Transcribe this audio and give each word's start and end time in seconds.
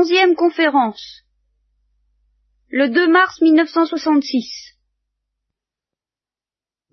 onzième 0.00 0.34
conférence, 0.34 1.24
le 2.70 2.88
2 2.88 3.10
mars 3.10 3.40
1966. 3.42 4.78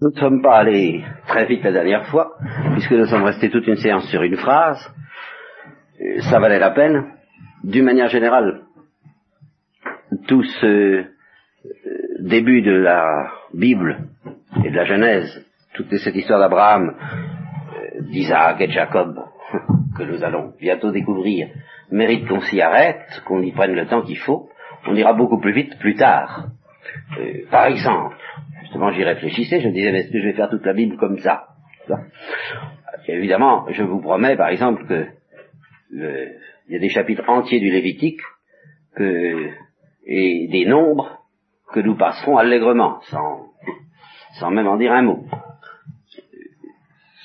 Nous 0.02 0.10
ne 0.10 0.20
sommes 0.20 0.42
pas 0.42 0.60
allés 0.60 1.04
très 1.28 1.46
vite 1.46 1.64
la 1.64 1.72
dernière 1.72 2.08
fois, 2.08 2.38
puisque 2.74 2.92
nous 2.92 3.06
sommes 3.06 3.24
restés 3.24 3.50
toute 3.50 3.68
une 3.68 3.78
séance 3.78 4.10
sur 4.10 4.22
une 4.24 4.38
phrase. 4.38 4.94
Ça 6.30 6.40
valait 6.40 6.60
la 6.60 6.72
peine. 6.72 7.14
D'une 7.64 7.86
manière 7.86 8.10
générale, 8.10 8.62
tout 10.28 10.44
ce 10.44 10.66
euh, 10.66 11.06
début 12.20 12.62
de 12.62 12.72
la 12.72 13.32
Bible 13.54 14.08
et 14.64 14.70
de 14.70 14.76
la 14.76 14.86
Genèse, 14.86 15.46
toute 15.74 15.96
cette 15.98 16.16
histoire 16.16 16.40
d'Abraham, 16.40 16.94
euh, 16.94 18.02
d'Isaac 18.02 18.62
et 18.62 18.68
de 18.68 18.72
Jacob, 18.72 19.18
que 19.98 20.04
nous 20.04 20.24
allons 20.24 20.54
bientôt 20.60 20.92
découvrir, 20.92 21.50
mérite 21.92 22.28
qu'on 22.28 22.42
s'y 22.42 22.62
arrête, 22.62 23.22
qu'on 23.26 23.42
y 23.42 23.52
prenne 23.52 23.74
le 23.74 23.88
temps 23.88 24.02
qu'il 24.02 24.18
faut. 24.18 24.50
On 24.86 24.96
ira 24.96 25.14
beaucoup 25.14 25.40
plus 25.40 25.54
vite 25.54 25.78
plus 25.80 25.96
tard. 25.96 26.48
par 27.52 27.66
exemple, 27.66 28.16
justement 28.62 28.92
j'y 28.92 29.04
réfléchissais, 29.04 29.62
je 29.62 29.68
me 29.68 29.74
disais, 29.74 29.90
est-ce 29.90 30.12
que 30.12 30.20
je 30.20 30.28
vais 30.28 30.34
faire 30.34 30.50
toute 30.50 30.66
la 30.66 30.74
Bible 30.74 30.98
comme 30.98 31.20
ça, 31.20 31.48
Évidemment, 33.08 33.66
je 33.70 33.84
vous 33.84 34.02
promets, 34.02 34.36
par 34.36 34.50
exemple, 34.50 34.86
que 34.86 35.08
il 35.94 36.74
y 36.74 36.76
a 36.76 36.80
des 36.80 36.90
chapitres 36.90 37.24
entiers 37.28 37.60
du 37.60 37.72
Lévitique 37.72 38.20
que, 38.96 39.50
et 40.06 40.48
des 40.52 40.66
nombres 40.66 41.22
que 41.72 41.80
nous 41.80 41.96
passerons 41.96 42.38
allègrement, 42.38 43.00
sans, 43.04 43.52
sans 44.40 44.52
même 44.52 44.68
en 44.68 44.78
dire 44.78 44.92
un 44.92 45.04
mot. 45.04 45.26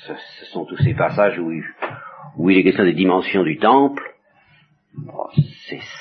Ce, 0.05 0.45
sont 0.51 0.65
tous 0.65 0.77
ces 0.77 0.93
passages 0.93 1.39
où 1.39 2.49
il 2.49 2.57
est 2.57 2.63
question 2.63 2.83
des 2.83 2.93
dimensions 2.93 3.43
du 3.43 3.57
temple. 3.57 4.12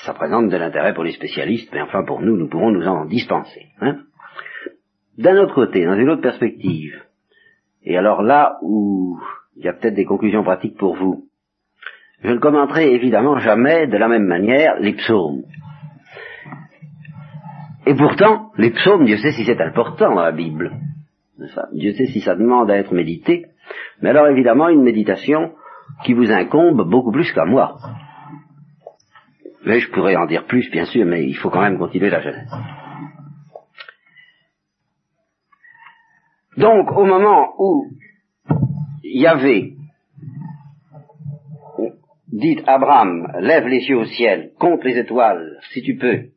Ça 0.04 0.14
présente 0.14 0.48
de 0.48 0.56
l'intérêt 0.56 0.94
pour 0.94 1.04
les 1.04 1.12
spécialistes, 1.12 1.70
mais 1.72 1.82
enfin 1.82 2.04
pour 2.04 2.20
nous, 2.20 2.36
nous 2.36 2.48
pourrons 2.48 2.70
nous 2.70 2.86
en 2.86 3.04
dispenser. 3.04 3.66
Hein 3.80 3.98
d'un 5.18 5.36
autre 5.36 5.54
côté, 5.54 5.84
dans 5.84 5.94
une 5.96 6.08
autre 6.08 6.22
perspective, 6.22 7.02
et 7.84 7.96
alors 7.96 8.22
là 8.22 8.58
où 8.62 9.18
il 9.56 9.64
y 9.64 9.68
a 9.68 9.72
peut-être 9.72 9.94
des 9.94 10.04
conclusions 10.04 10.42
pratiques 10.42 10.78
pour 10.78 10.96
vous, 10.96 11.24
je 12.22 12.30
ne 12.30 12.38
commenterai 12.38 12.92
évidemment 12.94 13.38
jamais 13.38 13.86
de 13.88 13.96
la 13.96 14.08
même 14.08 14.26
manière 14.26 14.78
les 14.78 14.94
psaumes. 14.94 15.42
Et 17.84 17.94
pourtant, 17.94 18.52
les 18.56 18.70
psaumes, 18.70 19.04
Dieu 19.04 19.16
sait 19.16 19.32
si 19.32 19.44
c'est 19.44 19.60
important 19.60 20.14
dans 20.14 20.22
la 20.22 20.32
Bible. 20.32 20.70
Dieu 21.72 21.92
sait 21.92 22.06
si 22.06 22.20
ça 22.20 22.36
demande 22.36 22.70
à 22.70 22.76
être 22.76 22.94
médité. 22.94 23.46
Mais 24.00 24.10
alors 24.10 24.28
évidemment, 24.28 24.68
une 24.68 24.84
méditation 24.84 25.52
qui 26.04 26.14
vous 26.14 26.30
incombe 26.30 26.88
beaucoup 26.88 27.10
plus 27.10 27.32
qu'à 27.32 27.44
moi. 27.44 27.76
Mais 29.64 29.80
je 29.80 29.90
pourrais 29.90 30.16
en 30.16 30.26
dire 30.26 30.46
plus, 30.46 30.68
bien 30.70 30.86
sûr, 30.86 31.04
mais 31.06 31.24
il 31.24 31.36
faut 31.36 31.50
quand 31.50 31.62
même 31.62 31.78
continuer 31.78 32.10
la 32.10 32.20
Genèse. 32.20 32.50
Donc, 36.56 36.90
au 36.92 37.04
moment 37.04 37.54
où 37.58 37.86
Yahvé 39.02 39.74
dit 42.32 42.58
Abraham, 42.66 43.30
lève 43.40 43.66
les 43.68 43.88
yeux 43.88 43.98
au 43.98 44.04
ciel, 44.06 44.52
compte 44.58 44.84
les 44.84 44.98
étoiles, 44.98 45.58
si 45.72 45.82
tu 45.82 45.96
peux, 45.96 46.30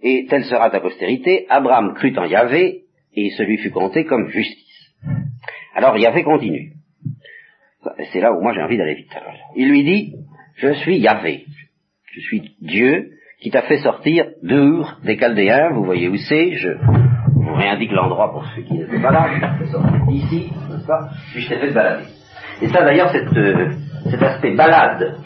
et 0.00 0.26
telle 0.28 0.44
sera 0.44 0.70
ta 0.70 0.80
postérité, 0.80 1.46
Abraham 1.48 1.94
crut 1.94 2.16
en 2.18 2.24
Yahvé, 2.24 2.84
et 3.14 3.30
celui 3.30 3.58
fut 3.58 3.70
compté 3.70 4.04
comme 4.04 4.28
justice. 4.28 4.94
Alors 5.74 5.96
Yahvé 5.96 6.22
continue. 6.22 6.72
C'est 8.12 8.20
là 8.20 8.32
où 8.32 8.40
moi 8.40 8.52
j'ai 8.54 8.62
envie 8.62 8.76
d'aller 8.76 8.94
vite. 8.94 9.14
Il 9.56 9.68
lui 9.68 9.84
dit, 9.84 10.14
je 10.56 10.74
suis 10.74 10.98
Yahvé, 10.98 11.46
je 12.12 12.20
suis 12.20 12.54
Dieu 12.60 13.10
qui 13.40 13.50
t'a 13.50 13.62
fait 13.62 13.78
sortir 13.78 14.26
d'Ur 14.42 14.98
des 15.02 15.16
Chaldéens, 15.16 15.70
vous 15.72 15.84
voyez 15.84 16.08
où 16.08 16.16
c'est, 16.16 16.52
je 16.52 16.68
vous 17.34 17.54
réindique 17.54 17.90
l'endroit 17.90 18.30
pour 18.32 18.44
ceux 18.54 18.62
qui 18.62 18.74
n'étaient 18.74 19.00
pas 19.00 19.10
là, 19.10 19.30
je 19.34 19.40
t'ai 19.40 19.64
fait 19.64 19.72
sortir 19.72 20.06
d'ici, 20.06 20.52
n'est-ce 20.70 20.86
pas, 20.86 21.08
puis 21.32 21.42
je 21.42 21.48
t'ai 21.48 21.56
fait 21.56 21.72
balader. 21.72 22.04
Et 22.60 22.68
ça 22.68 22.84
d'ailleurs, 22.84 23.12
euh, 23.14 23.70
cet 24.10 24.22
aspect 24.22 24.54
balade 24.54 25.16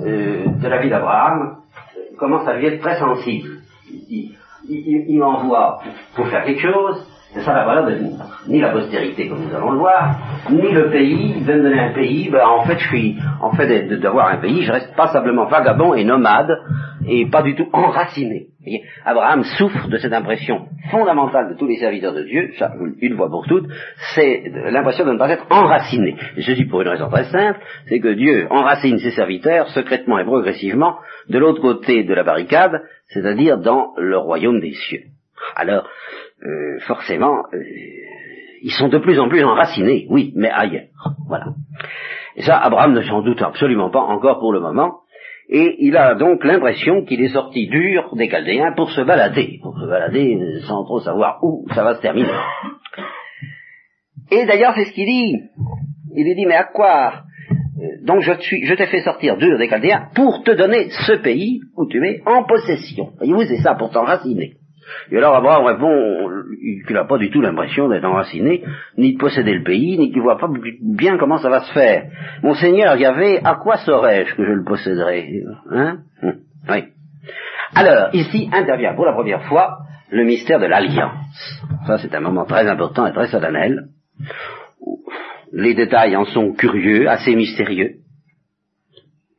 euh, 0.00 0.46
de 0.60 0.68
la 0.68 0.82
vie 0.82 0.90
d'Abraham 0.90 1.58
euh, 1.96 2.16
commence 2.18 2.46
à 2.48 2.58
lui 2.58 2.66
être 2.66 2.80
très 2.80 2.98
sensible. 2.98 3.48
Il, 3.88 4.34
il, 4.68 5.18
m'envoie 5.18 5.80
pour 6.16 6.26
faire 6.28 6.44
quelque 6.44 6.60
chose, 6.60 7.06
c'est 7.34 7.40
ça 7.40 7.52
la 7.52 7.64
valeur 7.64 7.86
de 7.86 7.96
ni 8.46 8.60
la 8.60 8.70
postérité 8.70 9.28
comme 9.28 9.44
nous 9.44 9.54
allons 9.54 9.72
le 9.72 9.78
voir, 9.78 10.16
ni 10.50 10.70
le 10.70 10.90
pays, 10.90 11.42
veut 11.42 11.56
me 11.56 11.62
donner 11.62 11.80
un 11.80 11.92
pays, 11.92 12.28
ben 12.30 12.46
en 12.46 12.64
fait 12.64 12.78
je 12.78 12.86
suis, 12.86 13.16
en 13.40 13.50
fait 13.52 13.88
d'avoir 14.00 14.28
un 14.28 14.36
pays, 14.36 14.62
je 14.62 14.70
reste 14.70 14.94
pas 14.94 15.08
simplement 15.08 15.46
vagabond 15.46 15.94
et 15.94 16.04
nomade, 16.04 16.56
et 17.08 17.26
pas 17.28 17.42
du 17.42 17.54
tout 17.54 17.68
enraciné. 17.72 18.46
Abraham 19.04 19.42
souffre 19.58 19.88
de 19.88 19.96
cette 19.98 20.12
impression 20.12 20.68
fondamentale 20.90 21.52
de 21.52 21.58
tous 21.58 21.66
les 21.66 21.76
serviteurs 21.76 22.14
de 22.14 22.22
Dieu, 22.22 22.50
ça, 22.58 22.72
une 23.00 23.16
fois 23.16 23.28
pour 23.28 23.46
toutes, 23.46 23.66
c'est 24.14 24.44
l'impression 24.70 25.04
de 25.04 25.12
ne 25.12 25.18
pas 25.18 25.28
être 25.28 25.46
enraciné. 25.50 26.16
Et 26.36 26.42
ceci 26.42 26.64
pour 26.64 26.82
une 26.82 26.88
raison 26.88 27.08
très 27.08 27.24
simple, 27.24 27.58
c'est 27.88 28.00
que 28.00 28.14
Dieu 28.14 28.46
enracine 28.50 28.98
ses 28.98 29.10
serviteurs 29.10 29.68
secrètement 29.70 30.18
et 30.18 30.24
progressivement 30.24 30.98
de 31.28 31.38
l'autre 31.38 31.60
côté 31.60 32.04
de 32.04 32.14
la 32.14 32.22
barricade, 32.22 32.82
c'est-à-dire 33.08 33.58
dans 33.58 33.92
le 33.98 34.16
royaume 34.16 34.60
des 34.60 34.72
cieux. 34.72 35.02
Alors, 35.56 35.86
euh, 36.44 36.78
forcément, 36.86 37.44
euh, 37.52 37.58
ils 38.62 38.72
sont 38.72 38.88
de 38.88 38.98
plus 38.98 39.18
en 39.18 39.28
plus 39.28 39.44
enracinés, 39.44 40.06
oui, 40.10 40.32
mais 40.36 40.50
ailleurs. 40.50 41.14
Voilà. 41.26 41.46
Et 42.36 42.42
ça, 42.42 42.58
Abraham 42.58 42.94
ne 42.94 43.02
s'en 43.02 43.22
doute 43.22 43.42
absolument 43.42 43.90
pas 43.90 44.00
encore 44.00 44.38
pour 44.40 44.52
le 44.52 44.60
moment, 44.60 45.00
et 45.48 45.76
il 45.78 45.96
a 45.96 46.14
donc 46.14 46.44
l'impression 46.44 47.04
qu'il 47.04 47.22
est 47.22 47.32
sorti 47.32 47.68
dur 47.68 48.14
des 48.16 48.28
Chaldéens 48.28 48.72
pour 48.74 48.90
se 48.90 49.02
balader, 49.02 49.58
pour 49.62 49.78
se 49.78 49.86
balader 49.86 50.38
sans 50.66 50.84
trop 50.84 51.00
savoir 51.00 51.38
où 51.42 51.66
ça 51.74 51.84
va 51.84 51.94
se 51.94 52.00
terminer. 52.00 52.32
Et 54.30 54.46
d'ailleurs, 54.46 54.72
c'est 54.74 54.86
ce 54.86 54.92
qu'il 54.92 55.06
dit. 55.06 55.36
Il 56.16 56.24
lui 56.24 56.34
dit, 56.34 56.46
mais 56.46 56.54
à 56.54 56.64
quoi 56.64 57.24
euh, 57.78 58.06
Donc 58.06 58.20
je, 58.22 58.32
je 58.32 58.74
t'ai 58.74 58.86
fait 58.86 59.00
sortir 59.00 59.36
dur 59.36 59.58
des 59.58 59.68
Chaldéens 59.68 60.08
pour 60.14 60.42
te 60.44 60.50
donner 60.50 60.88
ce 60.90 61.12
pays 61.14 61.60
où 61.76 61.86
tu 61.86 62.02
es 62.06 62.22
en 62.24 62.44
possession. 62.44 63.10
Voyez-vous, 63.18 63.44
c'est 63.44 63.62
ça, 63.62 63.74
pour 63.74 63.90
t'enraciner. 63.90 64.54
Et 65.10 65.16
alors 65.18 65.34
Abraham 65.36 65.64
répond 65.64 66.28
qu'il 66.86 66.94
n'a 66.94 67.04
pas 67.04 67.18
du 67.18 67.30
tout 67.30 67.40
l'impression 67.40 67.88
d'être 67.88 68.04
enraciné, 68.04 68.64
ni 68.96 69.14
de 69.14 69.18
posséder 69.18 69.54
le 69.54 69.62
pays, 69.62 69.98
ni 69.98 70.12
qu'il 70.12 70.22
voit 70.22 70.38
pas 70.38 70.48
bien 70.82 71.18
comment 71.18 71.38
ça 71.38 71.50
va 71.50 71.60
se 71.60 71.72
faire. 71.72 72.04
Mon 72.42 72.54
Seigneur, 72.54 72.96
il 72.96 73.02
y 73.02 73.06
avait, 73.06 73.40
à 73.44 73.56
quoi 73.56 73.76
saurais-je 73.78 74.34
que 74.34 74.44
je 74.44 74.52
le 74.52 74.64
posséderais 74.64 75.28
Hein? 75.70 75.98
Hum, 76.22 76.34
Oui. 76.68 76.84
Alors, 77.74 78.14
ici 78.14 78.48
intervient 78.52 78.94
pour 78.94 79.06
la 79.06 79.12
première 79.12 79.44
fois 79.44 79.78
le 80.10 80.24
mystère 80.24 80.60
de 80.60 80.66
l'alliance. 80.66 81.62
Ça, 81.86 81.98
c'est 81.98 82.14
un 82.14 82.20
moment 82.20 82.44
très 82.44 82.66
important 82.68 83.06
et 83.06 83.12
très 83.12 83.26
solennel. 83.28 83.88
Les 85.52 85.74
détails 85.74 86.16
en 86.16 86.24
sont 86.24 86.52
curieux, 86.52 87.08
assez 87.08 87.34
mystérieux. 87.34 87.96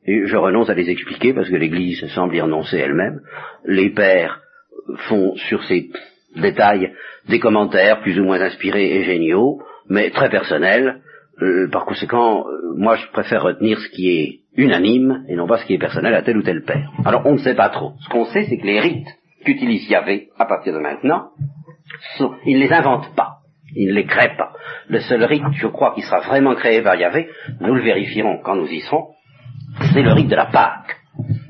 Et 0.06 0.26
je 0.28 0.38
renonce 0.38 0.70
à 0.70 0.74
les 0.76 0.90
expliquer 0.90 1.34
parce 1.34 1.50
que 1.50 1.56
l'Église 1.56 2.06
semble 2.14 2.36
y 2.36 2.42
renoncer 2.42 2.78
elle-même. 2.78 3.22
Les 3.66 3.90
pères 3.90 4.42
font 5.08 5.36
sur 5.36 5.64
ces 5.64 5.90
détails 6.36 6.92
des 7.28 7.40
commentaires 7.40 8.02
plus 8.02 8.20
ou 8.20 8.24
moins 8.24 8.42
inspirés 8.42 8.98
et 8.98 9.04
géniaux, 9.04 9.62
mais 9.90 10.10
très 10.12 10.30
personnels. 10.30 11.02
Euh, 11.42 11.70
par 11.70 11.86
conséquent, 11.86 12.46
euh, 12.48 12.76
moi 12.78 12.96
je 12.96 13.08
préfère 13.08 13.44
retenir 13.44 13.80
ce 13.80 13.90
qui 13.90 14.10
est 14.10 14.40
unanime 14.56 15.26
et 15.28 15.36
non 15.36 15.48
pas 15.48 15.58
ce 15.58 15.66
qui 15.66 15.74
est 15.74 15.80
personnel 15.80 16.14
à 16.14 16.22
tel 16.22 16.38
ou 16.38 16.44
tel 16.44 16.64
père. 16.64 16.90
Alors 17.04 17.24
on 17.26 17.34
ne 17.34 17.40
sait 17.40 17.56
pas 17.56 17.70
trop. 17.70 17.94
Ce 18.00 18.10
qu'on 18.10 18.26
sait, 18.26 18.46
c'est 18.46 18.58
que 18.58 18.66
les 18.66 18.80
rites 18.80 19.08
qu'utilise 19.44 19.90
Yahvé 19.90 20.30
à 20.40 20.46
partir 20.46 20.74
de 20.74 20.80
maintenant, 20.80 21.30
il 22.46 22.58
ne 22.58 22.64
les 22.64 22.72
invente 22.72 23.14
pas. 23.16 23.40
Il 23.76 23.90
ne 23.90 23.94
les 23.94 24.06
crée 24.06 24.36
pas. 24.38 24.54
Le 24.88 25.00
seul 25.02 25.24
rite, 25.24 25.44
je 25.54 25.68
crois, 25.68 25.94
qui 25.94 26.02
sera 26.02 26.22
vraiment 26.22 26.56
créé 26.56 26.82
par 26.82 26.96
Yahvé, 26.96 27.30
nous 27.60 27.76
le 27.76 27.82
vérifierons 27.82 28.40
quand 28.44 28.56
nous 28.56 28.68
y 28.68 28.80
serons, 28.80 29.10
c'est 29.94 30.02
le 30.02 30.14
rite 30.14 30.30
de 30.30 30.36
la 30.36 30.46
Pâque. 30.46 30.96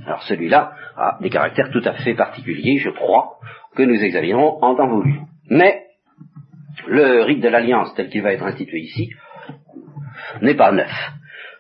Alors 0.06 0.24
celui-là 0.24 0.72
a 0.98 1.18
des 1.22 1.30
caractères 1.30 1.70
tout 1.72 1.82
à 1.84 1.94
fait 1.94 2.14
particuliers, 2.14 2.78
je 2.78 2.90
crois, 2.90 3.38
que 3.76 3.84
nous 3.84 4.02
examinerons 4.02 4.60
en 4.62 4.76
temps 4.76 4.88
voulu. 4.88 5.20
Mais 5.50 5.84
le 6.88 7.24
rite 7.24 7.42
de 7.42 7.50
l'alliance 7.50 7.94
tel 7.96 8.10
qu'il 8.10 8.22
va 8.22 8.34
être 8.34 8.44
institué 8.44 8.80
ici 8.80 9.12
n'est 10.42 10.56
pas 10.56 10.72
neuf. 10.72 10.92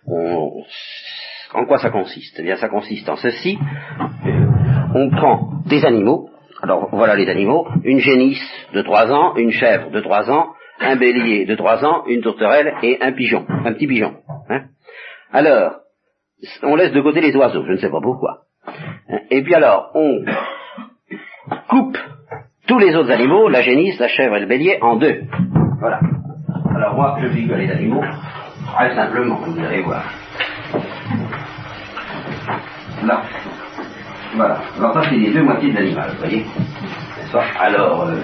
en 0.07 1.65
quoi 1.65 1.77
ça 1.77 1.89
consiste? 1.89 2.37
Eh 2.39 2.43
bien, 2.43 2.55
ça 2.55 2.69
consiste 2.69 3.07
en 3.09 3.15
ceci. 3.15 3.57
On 4.93 5.09
prend 5.09 5.61
des 5.65 5.83
animaux, 5.85 6.29
alors 6.61 6.89
voilà 6.91 7.15
les 7.15 7.29
animaux, 7.29 7.67
une 7.83 7.99
génisse 7.99 8.49
de 8.73 8.81
trois 8.81 9.11
ans, 9.11 9.35
une 9.35 9.51
chèvre 9.51 9.91
de 9.91 10.01
trois 10.01 10.29
ans, 10.29 10.53
un 10.79 10.95
bélier 10.95 11.45
de 11.45 11.55
trois 11.55 11.83
ans, 11.85 12.05
une 12.07 12.21
tourterelle 12.21 12.75
et 12.81 12.97
un 13.01 13.11
pigeon, 13.13 13.45
un 13.47 13.73
petit 13.73 13.88
pigeon. 13.88 14.15
Hein. 14.49 14.65
alors, 15.31 15.79
on 16.63 16.75
laisse 16.75 16.91
de 16.91 17.01
côté 17.01 17.21
les 17.21 17.35
oiseaux, 17.35 17.65
je 17.65 17.71
ne 17.71 17.77
sais 17.77 17.89
pas 17.89 18.01
pourquoi. 18.01 18.45
Et 19.31 19.41
puis 19.44 19.53
alors, 19.56 19.91
on 19.95 20.23
coupe 21.69 21.97
tous 22.67 22.79
les 22.79 22.95
autres 22.95 23.12
animaux, 23.12 23.47
la 23.50 23.62
génisse, 23.62 24.00
la 24.00 24.07
chèvre 24.07 24.35
et 24.38 24.39
le 24.41 24.47
bélier, 24.47 24.79
en 24.81 24.95
deux. 24.95 25.21
Voilà. 25.79 26.00
Alors 26.75 26.95
moi, 26.95 27.17
je 27.21 27.27
que 27.47 27.53
les 27.53 27.71
animaux, 27.71 28.03
très 28.75 28.95
simplement, 28.95 29.35
vous 29.45 29.63
allez 29.63 29.81
voir. 29.81 30.03
Là, 33.03 33.21
Voilà. 34.35 34.59
Alors 34.77 34.94
ça, 34.94 35.01
c'est 35.09 35.15
les 35.15 35.31
deux 35.31 35.44
moitiés 35.44 35.71
de 35.71 35.75
l'animal, 35.79 36.09
vous 36.12 36.17
voyez 36.19 36.45
Alors, 37.59 38.01
euh, 38.03 38.15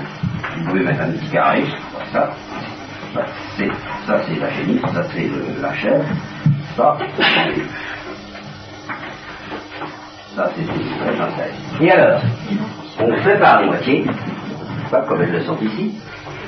vous 0.58 0.66
pouvez 0.70 0.84
mettre 0.84 1.02
un 1.02 1.12
petit 1.12 1.30
carré, 1.30 1.64
ça. 2.12 2.32
Ça, 3.14 3.26
c'est, 3.58 4.40
la 4.40 4.50
génisse, 4.52 4.82
ça, 4.82 5.04
c'est 5.14 5.28
le- 5.28 5.62
la 5.62 5.74
chair. 5.76 6.02
Ça, 6.76 6.98
ça, 10.36 10.50
c'est 10.56 10.62
une 10.62 11.18
synthèse. 11.18 11.54
Et 11.82 11.92
alors, 11.92 12.22
on 13.00 13.24
sépare 13.24 13.62
les 13.62 13.68
moitiés, 13.68 14.06
pas 14.90 15.02
comme 15.02 15.22
elles 15.22 15.32
le 15.32 15.42
sont 15.42 15.58
ici, 15.62 15.96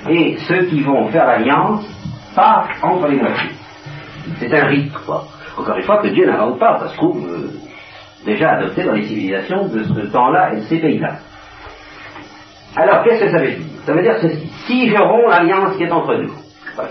et 0.10 0.38
ceux 0.48 0.64
qui 0.66 0.82
vont 0.82 1.08
faire 1.10 1.26
l'alliance 1.26 1.86
passent 2.36 2.68
entre 2.82 3.08
les 3.08 3.18
moitiés. 3.18 3.52
C'est 4.40 4.54
un 4.54 4.66
rite, 4.66 4.94
quoi. 5.06 5.26
Encore 5.58 5.78
une 5.78 5.84
fois, 5.84 6.02
que 6.02 6.08
Dieu 6.08 6.26
n'invente 6.26 6.60
pas, 6.60 6.80
ça 6.80 6.88
se 6.90 6.96
trouve 6.96 7.28
déjà 8.26 8.52
adopté 8.54 8.84
dans 8.84 8.94
les 8.94 9.04
civilisations 9.04 9.68
de 9.68 9.84
ce 9.84 10.08
temps-là 10.12 10.54
et 10.54 10.56
de 10.58 10.62
ces 10.62 10.80
pays-là. 10.80 11.16
Alors, 12.76 13.04
qu'est-ce 13.04 13.26
que 13.26 13.32
ça 13.32 13.38
veut 13.38 13.52
dire? 13.52 13.66
Ça 13.86 13.94
veut 13.94 14.02
dire 14.02 14.16
ceci. 14.22 14.50
Si 14.66 14.90
je 14.90 14.98
romps 14.98 15.30
l'alliance 15.30 15.76
qui 15.78 15.84
est 15.84 15.92
entre 15.92 16.16
nous, 16.16 16.32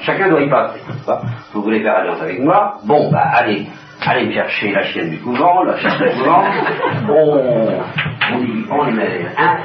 chacun 0.03 0.29
doit 0.29 0.43
y 0.43 0.49
passer. 0.49 0.81
Vous 1.53 1.63
voulez 1.63 1.81
faire 1.83 1.97
alliance 1.97 2.21
avec 2.21 2.39
moi? 2.39 2.79
Bon, 2.85 3.11
bah 3.11 3.25
allez, 3.35 3.67
allez 4.07 4.27
me 4.27 4.33
chercher 4.33 4.73
la 4.73 4.83
chienne 4.85 5.11
du 5.11 5.19
couvent, 5.19 5.63
la 5.65 5.77
chienne 5.79 5.93
du 5.99 6.19
couvent. 6.19 6.45
On, 7.09 7.81
on, 8.71 8.87
y- 8.89 8.93
met 8.93 9.27
un 9.37 9.59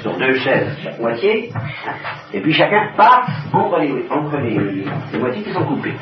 sur 0.00 0.16
deux 0.18 0.34
chaises 0.34 0.76
chaque 0.82 0.98
moitié, 0.98 1.50
et 2.32 2.40
puis 2.40 2.52
chacun 2.52 2.90
passe 2.96 3.30
entre 3.52 3.78
les, 3.78 3.92
entre 4.10 4.36
les, 4.38 4.84
les 5.12 5.18
moitiés 5.18 5.42
qui 5.42 5.52
sont 5.52 5.64
coupées. 5.64 5.94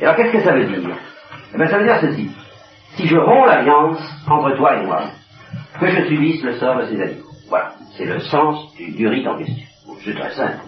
Et 0.00 0.04
alors 0.04 0.16
qu'est-ce 0.16 0.32
que 0.32 0.40
ça 0.40 0.52
veut 0.52 0.64
dire? 0.64 0.78
Eh 1.54 1.56
bien 1.56 1.66
ça 1.66 1.78
veut 1.78 1.84
dire 1.84 1.98
ceci. 2.00 2.30
Si 2.96 3.06
je 3.06 3.16
romps 3.16 3.46
l'alliance 3.46 4.00
entre 4.28 4.56
toi 4.56 4.76
et 4.76 4.86
moi, 4.86 5.02
que 5.80 5.86
je 5.88 6.04
subisse 6.06 6.42
le 6.42 6.54
sort 6.54 6.76
de 6.78 6.84
ces 6.86 7.00
animaux. 7.00 7.24
Voilà, 7.48 7.70
c'est 7.96 8.04
le 8.04 8.18
sens 8.20 8.74
du, 8.76 8.92
du 8.92 9.08
rite 9.08 9.26
en 9.26 9.36
question. 9.38 9.64
C'est 10.04 10.14
très 10.14 10.30
simple. 10.30 10.58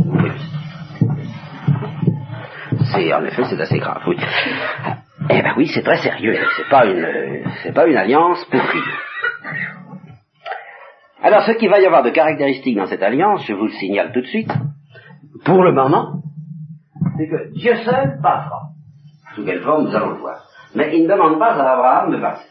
C'est 2.93 3.13
en 3.13 3.25
effet 3.25 3.45
c'est 3.45 3.61
assez 3.61 3.79
grave, 3.79 4.03
oui. 4.07 4.17
Eh 5.33 5.43
ben 5.43 5.55
oui, 5.57 5.71
c'est 5.73 5.83
très 5.83 5.99
sérieux. 5.99 6.37
C'est 6.57 6.69
pas 6.69 6.87
une 6.87 7.45
c'est 7.63 7.73
pas 7.73 7.87
une 7.87 7.97
alliance 7.97 8.45
pour 8.47 8.61
rire. 8.61 9.01
Alors 11.23 11.43
ce 11.43 11.53
qu'il 11.53 11.71
va 11.71 11.81
y 11.81 11.87
avoir 11.87 12.03
de 12.03 12.11
caractéristique 12.11 12.77
dans 12.77 12.87
cette 12.87 13.03
alliance, 13.03 13.45
je 13.47 13.53
vous 13.53 13.67
le 13.67 13.73
signale 13.73 14.11
tout 14.13 14.23
de 14.23 14.27
suite, 14.27 14.51
pour 15.45 15.63
le 15.63 15.73
moment, 15.73 16.23
c'est 17.17 17.29
que 17.29 17.53
Dieu 17.53 17.77
seul 17.77 18.19
passera. 18.23 18.71
Sous 19.35 19.45
quelle 19.45 19.61
forme 19.61 19.85
nous 19.85 19.95
allons 19.95 20.11
le 20.11 20.17
voir. 20.17 20.43
Mais 20.75 20.97
il 20.97 21.05
ne 21.05 21.09
demande 21.09 21.39
pas 21.39 21.53
à 21.53 21.73
Abraham 21.75 22.11
de 22.11 22.21
passer. 22.21 22.49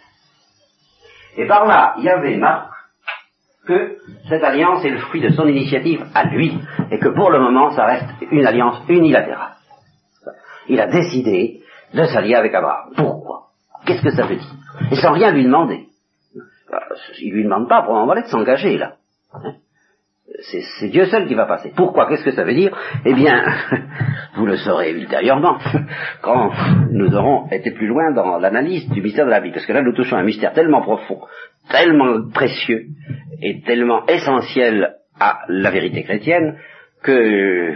Et 1.38 1.48
par 1.48 1.66
là, 1.66 1.96
Yahvé 2.00 2.38
marque 2.38 2.72
que 3.68 3.98
cette 4.30 4.44
alliance 4.44 4.84
est 4.86 4.90
le 4.90 5.00
fruit 5.00 5.22
de 5.22 5.30
son 5.30 5.48
initiative 5.48 6.06
à 6.16 6.26
lui, 6.26 6.58
et 6.92 7.00
que 7.00 7.10
pour 7.10 7.30
le 7.30 7.40
moment, 7.40 7.72
ça 7.72 7.86
reste 7.86 8.10
une 8.31 8.46
alliance 8.46 8.81
unilatérale. 8.88 9.56
Il 10.68 10.80
a 10.80 10.88
décidé 10.88 11.62
de 11.94 12.03
s'allier 12.06 12.36
avec 12.36 12.53
Abraham. 12.53 12.94
Pourquoi? 12.95 13.47
Qu'est-ce 13.86 14.03
que 14.03 14.12
ça 14.12 14.25
veut 14.25 14.36
dire? 14.36 14.53
Et 14.91 14.95
sans 14.95 15.13
rien 15.13 15.31
lui 15.31 15.44
demander. 15.44 15.88
Il 17.21 17.33
lui 17.33 17.44
demande 17.44 17.68
pas, 17.68 17.81
pour 17.81 17.94
le 17.94 18.00
moment, 18.01 18.15
de 18.15 18.27
s'engager, 18.27 18.77
là. 18.77 18.94
Hein? 19.33 19.56
C'est 20.41 20.89
Dieu 20.89 21.06
seul 21.06 21.27
qui 21.27 21.33
va 21.33 21.45
passer. 21.45 21.74
Pourquoi? 21.75 22.07
Qu'est-ce 22.07 22.24
que 22.24 22.31
ça 22.31 22.44
veut 22.44 22.53
dire? 22.53 22.75
Eh 23.03 23.13
bien, 23.13 23.44
vous 24.36 24.45
le 24.45 24.57
saurez 24.57 24.91
ultérieurement, 24.91 25.57
quand 26.21 26.51
nous 26.91 27.13
aurons 27.13 27.50
été 27.51 27.71
plus 27.71 27.88
loin 27.88 28.12
dans 28.13 28.38
l'analyse 28.38 28.88
du 28.89 29.01
mystère 29.01 29.25
de 29.25 29.31
la 29.31 29.42
vie. 29.42 29.51
Parce 29.51 29.65
que 29.65 29.74
là, 29.74 29.81
nous 29.81 29.94
touchons 29.94 30.15
un 30.15 30.24
mystère 30.24 30.53
tellement 30.53 30.81
profond, 30.81 31.21
tellement 31.69 32.30
précieux 32.31 32.85
et 33.42 33.62
tellement 33.62 34.06
essentiel 34.06 34.95
à 35.19 35.39
la 35.50 35.71
vérité 35.71 36.03
chrétienne 36.03 36.57
que 37.03 37.75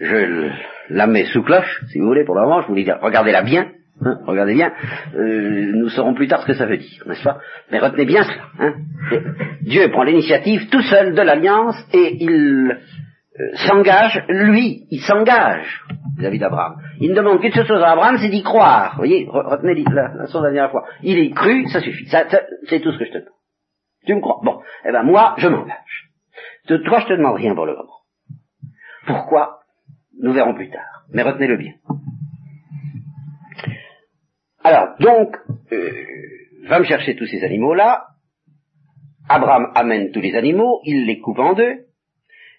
je 0.00 0.50
la 0.92 1.06
mets 1.06 1.24
sous 1.26 1.42
cloche, 1.42 1.82
si 1.90 1.98
vous 1.98 2.06
voulez, 2.06 2.24
pour 2.24 2.34
le 2.34 2.42
moment. 2.42 2.62
Je 2.62 2.68
vous 2.68 2.74
dis, 2.74 2.90
regardez-la 2.90 3.42
bien. 3.42 3.68
hein, 4.04 4.18
regardez 4.26 4.54
bien, 4.54 4.72
euh, 5.14 5.72
nous 5.74 5.88
saurons 5.90 6.14
plus 6.14 6.28
tard 6.28 6.42
ce 6.42 6.46
que 6.46 6.54
ça 6.54 6.66
veut 6.66 6.78
dire, 6.78 7.02
n'est-ce 7.06 7.22
pas? 7.22 7.38
Mais 7.70 7.78
retenez 7.78 8.04
bien 8.04 8.22
cela. 8.24 8.44
Hein. 8.58 8.74
Dieu 9.62 9.90
prend 9.90 10.02
l'initiative 10.04 10.68
tout 10.70 10.82
seul 10.82 11.14
de 11.14 11.22
l'alliance 11.22 11.76
et 11.92 12.16
il 12.20 12.78
euh, 13.40 13.44
s'engage, 13.66 14.22
lui, 14.28 14.86
il 14.90 15.00
s'engage 15.00 15.82
vis-à-vis 16.18 16.38
d'Abraham. 16.38 16.74
Il 17.00 17.10
ne 17.12 17.16
demande 17.16 17.40
qu'une 17.40 17.52
seule 17.52 17.66
chose 17.66 17.82
à 17.82 17.92
Abraham, 17.92 18.16
c'est 18.18 18.28
d'y 18.28 18.42
croire. 18.42 18.92
Vous 18.92 18.98
voyez, 18.98 19.26
re- 19.26 19.48
retenez 19.48 19.82
la, 19.90 20.08
la 20.14 20.24
la 20.26 20.50
dernière 20.50 20.70
fois. 20.70 20.84
Il 21.02 21.18
est 21.18 21.30
cru, 21.30 21.66
ça 21.68 21.80
suffit. 21.80 22.06
Ça, 22.08 22.28
ça, 22.28 22.40
c'est 22.68 22.80
tout 22.80 22.92
ce 22.92 22.98
que 22.98 23.04
je 23.06 23.10
te 23.12 23.18
demande. 23.18 23.38
Tu 24.06 24.14
me 24.14 24.20
crois? 24.20 24.40
Bon, 24.44 24.60
eh 24.84 24.90
ben 24.92 25.02
moi, 25.04 25.34
je 25.38 25.48
m'engage. 25.48 26.10
De 26.68 26.76
toi, 26.78 26.98
je 27.00 27.06
te 27.06 27.12
demande 27.14 27.36
rien 27.36 27.54
pour 27.54 27.66
le 27.66 27.72
moment. 27.74 28.00
Pourquoi? 29.06 29.60
Nous 30.20 30.32
verrons 30.32 30.54
plus 30.54 30.70
tard. 30.70 31.04
Mais 31.10 31.22
retenez-le 31.22 31.56
bien. 31.56 31.74
Alors, 34.64 34.96
donc, 35.00 35.36
euh, 35.72 35.90
va 36.68 36.78
me 36.78 36.84
chercher 36.84 37.16
tous 37.16 37.26
ces 37.26 37.42
animaux-là. 37.42 38.06
Abraham 39.28 39.72
amène 39.74 40.10
tous 40.12 40.20
les 40.20 40.34
animaux, 40.34 40.80
il 40.84 41.06
les 41.06 41.20
coupe 41.20 41.38
en 41.38 41.54
deux, 41.54 41.86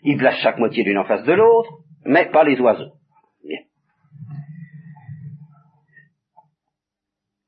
il 0.04 0.18
place 0.18 0.36
chaque 0.42 0.58
moitié 0.58 0.84
l'une 0.84 0.98
en 0.98 1.06
face 1.06 1.24
de 1.24 1.34
l'autre, 1.34 1.70
mais 2.06 2.30
pas 2.32 2.44
les 2.44 2.60
oiseaux. 2.60 2.94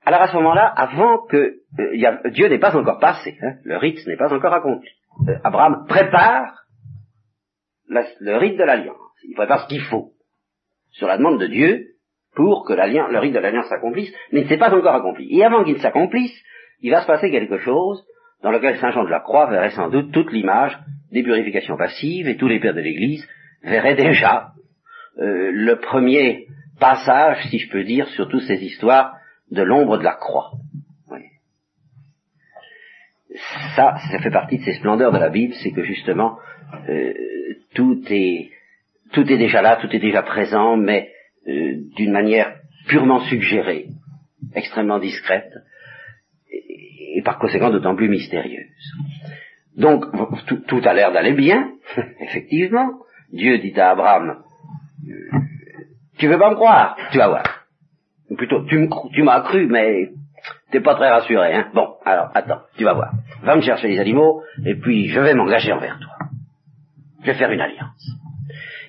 Alors 0.05 0.21
à 0.21 0.27
ce 0.27 0.35
moment-là, 0.35 0.67
avant 0.67 1.25
que 1.25 1.61
euh, 1.79 2.29
Dieu 2.29 2.47
n'est 2.47 2.59
pas 2.59 2.77
encore 2.77 2.99
passé, 2.99 3.37
hein, 3.41 3.55
le 3.63 3.77
rite 3.77 4.05
n'est 4.05 4.17
pas 4.17 4.31
encore 4.31 4.53
accompli. 4.53 4.89
Euh, 5.27 5.39
Abraham 5.43 5.85
prépare 5.87 6.65
le 7.87 8.37
rite 8.37 8.57
de 8.57 8.63
l'alliance. 8.63 9.04
Il 9.27 9.35
prépare 9.35 9.63
ce 9.63 9.67
qu'il 9.67 9.81
faut 9.81 10.11
sur 10.91 11.07
la 11.07 11.17
demande 11.17 11.39
de 11.39 11.47
Dieu 11.47 11.87
pour 12.35 12.65
que 12.65 12.73
le 12.73 13.19
rite 13.19 13.33
de 13.33 13.39
l'alliance 13.39 13.67
s'accomplisse, 13.67 14.13
mais 14.31 14.41
il 14.41 14.43
ne 14.43 14.49
s'est 14.49 14.57
pas 14.57 14.73
encore 14.73 14.95
accompli. 14.95 15.27
Et 15.35 15.43
avant 15.43 15.63
qu'il 15.63 15.79
s'accomplisse, 15.79 16.37
il 16.81 16.91
va 16.91 17.01
se 17.01 17.07
passer 17.07 17.31
quelque 17.31 17.57
chose 17.59 18.03
dans 18.43 18.51
lequel 18.51 18.77
Saint 18.77 18.91
Jean 18.91 19.05
de 19.05 19.09
la 19.09 19.21
Croix 19.21 19.49
verrait 19.49 19.71
sans 19.71 19.89
doute 19.89 20.11
toute 20.11 20.31
l'image 20.31 20.77
des 21.11 21.23
purifications 21.23 21.77
passives 21.77 22.27
et 22.27 22.37
tous 22.37 22.47
les 22.47 22.59
pères 22.59 22.73
de 22.73 22.81
l'Église 22.81 23.25
verraient 23.63 23.95
déjà 23.95 24.49
euh, 25.17 25.49
le 25.51 25.77
premier 25.79 26.47
passage, 26.79 27.47
si 27.49 27.59
je 27.59 27.71
peux 27.71 27.83
dire, 27.83 28.07
sur 28.09 28.27
toutes 28.27 28.43
ces 28.43 28.61
histoires 28.63 29.15
de 29.49 29.63
l'ombre 29.63 29.97
de 29.97 30.03
la 30.03 30.13
croix. 30.13 30.51
Ça, 33.75 33.95
ça 34.11 34.19
fait 34.19 34.31
partie 34.31 34.59
de 34.59 34.63
ces 34.63 34.73
splendeurs 34.73 35.11
de 35.11 35.17
la 35.17 35.29
Bible, 35.29 35.53
c'est 35.55 35.71
que 35.71 35.83
justement 35.83 36.37
euh, 36.89 37.13
tout 37.73 38.01
est 38.09 38.49
tout 39.11 39.31
est 39.31 39.37
déjà 39.37 39.61
là, 39.61 39.77
tout 39.77 39.93
est 39.95 39.99
déjà 39.99 40.21
présent, 40.23 40.77
mais 40.77 41.11
euh, 41.47 41.75
d'une 41.95 42.11
manière 42.11 42.55
purement 42.87 43.19
suggérée, 43.21 43.87
extrêmement 44.53 44.99
discrète, 44.99 45.51
et, 46.51 47.21
par 47.23 47.39
conséquent 47.39 47.69
d'autant 47.69 47.95
plus 47.95 48.09
mystérieuse. 48.09 48.65
Donc 49.77 50.05
tout, 50.67 50.81
a 50.83 50.93
l'air 50.93 51.11
d'aller 51.11 51.33
bien, 51.33 51.71
effectivement. 52.19 52.99
Dieu 53.31 53.57
dit 53.57 53.77
à 53.79 53.91
Abraham, 53.91 54.43
euh, 55.07 55.39
tu 56.17 56.27
veux 56.27 56.37
pas 56.37 56.51
me 56.51 56.55
croire, 56.55 56.97
tu 57.11 57.17
vas 57.17 57.27
voir. 57.27 57.65
Ou 58.29 58.35
plutôt, 58.35 58.63
tu 58.65 58.89
tu 59.13 59.23
m'as 59.23 59.41
cru, 59.41 59.67
mais 59.67 60.09
t'es 60.71 60.79
pas 60.79 60.95
très 60.95 61.09
rassuré, 61.09 61.53
hein. 61.53 61.69
Bon, 61.73 61.95
alors, 62.05 62.31
attends, 62.33 62.61
tu 62.77 62.83
vas 62.83 62.93
voir. 62.93 63.11
Va 63.43 63.55
me 63.55 63.61
chercher 63.61 63.87
les 63.87 63.99
animaux, 63.99 64.41
et 64.65 64.75
puis 64.75 65.09
je 65.09 65.19
vais 65.19 65.33
m'engager 65.33 65.71
envers 65.71 65.99
toi. 65.99 66.27
Je 67.21 67.27
vais 67.27 67.37
faire 67.37 67.51
une 67.51 67.61
alliance. 67.61 68.24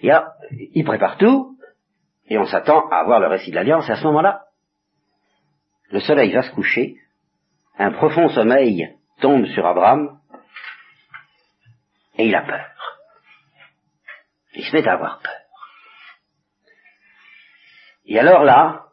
Il 0.03 0.85
prépare 0.85 1.19
tout, 1.19 1.57
et 2.29 2.38
on 2.38 2.47
s'attend 2.47 2.88
à 2.88 2.97
avoir 2.97 3.21
le 3.21 3.29
récit 3.29 3.50
de 3.50 3.57
l'alliance, 3.57 3.88
et 3.88 3.93
à 3.93 3.97
ce 3.97 4.05
moment-là, 4.05 4.45
le 5.91 6.00
soleil 6.00 6.33
va 6.33 6.43
se 6.43 6.53
coucher, 6.53 6.97
un 7.79 7.93
profond 7.93 8.29
sommeil 8.29 8.97
tombe 9.21 9.47
sur 9.47 9.67
Abraham, 9.67 10.19
et 12.19 12.26
il 12.26 12.35
a 12.35 12.43
peur. 12.43 12.67
Il 14.55 14.65
se 14.65 14.75
met 14.75 14.88
à 14.88 14.95
avoir 14.95 15.21
peur. 15.21 15.33
Et 18.07 18.19
alors 18.19 18.45
là, 18.45 18.87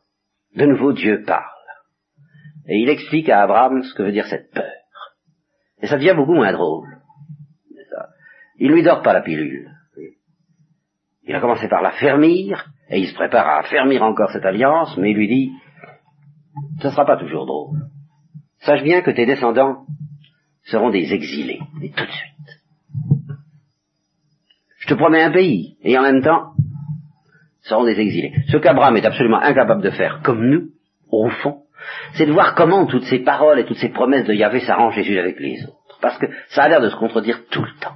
de 0.55 0.65
nouveau 0.65 0.91
Dieu 0.91 1.24
parle. 1.25 1.50
Et 2.67 2.77
il 2.77 2.89
explique 2.89 3.29
à 3.29 3.41
Abraham 3.43 3.83
ce 3.83 3.93
que 3.93 4.03
veut 4.03 4.12
dire 4.12 4.27
cette 4.27 4.51
peur. 4.51 4.72
Et 5.81 5.88
ça 5.88 5.98
devient 5.98 6.13
beaucoup 6.15 6.33
moins 6.33 6.51
drôle. 6.53 6.98
Il 8.57 8.72
lui 8.72 8.83
dort 8.83 9.01
pas 9.01 9.13
la 9.13 9.22
pilule. 9.22 9.72
Il 11.25 11.35
a 11.35 11.39
commencé 11.39 11.67
par 11.67 11.81
la 11.81 11.91
fermir, 11.91 12.65
et 12.89 12.99
il 12.99 13.07
se 13.07 13.15
prépare 13.15 13.47
à 13.47 13.63
fermir 13.63 14.03
encore 14.03 14.31
cette 14.31 14.45
alliance, 14.45 14.97
mais 14.97 15.11
il 15.11 15.17
lui 15.17 15.27
dit, 15.27 15.51
ce 16.81 16.87
ne 16.87 16.91
sera 16.91 17.05
pas 17.05 17.17
toujours 17.17 17.45
drôle. 17.45 17.79
Sache 18.59 18.83
bien 18.83 19.01
que 19.01 19.11
tes 19.11 19.25
descendants 19.25 19.85
seront 20.63 20.89
des 20.89 21.13
exilés, 21.13 21.59
et 21.81 21.91
tout 21.91 22.05
de 22.05 22.11
suite. 22.11 22.33
Je 24.79 24.87
te 24.87 24.93
promets 24.95 25.23
un 25.23 25.31
pays, 25.31 25.77
et 25.81 25.97
en 25.97 26.01
même 26.01 26.21
temps, 26.21 26.51
seront 27.61 27.85
des 27.85 27.99
exilés. 27.99 28.33
Ce 28.49 28.57
qu'Abraham 28.57 28.97
est 28.97 29.05
absolument 29.05 29.39
incapable 29.39 29.81
de 29.81 29.91
faire, 29.91 30.21
comme 30.23 30.45
nous, 30.45 30.69
au 31.09 31.29
fond, 31.29 31.63
c'est 32.15 32.25
de 32.25 32.31
voir 32.31 32.55
comment 32.55 32.85
toutes 32.85 33.05
ces 33.05 33.19
paroles 33.19 33.59
et 33.59 33.65
toutes 33.65 33.77
ces 33.77 33.89
promesses 33.89 34.25
de 34.25 34.33
Yahvé 34.33 34.61
s'arrangent 34.61 34.97
les 34.97 35.17
avec 35.17 35.39
les 35.39 35.63
autres. 35.63 35.99
Parce 36.01 36.17
que 36.17 36.27
ça 36.49 36.63
a 36.63 36.69
l'air 36.69 36.81
de 36.81 36.89
se 36.89 36.95
contredire 36.95 37.45
tout 37.49 37.63
le 37.63 37.79
temps. 37.79 37.95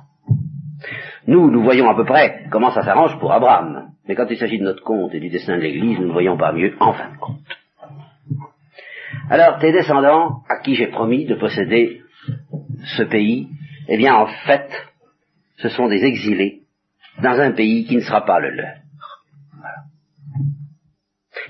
Nous, 1.25 1.49
nous 1.51 1.63
voyons 1.63 1.89
à 1.89 1.95
peu 1.95 2.05
près 2.05 2.45
comment 2.51 2.71
ça 2.71 2.83
s'arrange 2.83 3.17
pour 3.19 3.31
Abraham. 3.31 3.91
Mais 4.07 4.15
quand 4.15 4.27
il 4.29 4.37
s'agit 4.37 4.59
de 4.59 4.63
notre 4.63 4.83
compte 4.83 5.13
et 5.13 5.19
du 5.19 5.29
destin 5.29 5.57
de 5.57 5.61
l'Église, 5.61 5.99
nous 5.99 6.07
ne 6.07 6.13
voyons 6.13 6.37
pas 6.37 6.51
mieux 6.51 6.75
en 6.79 6.93
fin 6.93 7.11
de 7.11 7.17
compte. 7.17 7.39
Alors, 9.29 9.59
tes 9.59 9.71
descendants, 9.71 10.43
à 10.49 10.59
qui 10.59 10.75
j'ai 10.75 10.87
promis 10.87 11.25
de 11.25 11.35
posséder 11.35 12.01
ce 12.97 13.03
pays, 13.03 13.49
eh 13.89 13.97
bien, 13.97 14.15
en 14.15 14.27
fait, 14.27 14.69
ce 15.57 15.69
sont 15.69 15.87
des 15.87 16.03
exilés 16.03 16.61
dans 17.21 17.39
un 17.39 17.51
pays 17.51 17.85
qui 17.85 17.95
ne 17.95 18.01
sera 18.01 18.25
pas 18.25 18.39
le 18.39 18.51
leur. 18.51 18.75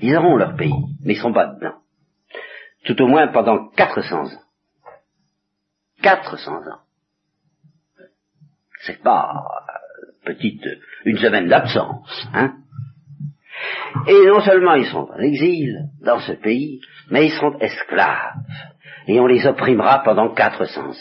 Ils 0.00 0.16
auront 0.16 0.36
leur 0.36 0.56
pays, 0.56 0.72
mais 1.04 1.14
ils 1.14 1.16
ne 1.16 1.20
seront 1.20 1.32
pas 1.32 1.46
dedans. 1.46 1.74
Tout 2.84 3.00
au 3.02 3.06
moins 3.06 3.28
pendant 3.28 3.68
400 3.70 4.26
ans. 4.26 4.42
400 6.02 6.52
ans. 6.52 6.80
C'est 8.88 9.02
pas 9.02 9.44
euh, 9.44 10.06
petite, 10.24 10.66
une 11.04 11.18
semaine 11.18 11.46
d'absence, 11.46 12.26
hein. 12.32 12.54
Et 14.06 14.26
non 14.26 14.40
seulement 14.40 14.74
ils 14.74 14.86
sont 14.86 15.10
en 15.12 15.18
exil 15.18 15.90
dans 16.02 16.20
ce 16.20 16.32
pays, 16.32 16.80
mais 17.10 17.26
ils 17.26 17.32
seront 17.32 17.58
esclaves. 17.58 18.32
Et 19.06 19.20
on 19.20 19.26
les 19.26 19.46
opprimera 19.46 20.02
pendant 20.04 20.32
400 20.32 20.80
ans. 20.88 20.94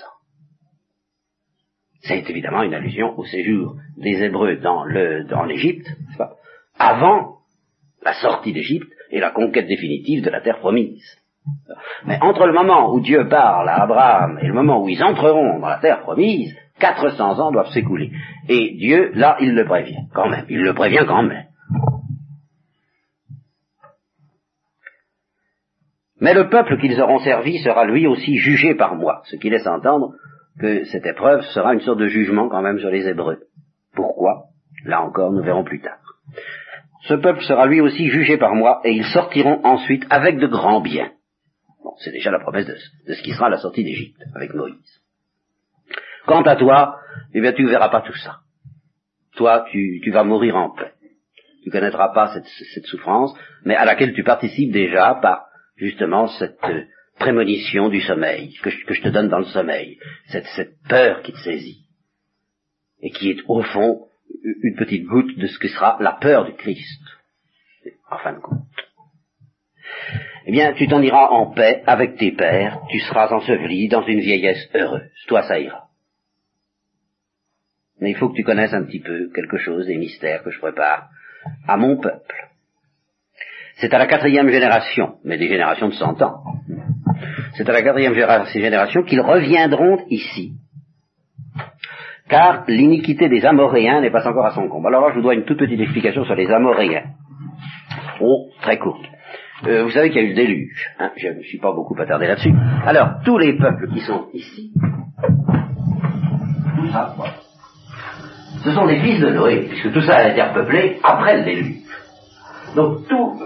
C'est 2.02 2.30
évidemment 2.30 2.64
une 2.64 2.74
allusion 2.74 3.18
au 3.18 3.24
séjour 3.24 3.78
des 3.96 4.22
Hébreux 4.22 4.58
dans 4.58 5.46
l'Égypte, 5.46 5.88
avant 6.78 7.38
la 8.04 8.16
sortie 8.16 8.52
d'Égypte 8.52 8.92
et 9.12 9.22
la 9.22 9.32
conquête 9.32 9.68
définitive 9.68 10.24
de 10.24 10.30
la 10.30 10.42
terre 10.42 10.60
promise. 10.60 11.06
Mais 12.06 12.18
entre 12.22 12.48
le 12.48 12.54
moment 12.54 12.94
où 12.94 13.00
Dieu 13.00 13.30
parle 13.30 13.70
à 13.70 13.84
Abraham 13.84 14.40
et 14.42 14.48
le 14.48 14.54
moment 14.54 14.84
où 14.84 14.90
ils 14.90 15.04
entreront 15.04 15.60
dans 15.60 15.68
la 15.68 15.80
terre 15.80 16.02
promise, 16.02 16.54
400 16.80 17.40
ans 17.40 17.52
doivent 17.52 17.72
s'écouler. 17.72 18.12
Et 18.50 18.76
Dieu, 18.78 19.12
là, 19.14 19.38
il 19.40 19.54
le 19.54 19.66
prévient, 19.66 20.08
quand 20.14 20.30
même. 20.30 20.46
Il 20.50 20.62
le 20.62 20.74
prévient 20.74 21.06
quand 21.08 21.24
même. 21.24 21.46
Mais 26.20 26.34
le 26.34 26.50
peuple 26.50 26.80
qu'ils 26.80 27.00
auront 27.00 27.20
servi 27.20 27.60
sera 27.60 27.86
lui 27.86 28.08
aussi 28.08 28.38
jugé 28.38 28.74
par 28.74 28.96
moi, 28.96 29.22
ce 29.26 29.36
qui 29.36 29.50
laisse 29.50 29.68
entendre 29.68 30.14
que 30.60 30.84
cette 30.86 31.06
épreuve 31.06 31.42
sera 31.54 31.74
une 31.74 31.82
sorte 31.82 32.00
de 32.00 32.08
jugement 32.08 32.50
quand 32.50 32.62
même 32.62 32.80
sur 32.80 32.90
les 32.90 33.08
Hébreux. 33.08 33.40
Pourquoi? 33.96 34.46
Là 34.86 35.02
encore, 35.02 35.32
nous 35.32 35.44
verrons 35.44 35.64
plus 35.64 35.82
tard. 35.82 36.00
Ce 37.04 37.14
peuple 37.14 37.42
sera 37.44 37.68
lui 37.68 37.82
aussi 37.82 38.10
jugé 38.10 38.38
par 38.38 38.56
moi, 38.56 38.82
et 38.84 38.92
ils 38.92 39.06
sortiront 39.06 39.62
ensuite 39.64 40.06
avec 40.10 40.40
de 40.40 40.48
grands 40.48 40.82
biens. 40.82 41.12
Bon, 41.84 41.94
c'est 42.00 42.12
déjà 42.12 42.32
la 42.32 42.40
promesse 42.40 42.66
de, 42.66 43.14
ce 43.14 43.22
qui 43.22 43.34
sera 43.34 43.50
la 43.50 43.58
sortie 43.58 43.84
d'Égypte, 43.84 44.20
avec 44.36 44.54
Moïse. 44.54 44.97
Quant 46.28 46.42
à 46.42 46.58
toi, 46.58 47.00
eh 47.34 47.40
bien 47.40 47.54
tu 47.54 47.64
ne 47.64 47.70
verras 47.70 47.90
pas 47.90 48.02
tout 48.02 48.18
ça. 48.18 48.42
Toi, 49.38 49.66
tu, 49.72 50.12
vas 50.12 50.26
mourir 50.26 50.58
en 50.58 50.72
paix. 50.72 50.92
Tu 51.64 51.70
ne 51.70 51.72
connaîtras 51.72 52.10
pas 52.10 52.34
cette, 52.34 52.48
cette 52.74 52.86
souffrance, 52.86 53.34
mais 53.64 53.76
à 53.76 53.86
laquelle 53.86 54.14
tu 54.14 54.24
participes 54.24 54.72
déjà 54.72 55.16
par 55.22 55.46
justement 55.78 56.28
cette 56.28 56.62
euh, 56.66 56.84
prémonition 57.18 57.88
du 57.88 58.02
sommeil, 58.02 58.54
que 58.62 58.70
je, 58.70 59.02
te 59.02 59.08
donne 59.08 59.30
dans 59.30 59.40
le 59.40 59.46
sommeil, 59.46 60.00
cette, 60.28 60.48
peur 60.90 61.22
qui 61.22 61.32
te 61.32 61.38
saisit, 61.38 61.86
et 63.02 63.12
qui 63.12 63.32
est 63.32 63.42
au 63.48 63.62
fond 63.64 64.08
une 64.64 64.76
petite 64.76 65.06
goutte 65.06 65.38
de 65.38 65.48
ce 65.48 65.60
que 65.60 65.70
sera 65.70 65.98
la 66.02 66.14
peur 66.14 66.46
du 66.46 66.54
Christ, 66.54 67.04
en 68.12 68.18
fin 68.18 68.34
de 68.34 68.40
compte. 68.40 68.60
Eh 70.46 70.52
bien, 70.52 70.74
tu 70.74 70.88
t'en 70.88 71.02
iras 71.02 71.30
en 71.30 71.52
paix 71.52 71.84
avec 71.86 72.18
tes 72.18 72.32
pères, 72.32 72.82
tu 72.90 73.00
seras 73.00 73.34
enseveli 73.34 73.88
dans 73.88 74.04
une 74.06 74.20
vieillesse 74.20 74.70
heureuse, 74.74 75.10
toi 75.28 75.44
ça 75.44 75.60
ira. 75.60 75.87
Mais 78.00 78.12
il 78.12 78.16
faut 78.16 78.30
que 78.30 78.36
tu 78.36 78.44
connaisses 78.44 78.74
un 78.74 78.84
petit 78.84 79.00
peu 79.00 79.30
quelque 79.34 79.58
chose 79.58 79.88
des 79.88 79.98
mystères 79.98 80.44
que 80.44 80.52
je 80.52 80.60
prépare 80.60 81.10
à 81.68 81.78
mon 81.78 81.98
peuple. 81.98 82.48
C'est 83.78 83.94
à 83.94 83.98
la 83.98 84.08
quatrième 84.08 84.50
génération, 84.50 85.16
mais 85.24 85.38
des 85.38 85.48
générations 85.48 85.90
de 85.90 85.94
cent 85.94 86.20
ans. 86.22 86.42
C'est 87.56 87.70
à 87.70 87.74
la 87.74 87.82
quatrième 87.82 88.14
génération 88.14 89.04
qu'ils 89.04 89.22
reviendront 89.22 90.00
ici. 90.10 90.54
Car 92.30 92.66
l'iniquité 92.68 93.30
des 93.30 93.46
Amoréens 93.46 94.02
n'est 94.02 94.12
pas 94.12 94.28
encore 94.28 94.46
à 94.46 94.52
son 94.52 94.68
comble. 94.68 94.88
Alors 94.88 95.02
là, 95.02 95.10
je 95.12 95.16
vous 95.16 95.22
dois 95.22 95.34
une 95.34 95.46
toute 95.46 95.60
petite 95.60 95.80
explication 95.80 96.26
sur 96.26 96.36
les 96.36 96.50
Amoréens. 96.52 97.14
Oh, 98.20 98.50
très 98.62 98.78
courte. 98.78 99.06
Euh, 99.66 99.84
vous 99.84 99.92
savez 99.92 100.10
qu'il 100.10 100.22
y 100.22 100.26
a 100.26 100.28
eu 100.28 100.30
le 100.30 100.36
déluge. 100.36 100.88
Hein 101.00 101.12
je 101.16 101.30
ne 101.30 101.42
suis 101.42 101.58
pas 101.58 101.72
beaucoup 101.72 102.00
attardé 102.00 102.28
là-dessus. 102.28 102.54
Alors, 102.86 103.22
tous 103.24 103.38
les 103.38 103.58
peuples 103.58 103.90
qui 103.90 104.02
sont 104.02 104.28
ici, 104.34 104.72
tout 106.76 106.88
ça, 106.90 107.16
ce 108.64 108.72
sont 108.72 108.88
fils 108.88 109.20
de 109.20 109.30
Noé, 109.30 109.68
puisque 109.70 109.92
tout 109.94 110.02
ça 110.02 110.18
a 110.18 110.30
été 110.30 110.42
repeuplé 110.42 111.00
après 111.04 111.38
le 111.38 111.44
déluge. 111.44 111.76
Donc 112.76 113.08
tout, 113.08 113.40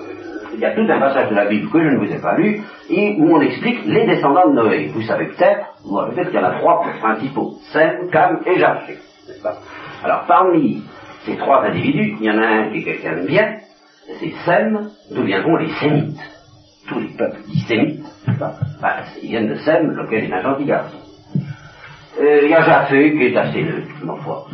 il 0.53 0.60
y 0.60 0.65
a 0.65 0.72
tout 0.72 0.86
un 0.89 1.00
passage 1.00 1.30
de 1.30 1.36
la 1.36 1.46
Bible 1.46 1.70
que 1.70 1.80
je 1.80 1.88
ne 1.88 1.98
vous 1.98 2.12
ai 2.12 2.20
pas 2.20 2.36
lu, 2.38 2.62
et 2.89 3.15
où 3.20 3.36
on 3.36 3.41
explique 3.41 3.86
les 3.86 4.06
descendants 4.06 4.50
de 4.50 4.56
Noé. 4.56 4.91
Vous 4.94 5.01
savez 5.03 5.27
peut-être, 5.27 5.65
vous 5.84 5.98
savez 6.00 6.15
peut-être 6.15 6.32
qu'il 6.32 6.39
y 6.39 6.44
en 6.44 6.48
a 6.48 6.60
trois 6.60 6.84
principaux, 7.00 7.58
Sem, 7.72 8.10
Cam 8.12 8.39
et 8.46 8.60
pas? 9.41 9.58
Alors 10.03 10.25
parmi 10.27 10.84
ces 11.25 11.38
trois 11.38 11.63
individus, 11.63 12.15
il 12.20 12.25
y 12.25 12.32
en 12.32 12.41
a 12.41 12.48
un 12.48 12.70
qui 12.72 12.80
est 12.80 12.84
quelqu'un 12.84 13.22
de 13.22 13.27
bien, 13.27 13.58
c'est 14.20 14.34
Sem, 14.46 14.89
d'où 15.12 15.24
viendront 15.24 15.58
les 15.58 15.70
Sémites. 15.70 16.20
Tous 16.88 17.00
les 17.00 17.15
peuples 17.15 17.41
dits 17.48 17.62
Sémites, 17.68 18.06
bah, 18.82 18.96
ils 19.22 19.30
viennent 19.30 19.50
de 19.50 19.56
Sem, 19.56 19.91
lequel 19.91 20.25
est 20.25 20.34
un 20.34 20.41
gentil 20.41 20.65
garçon. 20.65 20.98
Euh, 22.20 22.41
il 22.44 22.50
y 22.50 22.53
a 22.53 22.62
Japheth 22.62 23.13
qui 23.13 23.25
est 23.27 23.38
assez 23.38 23.63
neutre, 23.63 23.88
ma 24.03 24.15
foi. 24.15 24.48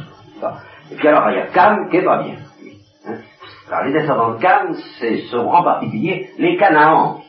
Et 0.91 0.95
puis 0.95 1.07
alors 1.07 1.29
il 1.29 1.37
y 1.37 1.41
a 1.41 1.47
Cam 1.47 1.89
qui 1.89 1.97
est 1.97 2.05
pas 2.05 2.23
bien. 2.23 2.35
Alors 3.69 3.85
les 3.85 3.93
descendants 3.93 4.31
de 4.33 4.39
Cam, 4.39 4.73
c'est 4.99 5.17
sont 5.29 5.47
en 5.47 5.63
particulier 5.63 6.29
les 6.37 6.57
Canaans, 6.57 7.21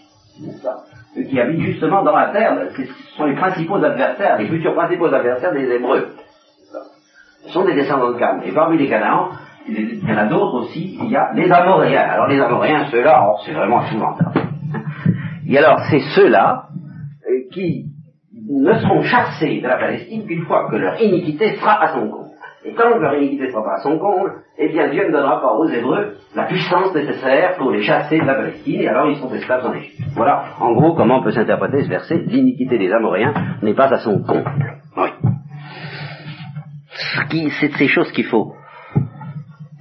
qui 1.14 1.40
habitent 1.40 1.60
justement 1.62 2.04
dans 2.04 2.16
la 2.16 2.28
terre, 2.28 2.56
ce 2.76 2.82
sont 3.16 3.24
les 3.24 3.34
principaux 3.34 3.76
adversaires, 3.76 4.38
les 4.38 4.46
futurs 4.46 4.74
principaux 4.74 5.12
adversaires 5.12 5.52
des 5.52 5.64
Hébreux. 5.64 6.14
Ce 7.46 7.52
sont 7.52 7.64
des 7.64 7.74
descendants 7.74 8.12
de 8.12 8.18
Cam. 8.18 8.42
Et 8.44 8.52
parmi 8.52 8.78
les 8.78 8.88
Canaans, 8.88 9.30
il 9.66 10.04
y 10.04 10.12
en 10.12 10.16
a 10.16 10.26
d'autres 10.26 10.62
aussi, 10.62 10.98
il 11.02 11.10
y 11.10 11.16
a 11.16 11.32
les 11.34 11.50
Amoréens. 11.50 12.08
Alors 12.08 12.28
les 12.28 12.40
Amoréens, 12.40 12.86
ceux-là, 12.90 13.26
oh, 13.26 13.38
c'est 13.44 13.52
vraiment 13.52 13.84
épouvantable. 13.84 14.40
Et 15.46 15.58
alors 15.58 15.80
c'est 15.90 16.00
ceux-là 16.14 16.68
euh, 17.28 17.48
qui 17.52 17.86
ne 18.48 18.72
seront 18.74 19.02
chassés 19.02 19.60
de 19.60 19.66
la 19.66 19.76
Palestine 19.76 20.26
qu'une 20.26 20.44
fois 20.44 20.68
que 20.70 20.76
leur 20.76 21.00
iniquité 21.00 21.56
sera 21.56 21.82
à 21.82 21.94
son 21.94 22.08
compte. 22.08 22.27
Et 22.68 22.74
tant 22.74 22.92
que 22.92 22.98
leur 22.98 23.14
iniquité 23.14 23.44
ne 23.46 23.50
sera 23.50 23.64
pas 23.64 23.74
à 23.74 23.82
son 23.82 23.98
comble, 23.98 24.42
eh 24.58 24.68
bien 24.68 24.90
Dieu 24.90 25.06
ne 25.06 25.12
donnera 25.12 25.40
pas 25.40 25.52
aux 25.54 25.66
Hébreux 25.66 26.16
la 26.36 26.44
puissance 26.44 26.94
nécessaire 26.94 27.56
pour 27.56 27.70
les 27.70 27.80
chasser 27.80 28.20
de 28.20 28.26
la 28.26 28.34
Palestine, 28.34 28.82
et 28.82 28.88
alors 28.88 29.08
ils 29.08 29.16
sont 29.16 29.32
esclaves 29.32 29.64
en 29.64 29.72
Égypte. 29.72 29.98
Voilà, 30.14 30.44
en 30.60 30.74
gros, 30.74 30.94
comment 30.94 31.22
peut 31.22 31.30
s'interpréter 31.30 31.84
ce 31.84 31.88
verset 31.88 32.18
L'iniquité 32.26 32.76
des 32.76 32.92
Amoréens 32.92 33.32
n'est 33.62 33.72
pas 33.72 33.86
à 33.86 33.98
son 33.98 34.22
comble. 34.22 34.44
Oui. 34.98 35.08
C'est 37.60 37.72
ces 37.72 37.88
choses 37.88 38.12
qu'il 38.12 38.26
faut. 38.26 38.52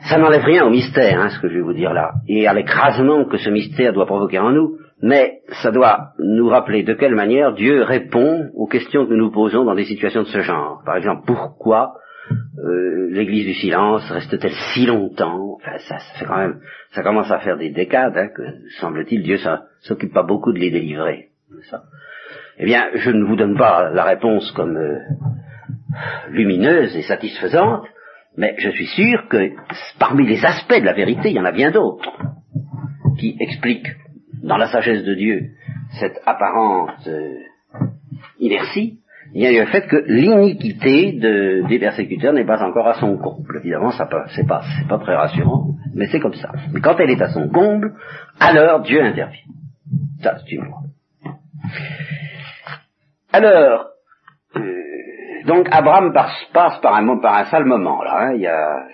Ça 0.09 0.17
n'enlève 0.17 0.43
rien 0.43 0.65
au 0.65 0.69
mystère, 0.69 1.19
hein, 1.19 1.29
ce 1.29 1.41
que 1.41 1.49
je 1.49 1.55
vais 1.55 1.61
vous 1.61 1.73
dire 1.73 1.91
là, 1.91 2.13
et 2.29 2.47
à 2.47 2.53
l'écrasement 2.53 3.25
que 3.25 3.37
ce 3.37 3.49
mystère 3.49 3.91
doit 3.91 4.05
provoquer 4.05 4.39
en 4.39 4.51
nous, 4.51 4.77
mais 5.01 5.39
ça 5.61 5.71
doit 5.71 6.11
nous 6.19 6.47
rappeler 6.47 6.83
de 6.83 6.93
quelle 6.93 7.15
manière 7.15 7.53
Dieu 7.53 7.83
répond 7.83 8.49
aux 8.55 8.67
questions 8.67 9.05
que 9.05 9.13
nous 9.13 9.29
posons 9.29 9.65
dans 9.65 9.75
des 9.75 9.83
situations 9.83 10.21
de 10.21 10.27
ce 10.27 10.39
genre. 10.39 10.81
Par 10.85 10.95
exemple, 10.95 11.23
pourquoi 11.27 11.95
euh, 12.31 13.09
l'église 13.11 13.45
du 13.45 13.53
silence 13.53 14.09
reste-t-elle 14.09 14.53
si 14.73 14.85
longtemps? 14.85 15.55
Enfin, 15.55 15.77
ça, 15.87 15.97
fait 16.17 16.25
quand 16.25 16.37
même, 16.37 16.59
ça 16.91 17.03
commence 17.03 17.31
à 17.31 17.39
faire 17.39 17.57
des 17.57 17.69
décades 17.69 18.17
hein, 18.17 18.29
que, 18.35 18.43
semble-t-il, 18.79 19.23
Dieu 19.23 19.37
s'occupe 19.81 20.13
pas 20.13 20.23
beaucoup 20.23 20.53
de 20.53 20.59
les 20.59 20.71
délivrer. 20.71 21.29
Ça. 21.69 21.83
Eh 22.59 22.65
bien, 22.65 22.87
je 22.95 23.11
ne 23.11 23.23
vous 23.23 23.35
donne 23.35 23.57
pas 23.57 23.89
la 23.91 24.03
réponse 24.03 24.51
comme 24.53 24.77
euh, 24.77 24.99
lumineuse 26.29 26.95
et 26.95 27.03
satisfaisante, 27.03 27.85
mais 28.35 28.55
je 28.57 28.69
suis 28.69 28.87
sûr 28.87 29.27
que 29.29 29.51
parmi 29.99 30.25
les 30.27 30.43
aspects 30.43 30.79
de 30.79 30.85
la 30.85 30.93
vérité, 30.93 31.29
il 31.29 31.35
y 31.35 31.39
en 31.39 31.45
a 31.45 31.51
bien 31.51 31.71
d'autres 31.71 32.11
qui 33.19 33.35
expliquent 33.39 33.95
dans 34.43 34.57
la 34.57 34.67
sagesse 34.67 35.03
de 35.03 35.13
Dieu 35.13 35.49
cette 35.99 36.19
apparente 36.25 37.07
euh, 37.07 37.35
inertie 38.39 38.99
il 39.33 39.41
y 39.41 39.47
a 39.47 39.63
le 39.63 39.71
fait 39.71 39.87
que 39.87 40.03
l'iniquité 40.07 41.13
des 41.67 41.79
persécuteurs 41.79 42.33
n'est 42.33 42.45
pas 42.45 42.63
encore 42.63 42.87
à 42.87 42.93
son 42.95 43.17
comble. 43.17 43.57
Évidemment, 43.59 43.91
ça 43.91 44.07
c'est 44.35 44.47
pas, 44.47 44.61
c'est 44.77 44.87
pas 44.87 44.97
très 44.99 45.15
rassurant, 45.15 45.75
mais 45.93 46.07
c'est 46.07 46.19
comme 46.19 46.33
ça. 46.33 46.51
Mais 46.73 46.81
quand 46.81 46.95
elle 46.99 47.09
est 47.09 47.21
à 47.21 47.29
son 47.29 47.49
comble, 47.49 47.93
alors 48.39 48.81
Dieu 48.81 49.01
intervient. 49.01 49.43
Ça, 50.21 50.37
c'est 50.37 50.55
une 50.55 50.65
loi. 50.65 50.79
Alors, 53.31 53.87
euh, 54.55 55.43
donc 55.45 55.67
Abraham 55.71 56.13
passe, 56.13 56.79
par 56.81 56.95
un 56.95 57.19
par 57.19 57.35
un 57.35 57.45
sale 57.45 57.65
moment 57.65 58.03
là. 58.03 58.17
Hein. 58.19 58.33
il 58.35 58.41
y 58.41 58.47
a, 58.47 58.85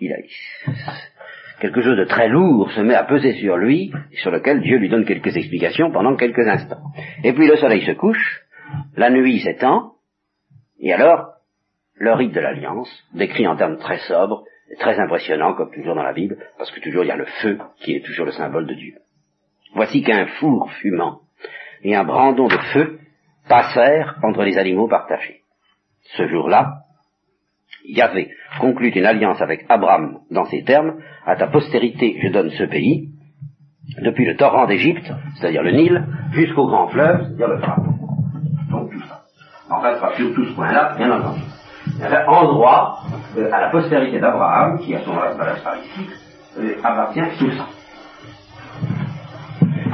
il 0.00 0.12
a 0.12 0.16
quelque 1.60 1.82
chose 1.82 1.96
de 1.96 2.04
très 2.04 2.28
lourd 2.28 2.70
se 2.72 2.80
met 2.80 2.94
à 2.94 3.04
peser 3.04 3.34
sur 3.34 3.56
lui, 3.56 3.92
sur 4.22 4.30
lequel 4.30 4.60
Dieu 4.60 4.78
lui 4.78 4.88
donne 4.88 5.04
quelques 5.04 5.36
explications 5.36 5.90
pendant 5.90 6.16
quelques 6.16 6.46
instants. 6.46 6.82
Et 7.22 7.32
puis 7.32 7.46
le 7.46 7.56
soleil 7.56 7.84
se 7.84 7.92
couche, 7.92 8.42
la 8.96 9.10
nuit 9.10 9.40
s'étend, 9.40 9.92
et 10.80 10.92
alors, 10.92 11.34
le 11.94 12.12
rite 12.14 12.32
de 12.32 12.40
l'alliance, 12.40 12.90
décrit 13.12 13.46
en 13.46 13.56
termes 13.56 13.76
très 13.76 13.98
sobres, 13.98 14.44
très 14.78 14.98
impressionnants, 14.98 15.54
comme 15.54 15.70
toujours 15.70 15.94
dans 15.94 16.02
la 16.02 16.14
Bible, 16.14 16.38
parce 16.56 16.70
que 16.70 16.80
toujours 16.80 17.04
il 17.04 17.08
y 17.08 17.12
a 17.12 17.16
le 17.16 17.26
feu 17.42 17.58
qui 17.80 17.94
est 17.94 18.04
toujours 18.04 18.24
le 18.24 18.32
symbole 18.32 18.66
de 18.66 18.74
Dieu. 18.74 18.94
Voici 19.74 20.02
qu'un 20.02 20.26
four 20.38 20.72
fumant 20.80 21.20
et 21.82 21.94
un 21.94 22.04
brandon 22.04 22.48
de 22.48 22.58
feu 22.72 22.98
passèrent 23.48 24.18
entre 24.22 24.42
les 24.42 24.58
animaux 24.58 24.88
partagés. 24.88 25.42
Ce 26.16 26.26
jour-là, 26.26 26.84
Yahvé 27.84 28.30
conclut 28.60 28.90
une 28.90 29.06
alliance 29.06 29.40
avec 29.40 29.64
Abraham 29.68 30.18
dans 30.30 30.44
ces 30.44 30.62
termes, 30.64 30.94
à 31.26 31.36
ta 31.36 31.48
postérité 31.48 32.18
je 32.22 32.28
donne 32.28 32.50
ce 32.50 32.64
pays, 32.64 33.08
depuis 34.02 34.24
le 34.24 34.36
torrent 34.36 34.66
d'Égypte, 34.66 35.10
c'est-à-dire 35.36 35.62
le 35.62 35.72
Nil, 35.72 36.06
jusqu'au 36.32 36.66
grand 36.66 36.88
fleuve, 36.88 37.22
c'est-à-dire 37.22 37.48
le 37.48 37.58
Pharaon. 37.58 37.94
Donc 38.70 38.90
tout 38.92 39.02
ça. 39.02 39.22
En 39.70 39.80
fait, 39.80 40.00
pas 40.00 40.14
sur 40.16 40.34
tout 40.34 40.44
ce 40.44 40.54
point-là, 40.54 40.94
bien 40.96 41.10
entendu. 41.10 41.40
Avait 42.02 42.24
endroit 42.26 43.00
euh, 43.36 43.50
à 43.52 43.60
la 43.62 43.70
postérité 43.70 44.20
d'Abraham, 44.20 44.78
qui 44.80 44.94
à 44.94 45.00
son 45.00 45.10
moment 45.10 45.22
là 45.22 45.34
par 45.36 45.76
ici, 45.76 46.08
euh, 46.58 46.74
appartient 46.82 47.20
tout 47.38 47.50
ça. 47.52 47.66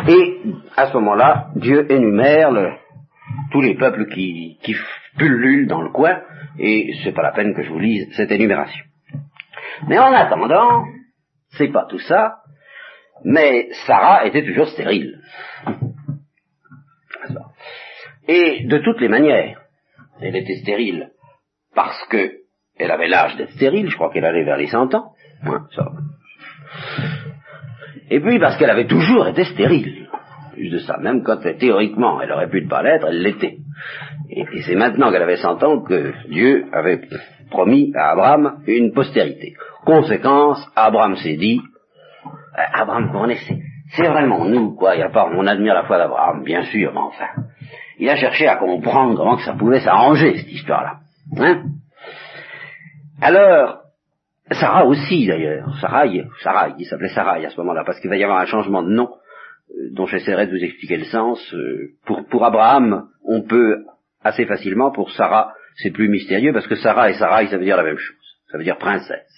Et 0.09 0.43
à 0.77 0.87
ce 0.87 0.95
moment-là, 0.95 1.49
Dieu 1.57 1.91
énumère 1.91 2.53
tous 3.51 3.61
les 3.61 3.75
peuples 3.75 4.07
qui, 4.07 4.59
qui 4.63 4.75
pullulent 5.17 5.67
dans 5.67 5.83
le 5.83 5.91
coin, 5.91 6.21
et 6.59 6.95
c'est 7.03 7.13
pas 7.13 7.23
la 7.23 7.33
peine 7.33 7.55
que 7.55 7.63
je 7.63 7.71
vous 7.71 7.79
lise 7.79 8.09
cette 8.17 8.31
énumération. 8.31 8.85
Mais 9.89 9.99
en 9.99 10.13
attendant, 10.13 10.85
c'est 11.51 11.69
pas 11.69 11.87
tout 11.89 11.99
ça, 12.01 12.39
mais 13.25 13.69
Sarah 13.87 14.27
était 14.27 14.45
toujours 14.45 14.69
stérile. 14.69 15.21
Et 18.29 18.65
de 18.67 18.79
toutes 18.79 19.01
les 19.01 19.09
manières, 19.09 19.61
elle 20.21 20.37
était 20.37 20.57
stérile 20.57 21.11
parce 21.75 22.05
que 22.09 22.33
elle 22.79 22.91
avait 22.91 23.09
l'âge 23.09 23.37
d'être 23.37 23.53
stérile, 23.53 23.89
je 23.89 23.95
crois 23.95 24.11
qu'elle 24.13 24.25
allait 24.25 24.45
vers 24.45 24.57
les 24.57 24.67
100 24.67 24.95
ans. 24.95 25.13
ça. 25.75 25.93
Et 28.11 28.21
puis 28.21 28.39
parce 28.39 28.57
qu'elle 28.59 28.71
avait 28.71 28.87
toujours 28.87 29.27
été 29.29 29.45
stérile. 29.45 30.06
Plus 30.57 30.71
de 30.71 30.79
ça, 30.79 30.97
même 30.97 31.23
quand 31.23 31.37
théoriquement 31.59 32.19
elle 32.23 32.33
aurait 32.33 32.49
pu 32.49 32.63
ne 32.63 32.69
pas 32.69 32.83
l'être, 32.83 33.07
elle 33.07 33.21
l'était. 33.21 33.59
Et, 34.31 34.47
c'est 34.63 34.75
maintenant 34.75 35.13
qu'elle 35.13 35.23
avait 35.23 35.37
100 35.37 35.63
ans 35.63 35.83
que 35.83 36.15
Dieu 36.31 36.65
avait 36.73 37.03
promis 37.51 37.93
à 37.95 38.13
Abraham 38.13 38.63
une 38.67 38.95
postérité. 38.95 39.53
Conséquence, 39.85 40.67
Abraham 40.75 41.15
s'est 41.17 41.37
dit, 41.37 41.61
euh, 42.25 42.63
Abraham 42.73 43.13
connaissait, 43.13 43.59
c'est 43.95 44.09
vraiment 44.09 44.47
nous, 44.47 44.75
quoi, 44.75 44.97
y 44.97 45.03
a 45.03 45.11
pas, 45.11 45.29
on 45.31 45.47
admire 45.47 45.75
la 45.75 45.85
foi 45.85 45.99
d'Abraham, 45.99 46.43
bien 46.43 46.63
sûr, 46.63 46.91
mais 46.95 47.01
enfin. 47.01 47.43
Il 47.99 48.09
a 48.09 48.17
cherché 48.17 48.49
à 48.49 48.57
comprendre 48.57 49.15
comment 49.15 49.37
que 49.37 49.43
ça 49.43 49.53
pouvait 49.53 49.81
s'arranger, 49.81 50.39
cette 50.39 50.53
histoire-là. 50.53 51.01
Hein 51.37 51.65
Alors, 53.21 53.81
Sarah 54.53 54.87
aussi 54.87 55.27
d'ailleurs, 55.27 55.69
Sarah, 55.83 56.05
Sarah, 56.43 56.71
il 56.79 56.87
s'appelait 56.87 57.09
Sarah 57.09 57.35
à 57.35 57.51
ce 57.51 57.61
moment-là, 57.61 57.83
parce 57.85 58.01
qu'il 58.01 58.09
va 58.09 58.17
y 58.17 58.25
avoir 58.25 58.41
un 58.41 58.47
changement 58.47 58.83
de 58.83 58.89
nom 58.89 59.09
euh, 59.09 59.17
dont 59.93 60.07
j'essaierai 60.07 60.47
de 60.47 60.53
vous 60.53 60.65
expliquer 60.65 60.99
le 60.99 61.05
sens. 61.05 61.55
Euh, 61.55 61.93
pour, 62.05 62.27
pour 62.27 62.45
Abraham, 62.45 63.09
on 63.25 63.43
peut 63.43 63.85
assez 64.23 64.47
facilement, 64.47 64.91
pour 64.91 65.11
Sarah, 65.13 65.55
c'est 65.77 65.91
plus 65.91 66.09
mystérieux, 66.09 66.53
parce 66.53 66.67
que 66.67 66.77
Sarah 66.77 67.11
et 67.11 67.15
Sarah, 67.15 67.47
ça 67.47 67.59
veut 67.59 67.65
dire 67.65 67.77
la 67.77 67.83
même 67.83 67.99
chose, 67.99 68.17
ça 68.51 68.59
veut 68.59 68.65
dire 68.65 68.79
princesse. 68.79 69.33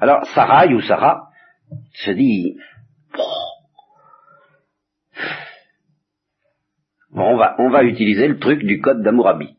Alors, 0.00 0.24
Sarah 0.34 0.66
ou 0.66 0.80
Sarah 0.80 1.28
se 1.92 2.10
dit, 2.12 2.56
bon, 7.10 7.34
on 7.34 7.36
va, 7.36 7.56
on 7.58 7.70
va 7.70 7.84
utiliser 7.84 8.28
le 8.28 8.38
truc 8.38 8.64
du 8.64 8.80
code 8.80 9.02
d'Amourabi. 9.02 9.56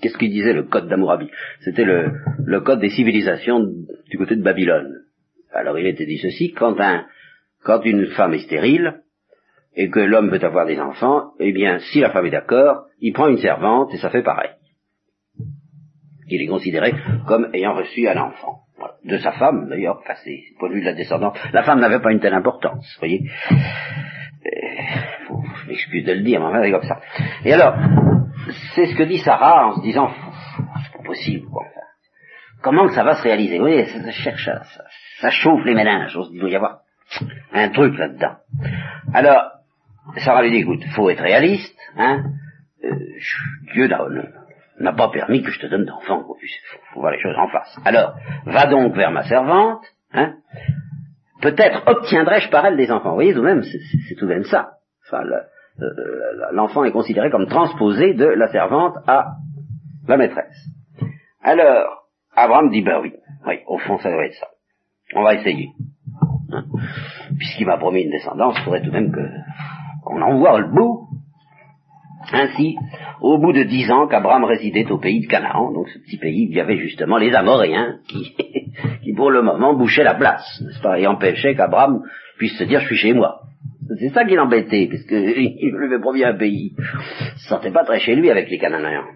Qu'est-ce 0.00 0.18
qu'il 0.18 0.30
disait 0.30 0.52
le 0.52 0.64
code 0.64 0.88
d'Amourabi? 0.88 1.30
C'était 1.60 1.84
le, 1.84 2.12
le 2.44 2.60
code 2.60 2.80
des 2.80 2.90
civilisations 2.90 3.60
du 4.08 4.18
côté 4.18 4.36
de 4.36 4.42
Babylone. 4.42 5.02
Alors 5.52 5.78
il 5.78 5.86
était 5.86 6.06
dit 6.06 6.18
ceci, 6.18 6.52
quand, 6.52 6.78
un, 6.80 7.06
quand 7.66 7.84
une 7.84 8.06
femme 8.06 8.32
est 8.32 8.46
stérile, 8.46 9.00
et 9.74 9.90
que 9.90 9.98
l'homme 9.98 10.30
veut 10.30 10.42
avoir 10.42 10.66
des 10.66 10.78
enfants, 10.78 11.32
eh 11.40 11.52
bien, 11.52 11.80
si 11.80 11.98
la 12.00 12.10
femme 12.10 12.26
est 12.26 12.30
d'accord, 12.30 12.84
il 13.00 13.12
prend 13.12 13.26
une 13.26 13.38
servante 13.38 13.92
et 13.92 13.98
ça 13.98 14.08
fait 14.08 14.22
pareil. 14.22 14.50
Il 16.28 16.40
est 16.42 16.46
considéré 16.46 16.94
comme 17.26 17.50
ayant 17.52 17.74
reçu 17.74 18.08
un 18.08 18.16
enfant. 18.16 18.60
De 19.04 19.18
sa 19.18 19.32
femme, 19.32 19.68
d'ailleurs, 19.68 19.98
enfin, 20.00 20.14
c'est 20.24 20.38
point 20.58 20.68
de 20.68 20.74
vue 20.74 20.80
de 20.80 20.86
la 20.86 20.94
descendance. 20.94 21.36
La 21.52 21.62
femme 21.62 21.80
n'avait 21.80 22.00
pas 22.00 22.12
une 22.12 22.20
telle 22.20 22.34
importance, 22.34 22.86
vous 22.94 23.00
voyez. 23.00 23.20
Euh, 23.50 25.34
je 25.62 25.68
m'excuse 25.68 26.04
de 26.04 26.12
le 26.12 26.22
dire, 26.22 26.40
mais 26.40 26.46
enfin, 26.46 26.62
c'est 26.62 26.70
comme 26.70 26.82
ça. 26.82 27.00
Et 27.44 27.52
alors, 27.52 27.74
c'est 28.74 28.86
ce 28.86 28.96
que 28.96 29.02
dit 29.02 29.18
Sarah 29.18 29.68
en 29.68 29.76
se 29.76 29.82
disant, 29.82 30.10
c'est 30.84 30.96
pas 30.96 31.04
possible, 31.04 31.46
quoi. 31.48 31.64
Comment 32.62 32.88
ça 32.88 33.04
va 33.04 33.14
se 33.16 33.22
réaliser? 33.22 33.58
Vous 33.58 33.64
voyez, 33.64 33.86
ça, 33.86 34.10
cherche, 34.10 34.48
ça, 35.20 35.30
chauffe 35.30 35.64
les 35.64 35.74
dit, 35.74 35.80
il 36.32 36.40
doit 36.40 36.50
y 36.50 36.56
avoir 36.56 36.80
un 37.52 37.68
truc 37.70 37.96
là-dedans. 37.98 38.36
Alors, 39.14 39.50
Sarah 40.18 40.42
lui 40.42 40.50
dit, 40.50 40.58
écoute, 40.58 40.82
faut 40.94 41.10
être 41.10 41.22
réaliste, 41.22 41.78
hein. 41.96 42.24
Euh, 42.84 42.94
Dieu 43.72 43.88
n'a 44.78 44.92
pas 44.92 45.08
permis 45.10 45.42
que 45.42 45.50
je 45.50 45.60
te 45.60 45.66
donne 45.66 45.84
d'enfant. 45.84 46.24
Il 46.42 46.48
faut, 46.92 47.00
voir 47.00 47.12
les 47.12 47.20
choses 47.20 47.36
en 47.36 47.48
face. 47.48 47.78
Alors, 47.84 48.14
va 48.44 48.66
donc 48.66 48.94
vers 48.94 49.10
ma 49.10 49.24
servante, 49.24 49.84
hein. 50.12 50.34
Peut-être 51.42 51.82
obtiendrai-je 51.86 52.48
par 52.48 52.64
elle 52.64 52.76
des 52.76 52.90
enfants. 52.90 53.10
Vous 53.10 53.16
voyez, 53.16 53.34
tout 53.34 53.40
de 53.40 53.46
même, 53.46 53.62
c'est 53.62 54.14
tout 54.14 54.26
de 54.26 54.32
même 54.32 54.44
ça. 54.44 54.70
Enfin, 55.06 55.22
l'enfant 56.52 56.84
est 56.84 56.92
considéré 56.92 57.30
comme 57.30 57.46
transposé 57.46 58.14
de 58.14 58.24
la 58.24 58.48
servante 58.48 58.96
à 59.06 59.32
la 60.08 60.16
maîtresse. 60.16 60.68
Alors, 61.42 62.08
Abraham 62.34 62.70
dit, 62.70 62.82
ben 62.82 63.00
oui, 63.02 63.12
oui, 63.46 63.60
au 63.66 63.78
fond, 63.78 63.98
ça 63.98 64.10
doit 64.10 64.24
être 64.24 64.34
ça. 64.34 64.48
On 65.14 65.22
va 65.22 65.34
essayer. 65.34 65.68
Hein. 66.56 66.64
Puisqu'il 67.38 67.66
m'a 67.66 67.76
promis 67.76 68.02
une 68.02 68.10
descendance, 68.10 68.56
il 68.58 68.64
faudrait 68.64 68.82
tout 68.82 68.90
de 68.90 68.98
même 68.98 69.12
qu'on 70.04 70.22
en 70.22 70.38
voit 70.38 70.58
le 70.60 70.68
bout. 70.68 71.08
Ainsi, 72.32 72.76
au 73.20 73.38
bout 73.38 73.52
de 73.52 73.62
dix 73.62 73.90
ans 73.90 74.08
qu'Abraham 74.08 74.44
résidait 74.44 74.90
au 74.90 74.98
pays 74.98 75.20
de 75.20 75.26
Canaan, 75.26 75.72
donc 75.72 75.88
ce 75.88 75.98
petit 76.00 76.18
pays, 76.18 76.48
il 76.50 76.56
y 76.56 76.60
avait 76.60 76.78
justement 76.78 77.18
les 77.18 77.32
Amoréens 77.32 77.98
qui, 78.08 78.34
qui 79.02 79.12
pour 79.14 79.30
le 79.30 79.42
moment 79.42 79.74
bouchaient 79.74 80.02
la 80.02 80.14
place, 80.14 80.60
n'est-ce 80.64 80.80
pas, 80.82 80.98
et 80.98 81.06
empêchaient 81.06 81.54
qu'Abraham 81.54 82.02
puisse 82.36 82.58
se 82.58 82.64
dire 82.64 82.80
je 82.80 82.86
suis 82.86 82.96
chez 82.96 83.12
moi. 83.12 83.42
C'est 84.00 84.08
ça 84.08 84.24
qui 84.24 84.34
l'embêtait, 84.34 84.88
parce 84.90 85.04
qu'il 85.04 85.18
lui 85.72 85.86
avait 85.86 86.00
promis 86.00 86.24
un 86.24 86.34
pays. 86.34 86.74
Il 86.76 87.38
se 87.38 87.48
sentait 87.48 87.70
pas 87.70 87.84
très 87.84 88.00
chez 88.00 88.16
lui 88.16 88.30
avec 88.30 88.50
les 88.50 88.58
Cananéens. 88.58 89.06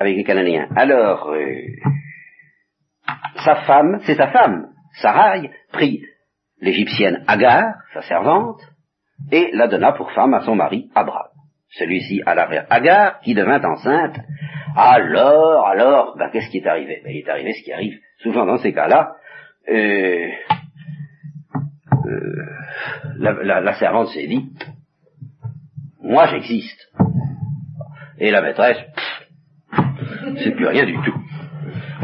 Avec 0.00 0.16
les 0.16 0.24
Cananéens. 0.24 0.68
Alors, 0.74 1.30
euh, 1.30 1.60
sa 3.44 3.54
femme, 3.66 4.00
c'est 4.04 4.16
sa 4.16 4.28
femme, 4.28 4.66
Sarai, 5.00 5.50
prit 5.72 6.02
l'égyptienne 6.60 7.24
Agar, 7.26 7.74
sa 7.92 8.02
servante, 8.02 8.60
et 9.30 9.50
la 9.52 9.68
donna 9.68 9.92
pour 9.92 10.12
femme 10.12 10.34
à 10.34 10.40
son 10.40 10.54
mari 10.54 10.90
Abraham. 10.94 11.28
Celui-ci 11.70 12.22
alla 12.24 12.46
vers 12.46 12.66
Agar, 12.70 13.20
qui 13.20 13.34
devint 13.34 13.62
enceinte. 13.62 14.18
Alors, 14.76 15.66
alors, 15.66 16.16
ben, 16.16 16.30
qu'est-ce 16.30 16.50
qui 16.50 16.58
est 16.58 16.66
arrivé? 16.66 17.00
Ben, 17.04 17.10
Il 17.10 17.18
est 17.18 17.28
arrivé 17.28 17.52
ce 17.54 17.64
qui 17.64 17.72
arrive 17.72 17.98
souvent 18.18 18.46
dans 18.46 18.58
ces 18.58 18.72
cas-là. 18.72 19.12
Euh, 19.68 20.28
euh, 22.06 22.46
la, 23.18 23.74
servante 23.74 24.08
s'est 24.08 24.26
dit, 24.26 24.50
moi 26.00 26.26
j'existe. 26.28 26.92
Et 28.18 28.30
la 28.30 28.42
maîtresse, 28.42 28.78
c'est 30.42 30.52
plus 30.52 30.68
rien 30.68 30.86
du 30.86 30.94
tout. 30.94 31.25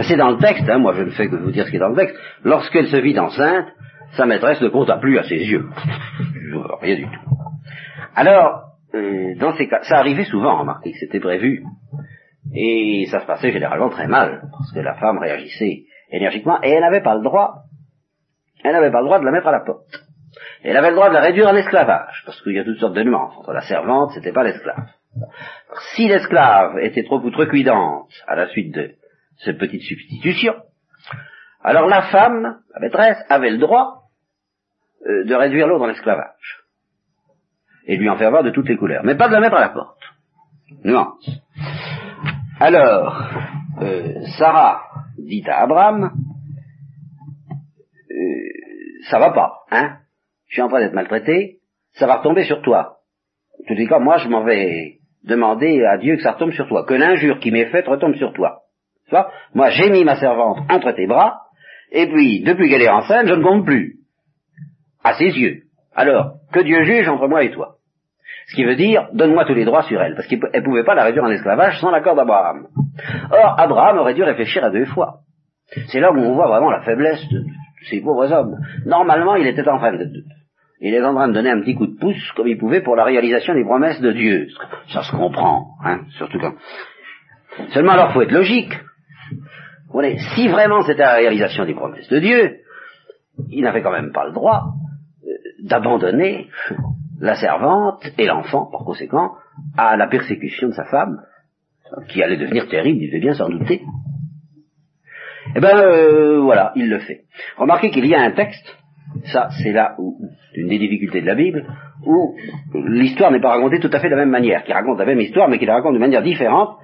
C'est 0.01 0.17
dans 0.17 0.31
le 0.31 0.39
texte, 0.39 0.69
hein, 0.69 0.79
moi 0.79 0.95
je 0.95 1.03
ne 1.03 1.11
fais 1.11 1.29
que 1.29 1.37
vous 1.37 1.51
dire 1.51 1.67
ce 1.67 1.71
qui 1.71 1.77
est 1.77 1.81
dans 1.81 1.91
le 1.91 1.97
texte. 1.97 2.17
Lorsqu'elle 2.45 2.87
se 2.87 2.97
vit 2.97 3.19
enceinte, 3.19 3.69
sa 4.17 4.27
maîtresse 4.27 4.61
ne 4.61 4.69
compta 4.69 4.97
plus 4.97 5.19
à 5.19 5.23
ses 5.25 5.37
yeux. 5.37 5.69
Rien 6.81 6.97
du 6.97 7.05
tout. 7.05 7.37
Alors, 8.15 8.73
euh, 8.95 9.35
dans 9.39 9.55
ces 9.57 9.69
cas, 9.69 9.83
ça 9.83 9.99
arrivait 9.99 10.25
souvent, 10.25 10.59
remarquez 10.59 10.93
que 10.93 10.99
c'était 10.99 11.21
prévu. 11.21 11.65
Et 12.55 13.07
ça 13.11 13.21
se 13.21 13.27
passait 13.27 13.53
généralement 13.53 13.89
très 13.89 14.07
mal, 14.07 14.43
parce 14.51 14.73
que 14.73 14.81
la 14.81 14.95
femme 14.95 15.19
réagissait 15.19 15.85
énergiquement, 16.11 16.61
et 16.63 16.71
elle 16.71 16.83
n'avait 16.83 17.03
pas 17.03 17.15
le 17.15 17.23
droit, 17.23 17.63
elle 18.65 18.73
n'avait 18.73 18.91
pas 18.91 19.01
le 19.01 19.07
droit 19.07 19.19
de 19.19 19.25
la 19.25 19.31
mettre 19.31 19.49
à 19.49 19.53
la 19.53 19.61
porte. 19.61 20.05
Elle 20.63 20.77
avait 20.77 20.91
le 20.91 20.97
droit 20.97 21.09
de 21.09 21.15
la 21.15 21.21
réduire 21.21 21.49
en 21.49 21.57
esclavage, 21.57 22.23
parce 22.27 22.41
qu'il 22.43 22.53
y 22.53 22.59
a 22.59 22.65
toutes 22.65 22.79
sortes 22.79 22.95
de 22.95 23.03
nuances. 23.03 23.35
Entre 23.39 23.53
la 23.53 23.63
servante, 23.63 24.13
c'était 24.15 24.33
pas 24.33 24.45
l'esclave. 24.45 24.89
Si 25.95 26.09
l'esclave 26.09 26.79
était 26.81 27.05
trop 27.05 27.21
outrecuidante 27.21 28.11
à 28.27 28.37
la 28.37 28.49
suite 28.49 28.75
de 28.75 28.95
cette 29.45 29.59
petite 29.59 29.83
substitution, 29.83 30.55
alors 31.63 31.87
la 31.87 32.03
femme, 32.03 32.61
la 32.75 32.81
maîtresse, 32.81 33.19
avait 33.29 33.51
le 33.51 33.59
droit 33.59 34.03
euh, 35.07 35.25
de 35.25 35.35
réduire 35.35 35.67
l'autre 35.67 35.85
en 35.85 35.91
esclavage. 35.91 36.61
Et 37.87 37.97
lui 37.97 38.09
en 38.09 38.17
faire 38.17 38.31
voir 38.31 38.45
de 38.45 38.51
toutes 38.51 38.69
les 38.69 38.77
couleurs. 38.77 39.05
Mais 39.05 39.17
pas 39.17 39.29
de 39.29 39.33
la 39.33 39.41
mettre 39.41 39.57
à 39.57 39.61
la 39.61 39.69
porte. 39.71 40.01
Nuance. 40.85 41.29
Alors, 42.61 43.29
euh, 43.81 44.21
Sarah 44.39 44.83
dit 45.19 45.45
à 45.49 45.63
Abraham, 45.63 46.13
ça 49.03 49.19
va 49.19 49.31
pas, 49.31 49.65
hein 49.71 49.99
Je 50.49 50.55
suis 50.55 50.63
en 50.63 50.69
train 50.69 50.81
d'être 50.81 50.95
maltraité, 50.95 51.59
ça 51.93 52.07
va 52.07 52.17
retomber 52.17 52.45
sur 52.45 52.63
toi. 52.63 52.99
En 53.61 53.65
tous 53.67 53.89
cas, 53.89 53.99
moi, 53.99 54.19
je 54.19 54.29
m'en 54.29 54.45
vais 54.45 54.99
demander 55.25 55.85
à 55.85 55.99
Dieu 55.99 56.17
que 56.17 56.23
ça 56.23 56.33
retombe 56.33 56.53
sur 56.53 56.69
toi, 56.69 56.85
que 56.85 56.95
l'injure 56.95 57.39
qui 57.39 57.51
m'est 57.51 57.71
faite 57.71 57.87
retombe 57.87 58.15
sur 58.17 58.33
toi. 58.33 58.63
Moi, 59.55 59.71
j'ai 59.71 59.91
mis 59.91 60.05
ma 60.05 60.17
servante 60.17 60.59
entre 60.71 60.93
tes 60.93 61.07
bras, 61.07 61.43
et 61.93 62.07
puis, 62.07 62.43
depuis 62.43 62.69
qu'elle 62.69 62.83
est 62.83 62.89
enceinte, 62.89 63.27
je 63.27 63.35
ne 63.35 63.43
compte 63.43 63.65
plus. 63.65 63.97
À 65.05 65.15
ses 65.15 65.29
yeux. 65.39 65.63
Alors, 65.95 66.35
que 66.53 66.61
Dieu 66.61 66.85
juge 66.85 67.09
entre 67.09 67.29
moi 67.29 67.45
et 67.45 67.51
toi. 67.51 67.77
Ce 68.47 68.57
qui 68.57 68.65
veut 68.65 68.77
dire, 68.77 69.09
donne-moi 69.13 69.45
tous 69.45 69.55
les 69.55 69.65
droits 69.65 69.83
sur 69.83 70.01
elle, 70.01 70.15
parce 70.15 70.27
qu'elle 70.27 70.41
ne 70.41 70.61
pouvait 70.61 70.85
pas 70.85 70.95
la 70.95 71.05
réduire 71.05 71.25
en 71.25 71.31
esclavage 71.31 71.79
sans 71.81 71.91
l'accord 71.91 72.17
d'Abraham. 72.17 72.67
Or, 73.31 73.55
Abraham 73.59 73.99
aurait 73.99 74.15
dû 74.15 74.23
réfléchir 74.23 74.65
à 74.65 74.71
deux 74.71 74.87
fois. 74.87 75.19
C'est 75.89 76.01
là 76.01 76.13
où 76.13 76.19
on 76.19 76.35
voit 76.35 76.49
vraiment 76.49 76.71
la 76.71 76.83
faiblesse 76.83 77.27
de, 77.31 77.45
ces 77.89 78.01
pauvres 78.01 78.33
hommes. 78.33 78.57
Normalement, 78.87 79.37
il 79.37 79.47
était 79.47 79.67
en 79.69 79.79
train 79.79 79.93
de, 79.93 80.07
il 80.81 80.95
est 80.95 81.03
en 81.03 81.15
train 81.15 81.29
de 81.29 81.33
donner 81.33 81.51
un 81.51 81.61
petit 81.61 81.75
coup 81.75 81.87
de 81.87 81.99
pouce 81.99 82.33
comme 82.37 82.49
il 82.49 82.59
pouvait 82.59 82.83
pour 82.83 82.97
la 82.97 83.05
réalisation 83.05 83.55
des 83.55 83.65
promesses 83.65 84.01
de 84.01 84.13
Dieu. 84.13 84.49
Ça 84.89 85.03
se 85.03 85.13
comprend, 85.13 85.67
hein, 85.85 86.01
surtout 86.17 86.39
quand. 86.39 86.55
Seulement 87.71 87.93
alors, 87.93 88.13
faut 88.13 88.23
être 88.23 88.33
logique. 88.33 88.73
Si 90.35 90.49
vraiment 90.49 90.83
c'était 90.83 91.03
la 91.03 91.15
réalisation 91.15 91.65
des 91.65 91.75
promesses 91.75 92.09
de 92.09 92.19
Dieu, 92.19 92.59
il 93.51 93.63
n'avait 93.63 93.83
quand 93.83 93.93
même 93.93 94.13
pas 94.13 94.27
le 94.27 94.33
droit 94.33 94.65
euh, 95.25 95.29
d'abandonner 95.65 96.49
la 97.21 97.35
servante 97.35 98.05
et 98.19 98.27
l'enfant, 98.27 98.69
par 98.71 98.85
conséquent, 98.85 99.33
à 99.77 99.97
la 99.97 100.09
persécution 100.09 100.69
de 100.69 100.75
sa 100.75 100.85
femme, 100.85 101.19
qui 102.09 102.23
allait 102.23 102.37
devenir 102.37 102.69
terrible, 102.69 103.03
il 103.03 103.09
devait 103.09 103.21
bien 103.21 103.35
s'en 103.35 103.49
douter. 103.49 103.83
Eh 105.55 105.61
ben 105.61 105.77
euh, 105.77 106.41
voilà, 106.41 106.73
il 106.77 106.89
le 106.89 106.99
fait. 107.01 107.23
Remarquez 107.57 107.91
qu'il 107.91 108.07
y 108.07 108.15
a 108.15 108.21
un 108.21 108.33
texte, 108.33 108.77
ça 109.25 109.49
c'est 109.63 109.73
là 109.73 109.95
où 109.99 110.19
une 110.55 110.69
des 110.69 110.79
difficultés 110.79 111.21
de 111.21 111.27
la 111.27 111.35
Bible, 111.35 111.67
où 112.07 112.35
l'histoire 112.75 113.31
n'est 113.31 113.41
pas 113.41 113.51
racontée 113.51 113.81
tout 113.81 113.91
à 113.93 114.01
fait 114.01 114.09
de 114.09 114.15
la 114.15 114.21
même 114.21 114.31
manière, 114.31 114.65
qui 114.65 114.73
raconte 114.73 114.99
la 114.99 115.05
même 115.05 115.21
histoire, 115.21 115.49
mais 115.49 115.59
qui 115.59 115.67
la 115.67 115.75
raconte 115.75 115.95
de 115.95 115.99
manière 115.99 116.23
différente, 116.23 116.79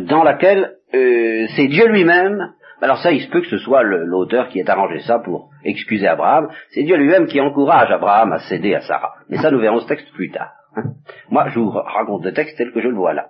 dans 0.00 0.22
laquelle 0.22 0.74
euh, 0.94 1.46
c'est 1.56 1.68
Dieu 1.68 1.88
lui-même. 1.88 2.52
Alors 2.80 2.98
ça, 2.98 3.12
il 3.12 3.22
se 3.22 3.30
peut 3.30 3.40
que 3.40 3.48
ce 3.48 3.58
soit 3.58 3.82
l'auteur 3.82 4.48
qui 4.48 4.58
ait 4.58 4.68
arrangé 4.68 5.00
ça 5.00 5.18
pour 5.18 5.50
excuser 5.64 6.06
Abraham. 6.06 6.48
C'est 6.70 6.82
Dieu 6.82 6.96
lui-même 6.96 7.26
qui 7.26 7.40
encourage 7.40 7.90
Abraham 7.90 8.32
à 8.32 8.38
céder 8.40 8.74
à 8.74 8.80
Sarah. 8.80 9.14
Mais 9.28 9.38
ça, 9.38 9.50
nous 9.50 9.60
verrons 9.60 9.80
ce 9.80 9.86
texte 9.86 10.12
plus 10.12 10.30
tard. 10.30 10.52
Hein. 10.76 10.82
Moi, 11.30 11.48
je 11.48 11.58
vous 11.58 11.70
raconte 11.70 12.24
le 12.24 12.32
texte 12.32 12.58
tel 12.58 12.72
que 12.72 12.80
je 12.80 12.88
le 12.88 12.94
vois 12.94 13.14
là. 13.14 13.28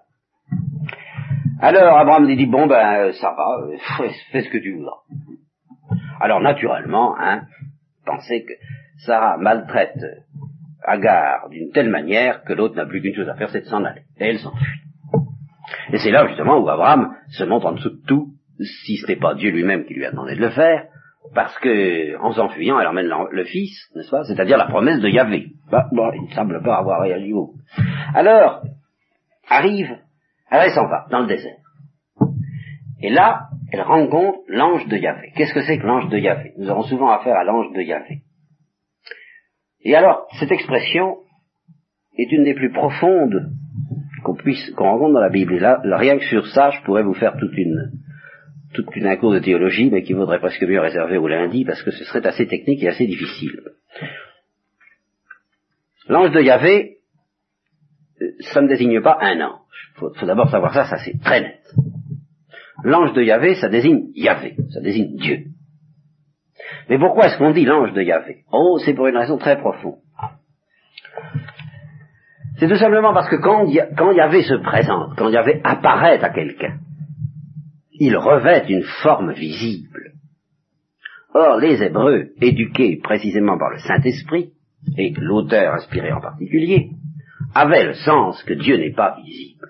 Alors 1.61 1.97
Abraham 1.97 2.27
dit, 2.27 2.47
bon 2.47 2.67
ben 2.67 3.13
ça 3.13 3.33
va, 3.37 3.59
euh, 3.63 4.09
fais 4.33 4.43
ce 4.43 4.51
que 4.51 4.59
tu 4.59 4.75
voudras. 4.75 4.99
Alors 6.21 6.41
naturellement, 6.41 7.15
hein, 7.19 7.43
pensez 8.05 8.45
que 8.45 8.53
Sarah 9.07 9.37
maltraite 9.39 9.99
Agar 10.87 11.49
d'une 11.49 11.71
telle 11.71 11.89
manière 11.89 12.45
que 12.45 12.53
l'autre 12.53 12.77
n'a 12.77 12.85
plus 12.85 13.01
qu'une 13.01 13.15
chose 13.15 13.29
à 13.29 13.35
faire, 13.37 13.49
c'est 13.49 13.63
de 13.63 13.67
s'en 13.67 13.85
aller. 13.85 14.03
Et 14.19 14.27
elle 14.27 14.39
s'enfuit. 14.39 14.83
Et 15.93 15.99
c'est 15.99 16.11
là 16.11 16.27
justement 16.29 16.59
où 16.59 16.69
Abraham 16.69 17.15
se 17.29 17.45
montre 17.45 17.67
en 17.67 17.73
dessous 17.73 17.91
de 17.91 18.07
tout, 18.07 18.29
si 18.61 18.97
ce 18.97 19.07
n'est 19.07 19.19
pas 19.19 19.35
Dieu 19.35 19.51
lui-même 19.51 19.85
qui 19.85 19.95
lui 19.95 20.05
a 20.05 20.11
demandé 20.11 20.35
de 20.35 20.41
le 20.41 20.51
faire, 20.51 20.87
parce 21.35 21.59
que 21.59 22.17
en 22.19 22.33
s'enfuyant, 22.33 22.79
elle 22.79 22.87
emmène 22.87 23.11
le 23.31 23.45
fils, 23.45 23.91
n'est-ce 23.95 24.11
pas 24.11 24.25
C'est-à-dire 24.25 24.59
la 24.59 24.67
promesse 24.67 25.01
de 25.01 25.09
Yahvé. 25.09 25.49
Bah, 25.71 25.87
bon, 25.93 26.11
il 26.15 26.29
ne 26.29 26.35
semble 26.35 26.63
pas 26.63 26.77
avoir 26.77 27.01
réagi 27.01 27.33
haut. 27.33 27.55
Alors, 28.15 28.63
arrive 29.49 29.99
elle 30.51 30.73
s'en 30.73 30.87
va, 30.87 31.07
dans 31.11 31.21
le 31.21 31.27
désert. 31.27 31.57
Et 33.01 33.11
là, 33.11 33.49
elle 33.73 33.83
rencontre 33.83 34.39
l'ange 34.49 34.87
de 34.87 34.97
Yahvé. 34.97 35.33
Qu'est-ce 35.37 35.55
que 35.55 35.63
c'est 35.63 35.79
que 35.79 35.87
l'ange 35.87 36.09
de 36.09 36.19
Yahvé? 36.19 36.53
Nous 36.59 36.71
avons 36.71 36.83
souvent 36.83 37.11
affaire 37.11 37.37
à 37.37 37.45
l'ange 37.45 37.73
de 37.73 37.81
Yahvé. 37.81 38.23
Et 39.83 39.95
alors, 39.95 40.27
cette 40.39 40.53
expression 40.53 41.19
est 42.17 42.31
une 42.31 42.45
des 42.45 42.55
plus 42.55 42.73
profondes 42.73 43.51
puisse, 44.45 44.71
qu'on 44.77 44.85
rencontre 44.85 45.15
dans 45.15 45.21
la 45.21 45.31
Bible. 45.31 45.55
Et 45.55 45.59
là, 45.59 45.81
rien 45.85 46.19
que 46.19 46.25
sur 46.25 46.47
ça, 46.47 46.71
je 46.71 46.81
pourrais 46.83 47.03
vous 47.03 47.15
faire 47.15 47.37
toute 47.37 47.57
une, 47.57 47.91
toute 48.75 48.95
une 48.95 49.17
cours 49.17 49.33
de 49.33 49.41
théologie, 49.41 49.91
mais 49.91 50.03
qui 50.03 50.13
vaudrait 50.13 50.39
presque 50.39 50.63
mieux 50.63 50.81
réserver 50.81 51.17
au 51.17 51.27
lundi, 51.27 51.65
parce 51.65 51.83
que 51.83 51.91
ce 51.91 52.05
serait 52.05 52.27
assez 52.27 52.47
technique 52.47 52.83
et 52.83 52.89
assez 52.89 53.07
difficile. 53.07 53.61
L'ange 56.09 56.33
de 56.33 56.41
Yahvé, 56.41 56.99
euh, 58.21 58.27
ça 58.53 58.61
ne 58.61 58.69
désigne 58.69 59.01
pas 59.01 59.19
un 59.21 59.41
ange. 59.41 59.93
Il 59.97 59.99
faut, 59.99 60.27
d'abord 60.27 60.51
savoir 60.51 60.75
ça, 60.75 60.85
ça 60.85 60.99
c'est 60.99 61.19
très 61.21 61.41
net. 61.41 61.61
L'ange 62.85 63.15
de 63.15 63.23
Yahvé, 63.23 63.55
ça 63.55 63.69
désigne 63.69 64.09
Yahvé, 64.15 64.57
ça 64.71 64.81
désigne 64.81 65.17
Dieu. 65.17 65.45
Mais 66.91 66.99
pourquoi 66.99 67.27
est-ce 67.27 67.39
qu'on 67.39 67.53
dit 67.53 67.65
l'ange 67.65 67.95
de 67.95 68.03
Yahvé? 68.03 68.45
Oh, 68.53 68.79
c'est 68.85 68.93
pour 68.93 69.07
une 69.07 69.17
raison 69.17 69.39
très 69.39 69.57
profonde. 69.57 69.99
C'est 72.59 72.69
tout 72.69 72.77
simplement 72.77 73.13
parce 73.13 73.29
que 73.29 73.37
quand, 73.37 73.67
quand 73.97 74.13
Yahvé 74.13 74.43
se 74.43 74.55
présente, 74.55 75.17
quand 75.17 75.29
Yahvé 75.29 75.61
apparaît 75.65 76.23
à 76.23 76.31
quelqu'un, 76.31 76.79
il 77.93 78.17
revêt 78.17 78.67
une 78.69 78.85
forme 79.03 79.33
visible. 79.33 80.13
Or, 81.35 81.59
les 81.59 81.83
Hébreux, 81.83 82.29
éduqués 82.41 83.01
précisément 83.03 83.59
par 83.59 83.71
le 83.71 83.79
Saint-Esprit, 83.79 84.51
et 84.97 85.13
l'auteur 85.17 85.75
inspiré 85.75 86.13
en 86.13 86.21
particulier, 86.21 86.91
avaient 87.55 87.87
le 87.87 87.95
sens 87.95 88.43
que 88.45 88.55
Dieu 88.55 88.77
n'est 88.77 88.95
pas 88.95 89.17
visible. 89.25 89.69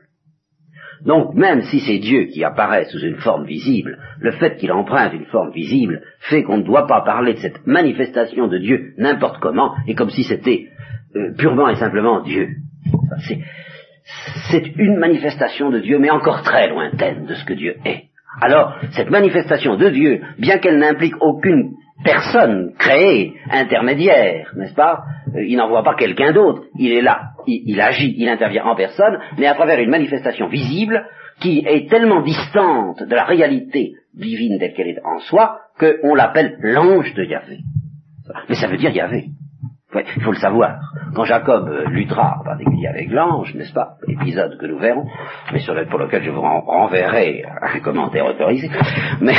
Donc 1.04 1.34
même 1.34 1.62
si 1.62 1.80
c'est 1.80 1.98
Dieu 1.98 2.24
qui 2.24 2.44
apparaît 2.44 2.86
sous 2.86 3.00
une 3.00 3.16
forme 3.16 3.44
visible, 3.44 3.98
le 4.20 4.32
fait 4.32 4.56
qu'il 4.56 4.72
emprunte 4.72 5.12
une 5.12 5.26
forme 5.26 5.52
visible 5.52 6.02
fait 6.20 6.42
qu'on 6.42 6.58
ne 6.58 6.62
doit 6.64 6.86
pas 6.86 7.02
parler 7.02 7.34
de 7.34 7.38
cette 7.38 7.66
manifestation 7.66 8.48
de 8.48 8.58
Dieu 8.58 8.94
n'importe 8.96 9.40
comment, 9.40 9.74
et 9.86 9.94
comme 9.94 10.10
si 10.10 10.24
c'était 10.24 10.68
euh, 11.16 11.34
purement 11.36 11.68
et 11.68 11.76
simplement 11.76 12.22
Dieu. 12.22 12.48
C'est 14.50 14.66
une 14.76 14.96
manifestation 14.96 15.70
de 15.70 15.80
Dieu, 15.80 15.98
mais 15.98 16.10
encore 16.10 16.42
très 16.42 16.68
lointaine 16.68 17.26
de 17.26 17.34
ce 17.34 17.44
que 17.44 17.54
Dieu 17.54 17.76
est. 17.84 18.04
Alors, 18.40 18.74
cette 18.92 19.10
manifestation 19.10 19.76
de 19.76 19.88
Dieu, 19.90 20.22
bien 20.38 20.58
qu'elle 20.58 20.78
n'implique 20.78 21.14
aucune 21.20 21.72
personne 22.04 22.72
créée, 22.78 23.34
intermédiaire, 23.50 24.52
n'est-ce 24.56 24.74
pas 24.74 25.04
euh, 25.34 25.44
Il 25.44 25.56
n'envoie 25.56 25.84
pas 25.84 25.94
quelqu'un 25.94 26.32
d'autre, 26.32 26.64
il 26.78 26.92
est 26.92 27.02
là, 27.02 27.30
il, 27.46 27.80
agit, 27.80 28.14
il 28.18 28.28
intervient 28.28 28.64
en 28.64 28.74
personne, 28.74 29.18
mais 29.38 29.46
à 29.46 29.54
travers 29.54 29.78
une 29.80 29.90
manifestation 29.90 30.48
visible 30.48 31.06
qui 31.40 31.64
est 31.66 31.88
tellement 31.88 32.22
distante 32.22 33.02
de 33.02 33.14
la 33.14 33.24
réalité 33.24 33.94
divine 34.14 34.58
telle 34.58 34.74
qu'elle 34.74 34.88
est 34.88 35.04
en 35.04 35.18
soi, 35.20 35.60
qu'on 35.78 36.14
l'appelle 36.14 36.56
l'ange 36.60 37.14
de 37.14 37.24
Yahvé. 37.24 37.58
Mais 38.48 38.54
ça 38.54 38.68
veut 38.68 38.76
dire 38.76 38.90
Yahvé. 38.90 39.26
Il 40.16 40.22
faut 40.22 40.32
le 40.32 40.38
savoir. 40.38 40.80
Quand 41.14 41.24
Jacob 41.24 41.68
euh, 41.68 41.88
luttera 41.88 42.38
en 42.40 42.44
particulier 42.44 42.88
avec 42.88 43.10
l'ange, 43.10 43.54
n'est-ce 43.54 43.72
pas 43.72 43.96
Épisode 44.08 44.58
que 44.58 44.66
nous 44.66 44.78
verrons, 44.78 45.06
mais 45.52 45.60
sur 45.60 45.74
pour 45.88 45.98
lequel 45.98 46.24
je 46.24 46.30
vous 46.30 46.40
renverrai 46.40 47.44
un 47.62 47.80
commentaire 47.80 48.26
autorisé. 48.26 48.68
Mais, 49.20 49.34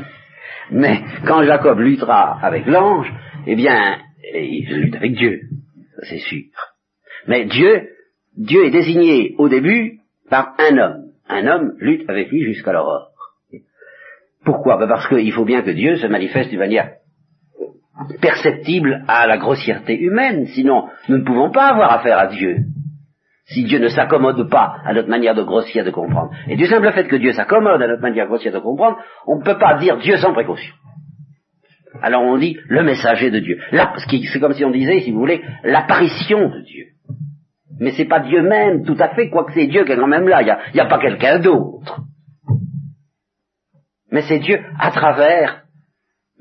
mais 0.70 1.00
quand 1.26 1.42
Jacob 1.42 1.78
luttera 1.78 2.38
avec 2.42 2.66
l'ange, 2.66 3.12
eh 3.46 3.56
bien, 3.56 3.98
il 4.34 4.66
lutte 4.74 4.96
avec 4.96 5.12
Dieu, 5.12 5.40
c'est 6.02 6.18
sûr. 6.18 6.44
Mais 7.26 7.44
Dieu, 7.44 7.88
Dieu 8.36 8.64
est 8.64 8.70
désigné 8.70 9.34
au 9.38 9.48
début 9.48 9.98
par 10.30 10.54
un 10.58 10.78
homme. 10.78 11.02
Un 11.28 11.46
homme 11.46 11.72
lutte 11.78 12.08
avec 12.08 12.30
lui 12.30 12.44
jusqu'à 12.44 12.72
l'aurore. 12.72 13.10
Pourquoi? 14.44 14.76
Ben 14.76 14.88
Parce 14.88 15.06
qu'il 15.08 15.32
faut 15.32 15.44
bien 15.44 15.62
que 15.62 15.70
Dieu 15.70 15.96
se 15.96 16.06
manifeste 16.06 16.50
d'une 16.50 16.58
manière 16.58 16.90
perceptible 18.20 19.04
à 19.08 19.26
la 19.26 19.38
grossièreté 19.38 19.98
humaine, 19.98 20.46
sinon 20.46 20.88
nous 21.08 21.18
ne 21.18 21.24
pouvons 21.24 21.50
pas 21.50 21.68
avoir 21.68 21.92
affaire 21.92 22.18
à 22.18 22.26
Dieu. 22.26 22.56
Si 23.46 23.64
Dieu 23.64 23.78
ne 23.78 23.88
s'accommode 23.88 24.48
pas 24.48 24.76
à 24.84 24.94
notre 24.94 25.08
manière 25.08 25.34
de 25.34 25.42
grossière 25.42 25.84
de 25.84 25.90
comprendre. 25.90 26.30
Et 26.48 26.56
du 26.56 26.66
simple 26.66 26.90
fait 26.92 27.08
que 27.08 27.16
Dieu 27.16 27.32
s'accommode 27.32 27.82
à 27.82 27.88
notre 27.88 28.02
manière 28.02 28.26
grossière 28.26 28.52
de 28.52 28.60
comprendre, 28.60 28.98
on 29.26 29.38
ne 29.38 29.42
peut 29.42 29.58
pas 29.58 29.76
dire 29.78 29.98
Dieu 29.98 30.16
sans 30.16 30.32
précaution. 30.32 30.74
Alors 32.00 32.22
on 32.22 32.38
dit 32.38 32.56
le 32.68 32.82
messager 32.82 33.30
de 33.30 33.40
Dieu. 33.40 33.58
C'est 33.70 34.40
comme 34.40 34.54
si 34.54 34.64
on 34.64 34.70
disait, 34.70 35.00
si 35.00 35.10
vous 35.10 35.18
voulez, 35.18 35.42
l'apparition 35.64 36.48
de 36.48 36.60
Dieu. 36.60 36.86
Mais 37.80 37.90
c'est 37.90 38.06
pas 38.06 38.20
Dieu 38.20 38.42
même, 38.42 38.84
tout 38.84 38.96
à 38.98 39.08
fait, 39.14 39.28
quoique 39.28 39.52
c'est 39.52 39.66
Dieu 39.66 39.84
qui 39.84 39.92
est 39.92 39.96
quand 39.96 40.06
même 40.06 40.28
là, 40.28 40.42
il 40.42 40.74
n'y 40.74 40.80
a 40.80 40.86
pas 40.86 40.98
quelqu'un 40.98 41.40
d'autre. 41.40 42.00
Mais 44.10 44.22
c'est 44.22 44.38
Dieu 44.38 44.60
à 44.78 44.90
travers 44.90 45.61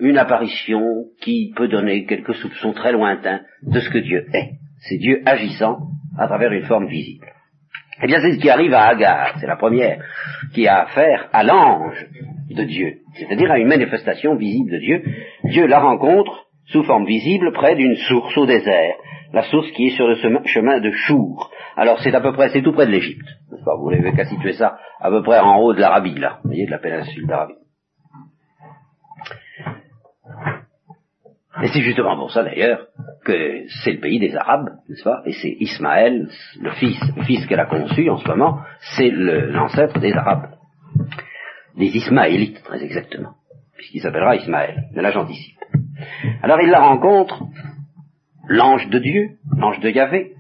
une 0.01 0.17
apparition 0.17 1.05
qui 1.21 1.53
peut 1.55 1.67
donner 1.67 2.05
quelques 2.05 2.33
soupçons 2.35 2.73
très 2.73 2.91
lointains 2.91 3.41
de 3.61 3.79
ce 3.79 3.89
que 3.89 3.99
Dieu 3.99 4.25
est. 4.33 4.53
C'est 4.79 4.97
Dieu 4.97 5.21
agissant 5.25 5.77
à 6.17 6.27
travers 6.27 6.51
une 6.51 6.65
forme 6.65 6.87
visible. 6.87 7.27
Eh 8.03 8.07
bien, 8.07 8.19
c'est 8.19 8.33
ce 8.33 8.39
qui 8.39 8.49
arrive 8.49 8.73
à 8.73 8.87
Agar, 8.87 9.35
c'est 9.39 9.45
la 9.45 9.57
première, 9.57 10.03
qui 10.55 10.67
a 10.67 10.81
affaire 10.81 11.29
à 11.31 11.43
l'ange 11.43 12.07
de 12.49 12.63
Dieu, 12.63 12.97
c'est-à-dire 13.13 13.51
à 13.51 13.59
une 13.59 13.67
manifestation 13.67 14.35
visible 14.35 14.71
de 14.71 14.77
Dieu. 14.79 15.03
Dieu 15.43 15.67
la 15.67 15.79
rencontre 15.79 16.47
sous 16.65 16.83
forme 16.83 17.05
visible 17.05 17.53
près 17.53 17.75
d'une 17.75 17.95
source 17.95 18.35
au 18.37 18.47
désert, 18.47 18.95
la 19.33 19.43
source 19.43 19.69
qui 19.71 19.87
est 19.87 19.95
sur 19.95 20.07
le 20.07 20.15
chemin 20.45 20.79
de 20.79 20.91
Chour. 20.91 21.51
Alors 21.77 21.99
c'est 22.01 22.15
à 22.15 22.21
peu 22.21 22.33
près, 22.33 22.49
c'est 22.49 22.63
tout 22.63 22.73
près 22.73 22.87
de 22.87 22.91
l'Égypte. 22.91 23.27
Vous 23.49 23.91
n'avez 23.91 24.13
qu'à 24.13 24.25
situer 24.25 24.53
ça 24.53 24.77
à 24.99 25.09
peu 25.09 25.21
près 25.21 25.39
en 25.39 25.59
haut 25.59 25.73
de 25.73 25.79
l'Arabie, 25.79 26.15
là, 26.15 26.39
vous 26.43 26.49
voyez, 26.49 26.65
de 26.65 26.71
la 26.71 26.79
péninsule 26.79 27.27
d'Arabie. 27.27 27.60
Et 31.63 31.67
c'est 31.67 31.81
justement 31.81 32.15
pour 32.15 32.31
ça 32.31 32.43
d'ailleurs 32.43 32.87
que 33.23 33.65
c'est 33.83 33.93
le 33.93 33.99
pays 33.99 34.19
des 34.19 34.35
Arabes, 34.35 34.69
n'est-ce 34.89 35.03
pas? 35.03 35.21
Et 35.25 35.33
c'est 35.33 35.55
Ismaël, 35.59 36.27
le 36.59 36.71
fils, 36.71 36.99
le 37.15 37.23
fils 37.23 37.45
qu'elle 37.45 37.59
a 37.59 37.65
conçu 37.65 38.09
en 38.09 38.17
ce 38.17 38.27
moment, 38.27 38.59
c'est 38.95 39.11
l'ancêtre 39.11 39.99
des 39.99 40.13
Arabes. 40.13 40.49
Des 41.77 41.95
Ismaélites, 41.95 42.63
très 42.63 42.83
exactement, 42.83 43.35
puisqu'il 43.75 44.01
s'appellera 44.01 44.35
Ismaël, 44.35 44.85
mais 44.93 45.01
là 45.01 45.11
j'anticipe. 45.11 45.57
Alors 46.41 46.59
il 46.61 46.69
la 46.69 46.81
rencontre, 46.81 47.43
l'ange 48.47 48.89
de 48.89 48.99
Dieu, 48.99 49.37
l'ange 49.55 49.79
de 49.79 49.89
Yahvé, 49.89 50.33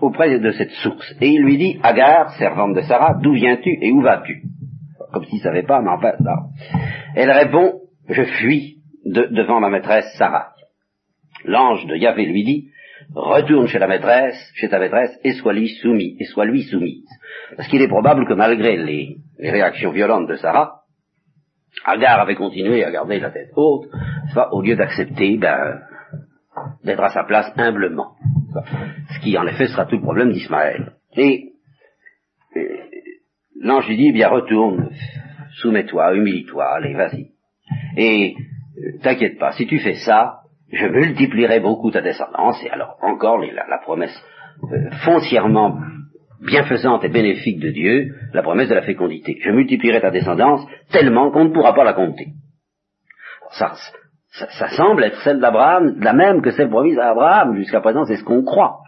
auprès 0.00 0.38
de 0.38 0.50
cette 0.52 0.70
source. 0.70 1.14
Et 1.20 1.28
il 1.28 1.42
lui 1.42 1.56
dit, 1.56 1.78
Agar, 1.82 2.30
servante 2.36 2.74
de 2.74 2.80
Sarah, 2.82 3.18
d'où 3.22 3.32
viens-tu 3.32 3.78
et 3.80 3.92
où 3.92 4.00
vas-tu? 4.00 4.42
Comme 5.12 5.24
s'il 5.24 5.38
ne 5.38 5.42
savait 5.42 5.62
pas, 5.62 5.80
mais 5.80 5.90
enfin, 5.90 6.12
non. 6.20 6.50
Elle 7.14 7.30
répond, 7.30 7.80
je 8.08 8.22
fuis 8.24 8.77
devant 9.08 9.60
ma 9.60 9.70
maîtresse 9.70 10.06
Sarah. 10.16 10.52
L'ange 11.44 11.86
de 11.86 11.96
Yahvé 11.96 12.26
lui 12.26 12.44
dit, 12.44 12.68
retourne 13.14 13.66
chez 13.66 13.78
la 13.78 13.86
maîtresse, 13.86 14.36
chez 14.54 14.68
ta 14.68 14.78
maîtresse, 14.78 15.18
et 15.24 15.32
sois-lui 15.32 15.68
soumis, 15.80 16.16
et 16.18 16.24
sois-lui 16.24 16.64
soumise. 16.64 17.08
Parce 17.56 17.68
qu'il 17.68 17.82
est 17.82 17.88
probable 17.88 18.26
que 18.26 18.34
malgré 18.34 18.76
les, 18.76 19.16
réactions 19.38 19.92
violentes 19.92 20.28
de 20.28 20.36
Sarah, 20.36 20.82
Agar 21.84 22.20
avait 22.20 22.34
continué 22.34 22.84
à 22.84 22.90
garder 22.90 23.20
la 23.20 23.30
tête 23.30 23.50
haute, 23.54 23.88
soit 24.32 24.52
au 24.52 24.62
lieu 24.62 24.74
d'accepter, 24.74 25.36
ben, 25.36 25.80
d'être 26.82 27.02
à 27.02 27.10
sa 27.10 27.22
place 27.24 27.52
humblement. 27.56 28.14
Ce 29.14 29.20
qui, 29.20 29.38
en 29.38 29.46
effet, 29.46 29.68
sera 29.68 29.86
tout 29.86 29.96
le 29.96 30.02
problème 30.02 30.32
d'Ismaël. 30.32 30.94
Et, 31.16 31.52
l'ange 33.60 33.86
lui 33.86 33.96
dit, 33.96 34.08
eh 34.08 34.12
bien, 34.12 34.28
retourne, 34.28 34.90
soumets-toi, 35.60 36.16
humilie-toi, 36.16 36.64
allez, 36.64 36.94
vas-y. 36.94 37.30
Et 37.96 38.34
t'inquiète 39.02 39.38
pas, 39.38 39.52
si 39.52 39.66
tu 39.66 39.78
fais 39.78 39.94
ça, 39.94 40.40
je 40.72 40.86
multiplierai 40.86 41.60
beaucoup 41.60 41.90
ta 41.90 42.00
descendance, 42.00 42.62
et 42.64 42.70
alors 42.70 42.96
encore 43.02 43.38
la, 43.38 43.78
promesse 43.78 44.14
euh, 44.64 44.90
foncièrement 45.04 45.78
bienfaisante 46.44 47.04
et 47.04 47.08
bénéfique 47.08 47.58
de 47.60 47.70
Dieu, 47.70 48.14
la 48.32 48.42
promesse 48.42 48.68
de 48.68 48.74
la 48.74 48.82
fécondité. 48.82 49.38
Je 49.42 49.50
multiplierai 49.50 50.00
ta 50.00 50.10
descendance 50.10 50.66
tellement 50.92 51.30
qu'on 51.30 51.46
ne 51.46 51.52
pourra 51.52 51.74
pas 51.74 51.84
la 51.84 51.94
compter. 51.94 52.28
Ça, 53.50 53.72
ça, 54.30 54.68
semble 54.68 55.04
être 55.04 55.20
celle 55.22 55.40
d'Abraham, 55.40 55.96
la 56.00 56.12
même 56.12 56.42
que 56.42 56.50
celle 56.50 56.68
promise 56.68 56.98
à 56.98 57.10
Abraham, 57.10 57.56
jusqu'à 57.56 57.80
présent 57.80 58.04
c'est 58.04 58.16
ce 58.16 58.24
qu'on 58.24 58.44
croit. 58.44 58.78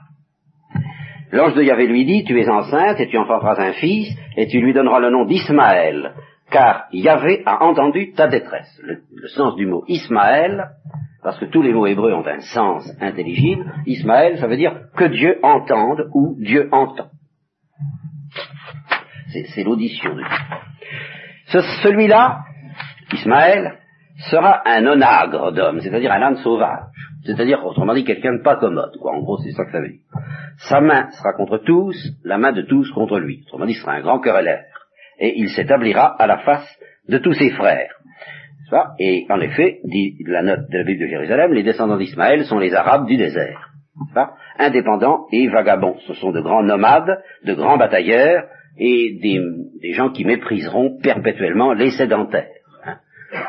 L'ange 1.33 1.55
de 1.55 1.62
Yahvé 1.62 1.87
lui 1.87 2.05
dit, 2.05 2.24
tu 2.24 2.38
es 2.38 2.48
enceinte 2.48 3.00
et 3.00 3.09
tu 3.09 3.16
enfanteras 3.16 3.57
un 3.59 3.72
fils, 3.72 4.14
et 4.37 4.48
tu 4.48 4.61
lui 4.61 4.72
donneras 4.72 5.00
le 5.00 5.11
nom 5.11 5.24
d'Ismaël, 5.24 6.12
car 6.50 6.86
Yahvé 6.92 7.42
a 7.46 7.64
entendu 7.64 8.12
ta 8.12 8.28
détresse. 8.28 8.80
Le, 8.82 9.28
sens 9.28 9.54
du 9.56 9.66
mot 9.66 9.84
Ismaël, 9.88 10.70
parce 11.22 11.38
que 11.38 11.46
tous 11.46 11.62
les 11.62 11.72
mots 11.72 11.86
hébreux 11.86 12.12
ont 12.12 12.26
un 12.26 12.40
sens 12.40 12.90
intelligible, 13.00 13.72
Ismaël, 13.86 14.38
ça 14.38 14.46
veut 14.46 14.56
dire 14.56 14.74
que 14.96 15.04
Dieu 15.04 15.38
entende 15.42 16.08
ou 16.12 16.36
Dieu 16.38 16.68
entend. 16.72 17.10
C'est 19.54 19.62
l'audition 19.62 20.14
de 20.14 20.22
Dieu. 20.22 21.60
celui-là, 21.82 22.40
Ismaël, 23.12 23.78
sera 24.28 24.62
un 24.66 24.86
onagre 24.86 25.52
d'homme, 25.52 25.80
c'est-à-dire 25.80 26.12
un 26.12 26.20
âne 26.20 26.36
sauvage, 26.36 26.84
c'est-à-dire, 27.24 27.64
autrement 27.64 27.94
dit, 27.94 28.04
quelqu'un 28.04 28.36
de 28.36 28.42
pas 28.42 28.56
commode, 28.56 28.96
quoi. 29.00 29.12
En 29.12 29.20
gros, 29.20 29.38
c'est 29.38 29.52
ça 29.52 29.64
que 29.64 29.72
ça 29.72 29.80
veut 29.80 29.88
dire. 29.88 30.00
Sa 30.68 30.80
main 30.80 31.10
sera 31.12 31.32
contre 31.32 31.58
tous, 31.58 31.96
la 32.24 32.36
main 32.36 32.52
de 32.52 32.62
tous 32.62 32.90
contre 32.92 33.18
lui. 33.18 33.42
Autrement 33.46 33.66
dit, 33.66 33.74
ce 33.74 33.82
sera 33.82 33.92
un 33.92 34.00
grand 34.00 34.20
querellaire 34.20 34.64
et 35.20 35.38
il 35.38 35.50
s'établira 35.50 36.16
à 36.18 36.26
la 36.26 36.38
face 36.38 36.68
de 37.09 37.18
tous 37.18 37.35
ses 37.35 37.50
frères. 37.50 37.94
Et 38.98 39.26
en 39.28 39.40
effet, 39.40 39.80
dit 39.85 40.16
la 40.26 40.42
note 40.42 40.70
de 40.70 40.78
la 40.78 40.85
Bible 40.85 41.00
de 41.00 41.09
Jérusalem, 41.09 41.52
les 41.52 41.62
descendants 41.62 41.96
d'Ismaël 41.96 42.44
sont 42.44 42.59
les 42.59 42.74
Arabes 42.74 43.06
du 43.06 43.16
désert. 43.16 43.70
Indépendants 44.59 45.26
et 45.33 45.48
vagabonds. 45.48 45.96
Ce 46.06 46.14
sont 46.14 46.30
de 46.30 46.40
grands 46.40 46.62
nomades, 46.62 47.22
de 47.44 47.54
grands 47.54 47.78
batailleurs 47.78 48.44
et 48.78 49.18
des, 49.20 49.92
gens 49.92 50.11
qui 50.11 50.24
mépriseront 50.24 50.98
perpétuellement 51.02 51.72
les 51.72 51.90
sédentaires. 51.90 52.48
Hein? 52.85 52.96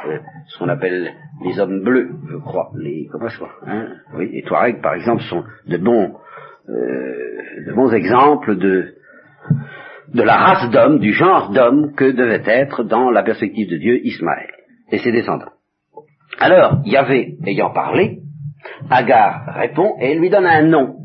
Euh, 0.07 0.17
ce 0.47 0.57
qu'on 0.57 0.69
appelle 0.69 1.11
les 1.45 1.59
hommes 1.59 1.83
bleus, 1.83 2.09
je 2.29 2.37
crois. 2.37 2.71
Les, 2.75 3.07
comment 3.11 3.29
ça, 3.29 3.45
hein? 3.67 3.89
Oui, 4.15 4.29
les 4.31 4.41
Touaregs, 4.41 4.81
par 4.81 4.95
exemple, 4.95 5.21
sont 5.23 5.43
de 5.67 5.77
bons, 5.77 6.15
euh, 6.67 7.65
de 7.65 7.73
bons 7.73 7.93
exemples 7.93 8.57
de, 8.57 8.95
de 10.13 10.23
la 10.23 10.37
race 10.37 10.69
d'homme, 10.71 10.99
du 10.99 11.13
genre 11.13 11.51
d'homme 11.51 11.93
que 11.95 12.11
devait 12.11 12.43
être, 12.45 12.83
dans 12.83 13.09
la 13.11 13.23
perspective 13.23 13.69
de 13.69 13.77
Dieu, 13.77 14.05
Ismaël 14.05 14.49
et 14.91 14.97
ses 14.97 15.11
descendants. 15.11 15.51
Alors, 16.39 16.81
Yahvé 16.85 17.37
ayant 17.45 17.71
parlé, 17.71 18.19
Agar 18.89 19.53
répond 19.55 19.95
et 19.99 20.15
lui 20.15 20.29
donne 20.29 20.45
un 20.45 20.63
nom. 20.63 20.95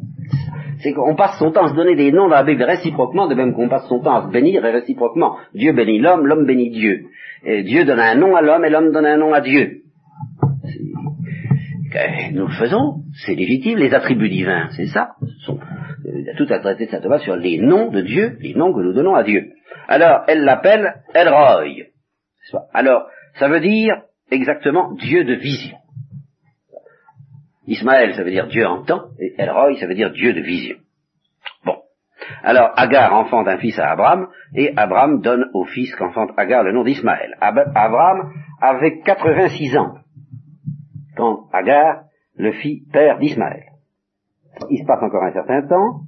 C'est 0.79 0.93
qu'on 0.93 1.17
passe 1.17 1.39
son 1.39 1.53
temps 1.53 1.65
à 1.65 1.69
se 1.69 1.75
donner 1.75 1.97
des 1.97 2.13
noms 2.13 2.29
dans 2.29 2.37
la 2.37 2.45
Bible 2.45 2.63
réciproquement, 2.63 3.29
de 3.29 3.35
même 3.35 3.55
qu'on 3.55 3.69
passe 3.69 3.89
son 3.89 4.01
temps 4.01 4.17
à 4.17 4.27
se 4.27 4.33
bénir 4.33 4.65
et 4.65 4.71
réciproquement. 4.71 5.37
Dieu 5.55 5.73
bénit 5.73 5.99
l'homme, 5.99 6.27
l'homme 6.27 6.47
bénit 6.47 6.71
Dieu. 6.71 7.07
Et 7.45 7.63
Dieu 7.63 7.85
donne 7.85 8.01
un 8.01 8.15
nom 8.15 8.37
à 8.37 8.43
l'homme 8.43 8.65
et 8.65 8.71
l'homme 8.71 8.93
donne 8.93 9.07
un 9.07 9.17
nom 9.17 9.33
à 9.33 9.41
Dieu. 9.41 9.83
Nous 12.33 12.47
le 12.47 12.53
faisons, 12.53 13.03
c'est 13.25 13.35
légitime, 13.35 13.79
les 13.79 13.95
attributs 13.95 14.29
divins, 14.29 14.69
c'est 14.77 14.87
ça. 14.87 15.13
A 15.49 16.37
tout 16.37 16.47
à 16.51 16.59
traiter 16.59 16.87
de 16.87 16.91
sa 16.91 17.01
Torah 17.01 17.19
sur 17.19 17.37
les 17.37 17.59
noms 17.59 17.91
de 17.91 18.03
Dieu, 18.03 18.37
les 18.41 18.55
noms 18.55 18.73
que 18.73 18.81
nous 18.81 18.93
donnons 18.93 19.15
à 19.15 19.23
Dieu. 19.23 19.53
Alors, 19.89 20.23
elle 20.29 20.45
l'appelle 20.45 21.03
Elroy. 21.15 21.87
Alors, 22.73 23.07
ça 23.35 23.49
veut 23.49 23.61
dire 23.61 24.03
exactement 24.31 24.95
Dieu 24.95 25.25
de 25.25 25.35
vision. 25.35 25.77
Ismaël, 27.67 28.15
ça 28.15 28.23
veut 28.23 28.31
dire 28.31 28.47
Dieu 28.47 28.67
entend, 28.67 29.07
et 29.19 29.35
Elroy, 29.39 29.77
ça 29.77 29.87
veut 29.87 29.95
dire 29.95 30.11
Dieu 30.11 30.33
de 30.33 30.41
vision. 30.41 30.77
Bon. 31.65 31.77
Alors, 32.43 32.71
Agar 32.77 33.13
enfante 33.15 33.49
un 33.49 33.59
fils 33.59 33.79
à 33.79 33.91
Abraham, 33.91 34.29
et 34.55 34.73
Abraham 34.77 35.21
donne 35.21 35.47
au 35.55 35.65
fils 35.65 35.95
qu'enfante 35.97 36.31
Agar 36.37 36.63
le 36.63 36.73
nom 36.73 36.85
d'Ismaël. 36.85 37.37
Abraham 37.41 38.33
avait 38.61 39.01
86 39.01 39.77
ans 39.77 39.95
quand 41.17 41.49
Agar 41.53 42.05
le 42.37 42.53
fit 42.53 42.85
père 42.93 43.19
d'Ismaël 43.19 43.65
il 44.71 44.79
se 44.79 44.87
passe 44.87 45.03
encore 45.03 45.23
un 45.23 45.33
certain 45.33 45.63
temps, 45.67 46.01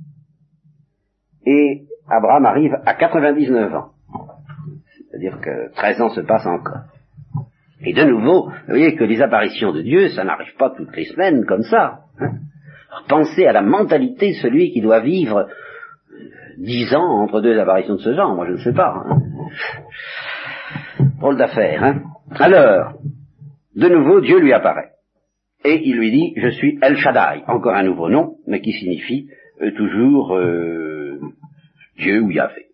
et 1.44 1.82
Abraham 2.08 2.46
arrive 2.46 2.76
à 2.86 2.94
99 2.94 3.74
ans. 3.74 3.90
C'est-à-dire 5.10 5.40
que 5.40 5.72
13 5.74 6.00
ans 6.00 6.10
se 6.10 6.20
passent 6.20 6.46
encore. 6.46 6.82
Et 7.80 7.92
de 7.92 8.04
nouveau, 8.04 8.48
vous 8.48 8.68
voyez 8.68 8.96
que 8.96 9.04
les 9.04 9.22
apparitions 9.22 9.72
de 9.72 9.82
Dieu, 9.82 10.08
ça 10.08 10.24
n'arrive 10.24 10.54
pas 10.56 10.70
toutes 10.70 10.94
les 10.96 11.04
semaines 11.04 11.44
comme 11.46 11.62
ça. 11.62 12.00
Hein. 12.20 12.32
pensez 13.08 13.46
à 13.46 13.52
la 13.52 13.62
mentalité 13.62 14.30
de 14.30 14.36
celui 14.42 14.72
qui 14.72 14.80
doit 14.80 15.00
vivre 15.00 15.48
dix 16.58 16.92
ans 16.94 17.22
entre 17.22 17.40
deux 17.40 17.58
apparitions 17.58 17.94
de 17.94 18.00
ce 18.00 18.14
genre, 18.14 18.34
moi 18.34 18.46
je 18.46 18.52
ne 18.52 18.58
sais 18.58 18.72
pas. 18.72 19.04
Hein. 19.06 19.18
Drôle 21.20 21.36
d'affaire. 21.36 21.84
Hein. 21.84 22.02
Alors, 22.32 22.94
de 23.76 23.88
nouveau, 23.88 24.20
Dieu 24.20 24.40
lui 24.40 24.52
apparaît 24.52 24.90
et 25.64 25.82
il 25.84 25.96
lui 25.96 26.10
dit, 26.10 26.34
je 26.36 26.48
suis 26.48 26.78
El 26.82 26.96
Shaddai, 26.96 27.42
encore 27.46 27.74
un 27.74 27.82
nouveau 27.82 28.08
nom, 28.08 28.36
mais 28.46 28.60
qui 28.60 28.72
signifie 28.72 29.28
euh, 29.60 29.72
toujours 29.72 30.36
euh, 30.36 31.18
Dieu 31.98 32.20
ou 32.20 32.30
Yahvé. 32.30 32.66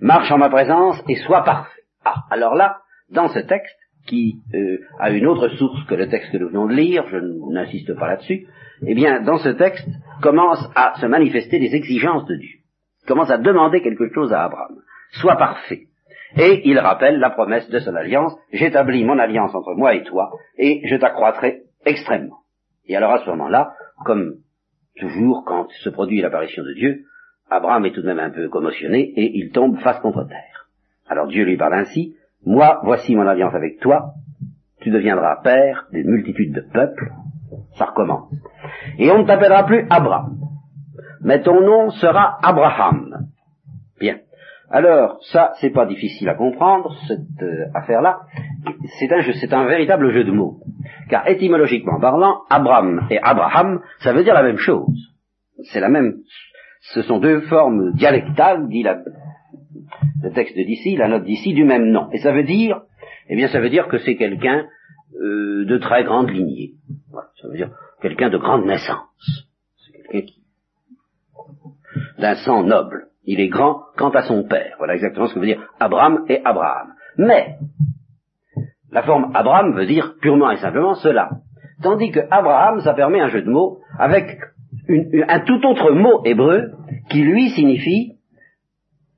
Marche 0.00 0.30
en 0.32 0.38
ma 0.38 0.48
présence 0.48 1.02
et 1.08 1.16
sois 1.16 1.44
parfait. 1.44 1.82
Ah, 2.04 2.24
alors 2.30 2.54
là, 2.54 2.78
dans 3.10 3.28
ce 3.28 3.38
texte, 3.40 3.76
qui 4.06 4.40
euh, 4.54 4.78
a 4.98 5.10
une 5.10 5.26
autre 5.26 5.48
source 5.50 5.84
que 5.84 5.94
le 5.94 6.08
texte 6.08 6.32
que 6.32 6.38
nous 6.38 6.48
venons 6.48 6.66
de 6.66 6.74
lire, 6.74 7.04
je 7.10 7.18
n'insiste 7.52 7.94
pas 7.94 8.08
là-dessus, 8.08 8.46
eh 8.86 8.94
bien, 8.94 9.20
dans 9.20 9.38
ce 9.38 9.50
texte, 9.50 9.88
commence 10.22 10.70
à 10.74 10.94
se 11.00 11.06
manifester 11.06 11.58
les 11.58 11.74
exigences 11.74 12.26
de 12.26 12.36
Dieu. 12.36 12.58
Commence 13.06 13.30
à 13.30 13.38
demander 13.38 13.82
quelque 13.82 14.12
chose 14.12 14.32
à 14.32 14.44
Abraham. 14.44 14.76
Sois 15.12 15.36
parfait. 15.36 15.86
Et 16.36 16.68
il 16.68 16.78
rappelle 16.78 17.18
la 17.18 17.30
promesse 17.30 17.68
de 17.70 17.78
son 17.78 17.94
alliance, 17.94 18.36
j'établis 18.52 19.04
mon 19.04 19.18
alliance 19.18 19.54
entre 19.54 19.74
moi 19.74 19.94
et 19.94 20.04
toi, 20.04 20.30
et 20.56 20.80
je 20.84 20.96
t'accroîtrai 20.96 21.62
extrêmement. 21.84 22.40
Et 22.86 22.96
alors 22.96 23.12
à 23.12 23.18
ce 23.18 23.30
moment-là, 23.30 23.72
comme 24.04 24.34
toujours 24.98 25.44
quand 25.44 25.68
se 25.70 25.88
produit 25.88 26.20
l'apparition 26.20 26.62
de 26.62 26.74
Dieu, 26.74 27.04
Abraham 27.50 27.84
est 27.86 27.92
tout 27.92 28.02
de 28.02 28.06
même 28.06 28.20
un 28.20 28.30
peu 28.30 28.48
commotionné 28.48 29.00
et 29.00 29.38
il 29.38 29.50
tombe 29.50 29.78
face 29.78 29.98
contre 30.00 30.24
terre. 30.24 30.68
Alors 31.08 31.26
Dieu 31.26 31.44
lui 31.44 31.56
parle 31.56 31.74
ainsi, 31.74 32.14
moi 32.44 32.80
voici 32.84 33.16
mon 33.16 33.26
alliance 33.26 33.54
avec 33.54 33.80
toi, 33.80 34.12
tu 34.80 34.90
deviendras 34.90 35.42
père 35.42 35.86
d'une 35.92 36.10
multitude 36.10 36.54
de 36.54 36.60
peuples, 36.60 37.10
ça 37.76 37.86
recommence. 37.86 38.32
Et 38.98 39.10
on 39.10 39.18
ne 39.18 39.26
t'appellera 39.26 39.64
plus 39.64 39.86
Abraham, 39.90 40.38
mais 41.22 41.42
ton 41.42 41.60
nom 41.60 41.90
sera 41.90 42.38
Abraham. 42.42 43.26
Bien. 43.98 44.18
Alors, 44.70 45.18
ça, 45.32 45.52
c'est 45.60 45.70
pas 45.70 45.84
difficile 45.84 46.28
à 46.28 46.34
comprendre, 46.34 46.94
cette 47.08 47.42
euh, 47.42 47.66
affaire-là. 47.74 48.20
C'est 48.98 49.12
un, 49.12 49.58
un 49.58 49.66
véritable 49.66 50.12
jeu 50.12 50.22
de 50.22 50.30
mots. 50.30 50.60
Car 51.08 51.26
étymologiquement 51.28 51.98
parlant, 52.00 52.42
Abraham 52.48 53.06
et 53.10 53.18
Abraham, 53.18 53.80
ça 53.98 54.12
veut 54.12 54.22
dire 54.22 54.34
la 54.34 54.44
même 54.44 54.58
chose. 54.58 55.12
C'est 55.72 55.80
la 55.80 55.88
même, 55.88 56.18
ce 56.94 57.02
sont 57.02 57.18
deux 57.18 57.40
formes 57.42 57.92
dialectales, 57.94 58.68
dit 58.68 58.84
la, 58.84 59.02
le 60.22 60.32
texte 60.32 60.54
d'ici, 60.56 60.96
la 60.96 61.08
note 61.08 61.24
d'ici, 61.24 61.52
du 61.52 61.64
même 61.64 61.90
nom. 61.90 62.08
Et 62.12 62.18
ça 62.18 62.32
veut 62.32 62.44
dire, 62.44 62.82
eh 63.28 63.34
bien, 63.34 63.48
ça 63.48 63.60
veut 63.60 63.70
dire 63.70 63.88
que 63.88 63.98
c'est 63.98 64.16
quelqu'un 64.16 64.66
euh, 65.20 65.64
de 65.64 65.78
très 65.78 66.04
grande 66.04 66.30
lignée. 66.30 66.74
ça 67.40 67.48
veut 67.48 67.56
dire 67.56 67.70
quelqu'un 68.00 68.30
de 68.30 68.38
grande 68.38 68.66
naissance. 68.66 69.48
C'est 69.84 69.92
quelqu'un 69.92 70.26
qui 70.26 70.40
d'un 72.18 72.36
sang 72.36 72.62
noble. 72.62 73.09
Il 73.32 73.38
est 73.38 73.46
grand 73.46 73.82
quant 73.96 74.10
à 74.10 74.22
son 74.22 74.42
père. 74.42 74.74
Voilà 74.78 74.94
exactement 74.94 75.28
ce 75.28 75.34
que 75.34 75.38
veut 75.38 75.46
dire 75.46 75.64
Abraham 75.78 76.24
et 76.28 76.40
Abraham. 76.44 76.94
Mais 77.16 77.58
la 78.90 79.04
forme 79.04 79.30
Abraham 79.34 79.76
veut 79.76 79.86
dire 79.86 80.14
purement 80.20 80.50
et 80.50 80.56
simplement 80.56 80.94
cela. 80.94 81.30
Tandis 81.80 82.10
que 82.10 82.18
Abraham, 82.28 82.80
ça 82.80 82.92
permet 82.92 83.20
un 83.20 83.28
jeu 83.28 83.42
de 83.42 83.48
mots 83.48 83.78
avec 84.00 84.36
un 85.28 85.40
tout 85.44 85.64
autre 85.64 85.92
mot 85.92 86.24
hébreu 86.24 86.72
qui 87.08 87.22
lui 87.22 87.50
signifie, 87.50 88.16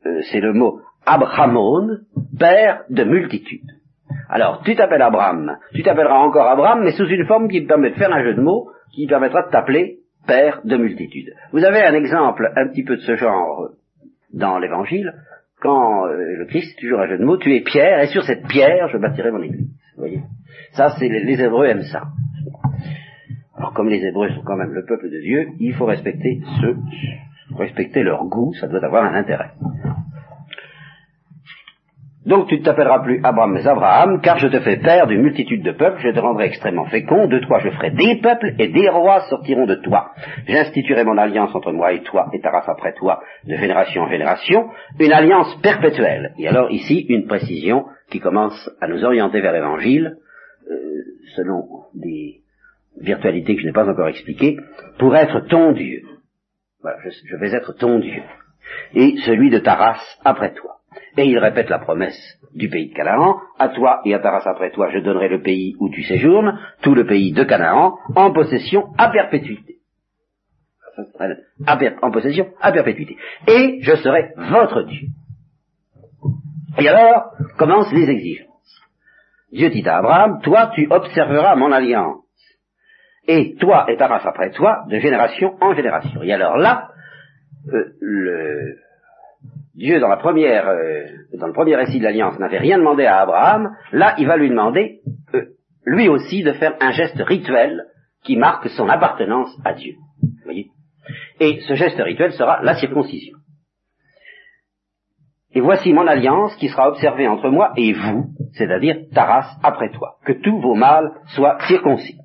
euh, 0.04 0.20
c'est 0.30 0.40
le 0.40 0.52
mot 0.52 0.80
Abrahamon, 1.06 1.96
père 2.38 2.82
de 2.90 3.04
multitude. 3.04 3.64
Alors, 4.28 4.60
tu 4.62 4.76
t'appelles 4.76 5.00
Abraham, 5.00 5.56
tu 5.74 5.82
t'appelleras 5.82 6.18
encore 6.18 6.48
Abraham, 6.48 6.82
mais 6.84 6.92
sous 6.92 7.06
une 7.06 7.24
forme 7.24 7.48
qui 7.48 7.62
permet 7.62 7.92
de 7.92 7.96
faire 7.96 8.12
un 8.12 8.22
jeu 8.22 8.34
de 8.34 8.42
mots 8.42 8.68
qui 8.94 9.06
permettra 9.06 9.46
de 9.46 9.50
t'appeler 9.50 10.00
père 10.26 10.60
de 10.64 10.76
multitude. 10.76 11.32
Vous 11.52 11.64
avez 11.64 11.82
un 11.82 11.94
exemple 11.94 12.52
un 12.54 12.68
petit 12.68 12.84
peu 12.84 12.96
de 12.96 13.00
ce 13.00 13.16
genre 13.16 13.70
dans 14.32 14.58
l'Évangile, 14.58 15.12
quand 15.60 16.06
euh, 16.06 16.36
le 16.38 16.44
Christ, 16.46 16.78
toujours 16.78 17.00
un 17.00 17.06
jeu 17.06 17.18
de 17.18 17.24
mots, 17.24 17.36
tu 17.36 17.54
es 17.54 17.60
pierre, 17.60 18.00
et 18.00 18.08
sur 18.08 18.24
cette 18.24 18.46
pierre, 18.48 18.88
je 18.88 18.98
bâtirai 18.98 19.30
mon 19.30 19.42
église. 19.42 19.68
Vous 19.96 20.02
voyez? 20.02 20.22
Ça, 20.72 20.94
c'est 20.98 21.08
les, 21.08 21.40
Hébreux 21.40 21.66
aiment 21.66 21.82
ça. 21.82 22.04
Alors, 23.56 23.72
comme 23.74 23.88
les 23.88 24.04
Hébreux 24.04 24.30
sont 24.30 24.42
quand 24.42 24.56
même 24.56 24.72
le 24.72 24.84
peuple 24.84 25.10
de 25.10 25.20
Dieu, 25.20 25.48
il 25.60 25.74
faut 25.74 25.86
respecter 25.86 26.40
ceux, 26.60 26.76
respecter 27.56 28.02
leur 28.02 28.24
goût, 28.24 28.52
ça 28.54 28.66
doit 28.66 28.84
avoir 28.84 29.04
un 29.04 29.14
intérêt. 29.14 29.50
Donc 32.24 32.48
tu 32.48 32.58
ne 32.58 32.62
t'appelleras 32.62 33.00
plus 33.00 33.20
Abraham 33.24 33.52
mais 33.52 33.66
Abraham, 33.66 34.20
car 34.20 34.38
je 34.38 34.46
te 34.46 34.60
fais 34.60 34.76
père 34.76 35.08
d'une 35.08 35.22
multitude 35.22 35.64
de 35.64 35.72
peuples, 35.72 36.00
je 36.00 36.10
te 36.10 36.20
rendrai 36.20 36.46
extrêmement 36.46 36.86
fécond, 36.86 37.26
de 37.26 37.40
toi 37.40 37.58
je 37.58 37.70
ferai 37.70 37.90
des 37.90 38.20
peuples, 38.22 38.54
et 38.60 38.68
des 38.68 38.88
rois 38.88 39.22
sortiront 39.28 39.66
de 39.66 39.74
toi. 39.74 40.12
J'instituerai 40.46 41.04
mon 41.04 41.18
alliance 41.18 41.54
entre 41.54 41.72
moi 41.72 41.92
et 41.92 42.02
toi, 42.02 42.28
et 42.32 42.40
ta 42.40 42.50
race 42.50 42.68
après 42.68 42.92
toi, 42.92 43.22
de 43.44 43.56
génération 43.56 44.02
en 44.02 44.08
génération, 44.08 44.70
une 45.00 45.12
alliance 45.12 45.60
perpétuelle. 45.62 46.32
Et 46.38 46.46
alors 46.46 46.70
ici, 46.70 47.06
une 47.08 47.26
précision 47.26 47.86
qui 48.10 48.20
commence 48.20 48.70
à 48.80 48.86
nous 48.86 49.04
orienter 49.04 49.40
vers 49.40 49.52
l'Évangile, 49.52 50.16
euh, 50.70 50.74
selon 51.34 51.64
des 51.94 52.42
virtualités 53.00 53.56
que 53.56 53.62
je 53.62 53.66
n'ai 53.66 53.72
pas 53.72 53.88
encore 53.88 54.08
expliquées, 54.08 54.58
pour 54.98 55.16
être 55.16 55.40
ton 55.48 55.72
Dieu. 55.72 56.02
Voilà, 56.82 56.98
je 57.04 57.36
vais 57.36 57.52
être 57.52 57.72
ton 57.72 57.98
Dieu, 57.98 58.22
et 58.94 59.16
celui 59.24 59.50
de 59.50 59.58
ta 59.58 59.74
race 59.74 60.20
après 60.24 60.54
toi. 60.54 60.81
Et 61.16 61.26
il 61.26 61.38
répète 61.38 61.68
la 61.68 61.78
promesse 61.78 62.18
du 62.54 62.68
pays 62.68 62.88
de 62.90 62.94
Canaan, 62.94 63.40
à 63.58 63.68
toi 63.68 64.00
et 64.04 64.14
à 64.14 64.18
ta 64.18 64.30
race 64.30 64.46
après 64.46 64.70
toi, 64.70 64.90
je 64.90 64.98
donnerai 64.98 65.28
le 65.28 65.42
pays 65.42 65.74
où 65.78 65.90
tu 65.90 66.02
séjournes, 66.02 66.58
tout 66.82 66.94
le 66.94 67.06
pays 67.06 67.32
de 67.32 67.44
Canaan, 67.44 67.98
en 68.14 68.32
possession 68.32 68.92
à 68.98 69.10
perpétuité. 69.10 69.76
En 72.02 72.10
possession 72.10 72.48
à 72.60 72.72
perpétuité. 72.72 73.16
Et 73.46 73.78
je 73.82 73.94
serai 73.96 74.30
votre 74.36 74.82
Dieu. 74.82 75.08
Et 76.78 76.88
alors 76.88 77.32
commencent 77.58 77.92
les 77.92 78.08
exigences. 78.08 78.48
Dieu 79.52 79.68
dit 79.68 79.86
à 79.86 79.98
Abraham, 79.98 80.40
toi 80.42 80.72
tu 80.74 80.86
observeras 80.90 81.56
mon 81.56 81.72
alliance. 81.72 82.20
Et 83.26 83.54
toi 83.56 83.86
et 83.88 83.96
ta 83.96 84.08
race 84.08 84.26
après 84.26 84.50
toi, 84.50 84.84
de 84.88 84.98
génération 84.98 85.56
en 85.60 85.74
génération. 85.74 86.22
Et 86.22 86.32
alors 86.32 86.56
là, 86.56 86.88
euh, 87.68 87.92
le, 88.00 88.76
Dieu, 89.74 90.00
dans, 90.00 90.08
la 90.08 90.18
première, 90.18 90.68
euh, 90.68 91.04
dans 91.38 91.46
le 91.46 91.52
premier 91.52 91.76
récit 91.76 91.98
de 91.98 92.04
l'Alliance, 92.04 92.38
n'avait 92.38 92.58
rien 92.58 92.78
demandé 92.78 93.06
à 93.06 93.20
Abraham, 93.20 93.74
là, 93.92 94.14
il 94.18 94.26
va 94.26 94.36
lui 94.36 94.50
demander, 94.50 95.00
euh, 95.34 95.46
lui 95.86 96.08
aussi, 96.08 96.42
de 96.42 96.52
faire 96.52 96.74
un 96.80 96.90
geste 96.90 97.20
rituel 97.20 97.84
qui 98.22 98.36
marque 98.36 98.68
son 98.70 98.88
appartenance 98.88 99.50
à 99.64 99.72
Dieu. 99.72 99.94
voyez? 100.44 100.68
Et 101.40 101.60
ce 101.60 101.74
geste 101.74 101.98
rituel 101.98 102.32
sera 102.32 102.62
la 102.62 102.74
circoncision. 102.74 103.36
Et 105.54 105.60
voici 105.60 105.92
mon 105.92 106.06
alliance 106.06 106.54
qui 106.56 106.68
sera 106.68 106.88
observée 106.88 107.28
entre 107.28 107.48
moi 107.48 107.72
et 107.76 107.92
vous, 107.92 108.30
c'est-à-dire 108.54 108.96
ta 109.12 109.24
race 109.24 109.58
après 109.62 109.90
toi, 109.90 110.16
que 110.24 110.32
tous 110.32 110.60
vos 110.60 110.74
mâles 110.74 111.12
soient 111.34 111.58
circoncis. 111.66 112.16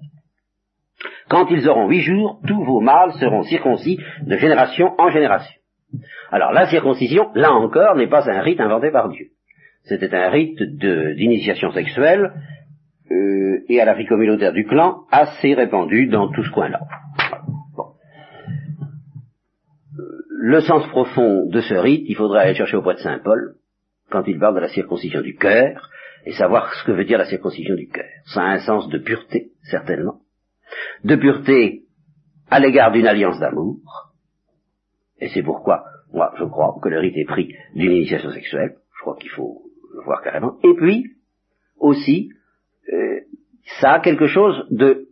Quand 1.30 1.48
ils 1.50 1.68
auront 1.68 1.90
huit 1.90 2.02
jours, 2.02 2.40
tous 2.48 2.64
vos 2.64 2.80
mâles 2.80 3.14
seront 3.14 3.44
circoncis 3.44 4.00
de 4.22 4.38
génération 4.38 4.96
en 4.98 5.10
génération. 5.10 5.57
Alors 6.32 6.52
la 6.52 6.68
circoncision, 6.68 7.30
là 7.36 7.52
encore, 7.52 7.96
n'est 7.96 8.10
pas 8.10 8.30
un 8.30 8.42
rite 8.42 8.60
inventé 8.60 8.92
par 8.92 9.10
Dieu. 9.10 9.28
C'était 9.84 10.14
un 10.14 10.30
rite 10.30 10.62
d'initiation 10.62 11.72
sexuelle 11.72 12.34
euh, 13.10 13.60
et 13.70 13.80
à 13.80 13.86
la 13.86 13.94
vie 13.94 14.06
communautaire 14.06 14.52
du 14.52 14.66
clan 14.66 15.04
assez 15.12 15.54
répandu 15.54 16.08
dans 16.08 16.30
tout 16.32 16.44
ce 16.44 16.52
coin-là. 16.52 16.82
Le 20.40 20.62
sens 20.62 20.88
profond 20.90 21.46
de 21.48 21.62
ce 21.62 21.74
rite, 21.74 22.06
il 22.08 22.16
faudrait 22.16 22.44
aller 22.44 22.56
chercher 22.56 22.78
auprès 22.78 22.96
de 22.96 23.00
Saint 23.00 23.20
Paul, 23.20 23.56
quand 24.12 24.24
il 24.28 24.40
parle 24.40 24.56
de 24.56 24.62
la 24.62 24.70
circoncision 24.70 25.22
du 25.22 25.36
cœur, 25.36 25.90
et 26.26 26.34
savoir 26.34 26.74
ce 26.74 26.86
que 26.86 26.92
veut 26.92 27.06
dire 27.06 27.18
la 27.18 27.26
circoncision 27.26 27.76
du 27.76 27.88
cœur. 27.88 28.06
Ça 28.26 28.42
a 28.42 28.52
un 28.54 28.60
sens 28.60 28.88
de 28.90 28.98
pureté, 28.98 29.52
certainement. 29.64 30.20
De 31.04 31.16
pureté 31.16 31.84
à 32.50 32.60
l'égard 32.60 32.92
d'une 32.92 33.08
alliance 33.08 33.40
d'amour, 33.40 33.78
et 35.20 35.30
c'est 35.30 35.44
pourquoi 35.44 35.84
moi, 36.14 36.32
je 36.38 36.46
crois 36.46 36.76
que 36.82 36.90
le 36.90 37.00
rite 37.00 37.18
est 37.18 37.26
pris 37.26 37.54
d'une 37.76 37.92
initiation 37.92 38.32
sexuelle. 38.32 38.76
Je 38.96 39.02
crois 39.02 39.16
qu'il 39.18 39.30
faut 39.30 39.62
le 39.94 40.04
voir 40.04 40.22
carrément. 40.22 40.56
Et 40.64 40.74
puis, 40.76 41.12
aussi, 41.80 42.32
euh, 42.94 43.20
ça 43.80 43.94
a 43.94 44.00
quelque 44.00 44.28
chose 44.28 44.66
de 44.72 45.08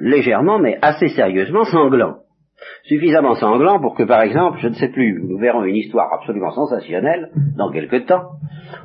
légèrement, 0.00 0.58
mais 0.58 0.78
assez 0.82 1.08
sérieusement 1.08 1.64
sanglant. 1.64 2.18
Suffisamment 2.84 3.34
sanglant 3.34 3.80
pour 3.80 3.94
que, 3.94 4.04
par 4.04 4.22
exemple, 4.22 4.58
je 4.60 4.68
ne 4.68 4.74
sais 4.74 4.88
plus, 4.88 5.22
nous 5.22 5.38
verrons 5.38 5.64
une 5.64 5.76
histoire 5.76 6.12
absolument 6.12 6.52
sensationnelle 6.52 7.30
dans 7.56 7.70
quelque 7.70 7.96
temps, 7.96 8.30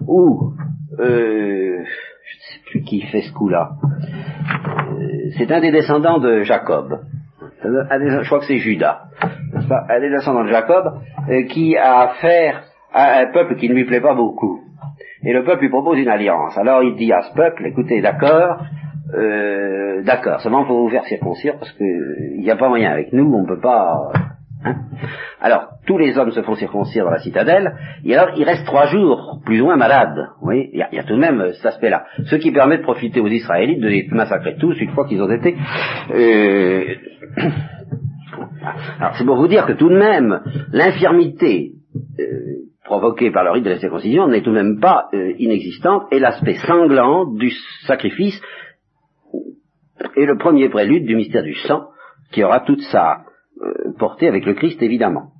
où, 0.08 0.54
euh, 1.00 1.84
je 1.84 2.38
ne 2.38 2.42
sais 2.54 2.60
plus 2.66 2.82
qui 2.82 3.02
fait 3.02 3.22
ce 3.22 3.34
coup-là, 3.34 3.72
euh, 4.92 5.30
c'est 5.38 5.52
un 5.52 5.62
des 5.62 5.72
descendants 5.72 6.20
de 6.20 6.42
Jacob, 6.44 7.00
je 7.64 8.26
crois 8.26 8.40
que 8.40 8.46
c'est 8.46 8.58
Judas, 8.58 9.04
un 9.90 10.00
des 10.00 10.10
descendants 10.10 10.44
de 10.44 10.50
Jacob, 10.50 11.00
euh, 11.30 11.44
qui 11.44 11.76
a 11.78 12.02
affaire 12.02 12.64
à 12.94 13.20
un 13.20 13.28
peuple 13.32 13.56
qui 13.56 13.70
ne 13.70 13.74
lui 13.74 13.86
plaît 13.86 14.02
pas 14.02 14.16
beaucoup. 14.16 14.62
Et 15.24 15.34
le 15.34 15.44
peuple 15.44 15.64
lui 15.64 15.70
propose 15.70 16.00
une 16.00 16.08
alliance. 16.08 16.58
Alors 16.58 16.84
il 16.84 16.96
dit 16.96 17.12
à 17.12 17.22
ce 17.22 17.34
peuple, 17.34 17.66
écoutez, 17.66 18.02
d'accord, 18.02 18.64
euh, 19.14 20.02
d'accord, 20.04 20.40
seulement 20.42 20.66
faut 20.66 20.84
vous 20.84 20.90
faire 20.90 21.06
circoncire 21.06 21.58
parce 21.60 21.72
qu'il 21.74 22.40
n'y 22.40 22.52
a 22.52 22.56
pas 22.56 22.70
moyen 22.70 22.92
avec 22.92 23.12
nous, 23.14 23.32
on 23.34 23.42
ne 23.42 23.48
peut 23.48 23.60
pas... 23.60 24.12
Hein. 24.66 24.76
alors, 25.40 25.70
tous 25.88 25.98
les 25.98 26.18
hommes 26.18 26.32
se 26.32 26.42
font 26.42 26.56
circoncire 26.56 27.06
dans 27.06 27.12
la 27.12 27.20
citadelle, 27.20 27.76
et 28.04 28.14
alors 28.16 28.36
il 28.38 28.44
reste 28.44 28.66
trois 28.66 28.88
jours, 28.88 29.40
plus 29.46 29.62
ou 29.62 29.66
moins 29.66 29.78
malades. 29.78 30.30
Oui, 30.42 30.70
il 30.74 30.80
y, 30.80 31.00
a 31.00 31.04
tout 31.04 31.16
de 31.16 31.20
même 31.20 31.54
cet 31.54 31.66
aspect-là. 31.66 32.06
Ce 32.26 32.36
qui 32.36 32.52
permet 32.52 32.78
de 32.78 32.84
profiter 32.84 33.22
aux 33.22 33.28
Israélites 33.28 33.80
de 33.80 33.88
les 33.88 34.08
massacrer 34.12 34.58
tous 34.58 34.80
une 34.80 34.92
fois 34.92 35.08
qu'ils 35.08 35.22
ont 35.22 35.32
été... 35.32 35.56
Euh, 36.14 36.96
alors 39.00 39.16
c'est 39.18 39.26
pour 39.26 39.38
vous 39.38 39.48
dire 39.48 39.66
que 39.66 39.74
tout 39.74 39.90
de 39.90 39.98
même, 39.98 40.42
l'infirmité 40.74 41.72
euh, 42.20 42.24
provoquée 42.84 43.32
par 43.32 43.46
le 43.46 43.52
rite 43.52 43.64
de 43.64 43.70
la 43.70 43.80
circoncision 43.80 44.28
n'est 44.28 44.42
tout 44.42 44.52
de 44.52 44.56
même 44.56 44.80
pas 44.80 45.08
euh, 45.14 45.34
inexistante, 45.38 46.04
et 46.12 46.20
l'aspect 46.20 46.56
sanglant 46.56 47.26
du 47.26 47.52
sacrifice 47.86 48.42
est 50.18 50.26
le 50.26 50.38
premier 50.38 50.70
prélude 50.70 51.06
du 51.06 51.16
mystère 51.16 51.44
du 51.44 51.56
sang, 51.56 51.88
qui 52.32 52.44
aura 52.44 52.60
toute 52.62 52.82
sa 52.92 53.14
euh, 53.14 53.29
portée 53.98 54.28
avec 54.28 54.46
le 54.46 54.54
Christ, 54.54 54.82
évidemment. 54.82 55.32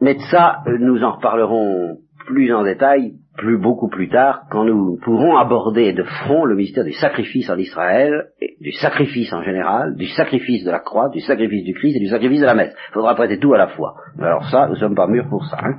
Mais 0.00 0.14
de 0.14 0.22
ça, 0.30 0.62
nous 0.80 1.02
en 1.02 1.12
reparlerons 1.12 1.98
plus 2.26 2.52
en 2.54 2.64
détail 2.64 3.14
plus 3.36 3.58
beaucoup 3.58 3.88
plus 3.88 4.08
tard, 4.08 4.42
quand 4.50 4.64
nous 4.64 4.98
pourrons 5.02 5.36
aborder 5.36 5.92
de 5.92 6.02
front 6.02 6.44
le 6.44 6.54
mystère 6.54 6.84
du 6.84 6.92
sacrifice 6.92 7.48
en 7.48 7.56
Israël, 7.56 8.26
du 8.60 8.72
sacrifice 8.72 9.32
en 9.32 9.42
général, 9.42 9.96
du 9.96 10.06
sacrifice 10.08 10.64
de 10.64 10.70
la 10.70 10.80
croix, 10.80 11.08
du 11.08 11.20
sacrifice 11.20 11.64
du 11.64 11.72
Christ 11.72 11.96
et 11.96 12.00
du 12.00 12.08
sacrifice 12.08 12.40
de 12.40 12.46
la 12.46 12.54
messe. 12.54 12.74
Il 12.90 12.92
faudra 12.92 13.14
prêter 13.14 13.38
tout 13.38 13.54
à 13.54 13.58
la 13.58 13.68
fois. 13.68 13.94
Alors 14.18 14.48
ça, 14.50 14.68
nous 14.68 14.76
sommes 14.76 14.94
pas 14.94 15.06
mûrs 15.06 15.28
pour 15.30 15.44
ça. 15.46 15.56
Hein. 15.62 15.76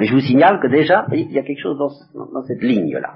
Mais 0.00 0.06
je 0.06 0.12
vous 0.12 0.20
signale 0.20 0.58
que 0.60 0.66
déjà, 0.66 1.06
il 1.12 1.30
y 1.30 1.38
a 1.38 1.42
quelque 1.42 1.62
chose 1.62 1.78
dans, 1.78 2.42
cette 2.42 2.62
ligne-là. 2.62 3.14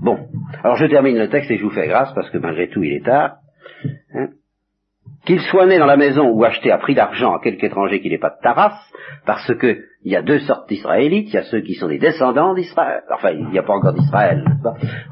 Bon, 0.00 0.16
alors 0.62 0.76
je 0.76 0.86
termine 0.86 1.18
le 1.18 1.28
texte 1.28 1.50
et 1.50 1.56
je 1.56 1.64
vous 1.64 1.70
fais 1.70 1.88
grâce 1.88 2.12
parce 2.14 2.30
que 2.30 2.38
malgré 2.38 2.68
tout 2.68 2.82
il 2.84 2.94
est 2.94 3.04
tard. 3.04 3.38
Hein. 4.14 4.28
Qu'il 5.26 5.40
soit 5.40 5.66
né 5.66 5.78
dans 5.78 5.86
la 5.86 5.96
maison 5.96 6.30
ou 6.30 6.44
acheté 6.44 6.70
à 6.70 6.78
prix 6.78 6.94
d'argent 6.94 7.34
à 7.34 7.40
quelque 7.40 7.64
étranger 7.64 8.00
qui 8.00 8.08
n'est 8.08 8.18
pas 8.18 8.30
de 8.30 8.42
ta 8.42 8.52
race, 8.52 8.92
parce 9.26 9.52
que 9.54 9.78
il 10.04 10.12
y 10.12 10.16
a 10.16 10.22
deux 10.22 10.38
sortes 10.40 10.68
d'Israélites, 10.68 11.28
il 11.28 11.34
y 11.34 11.38
a 11.38 11.42
ceux 11.42 11.60
qui 11.60 11.74
sont 11.74 11.88
des 11.88 11.98
descendants 11.98 12.54
d'Israël, 12.54 13.02
enfin 13.12 13.30
il 13.30 13.46
n'y 13.48 13.58
a 13.58 13.62
pas 13.62 13.74
encore 13.74 13.94
d'Israël, 13.94 14.44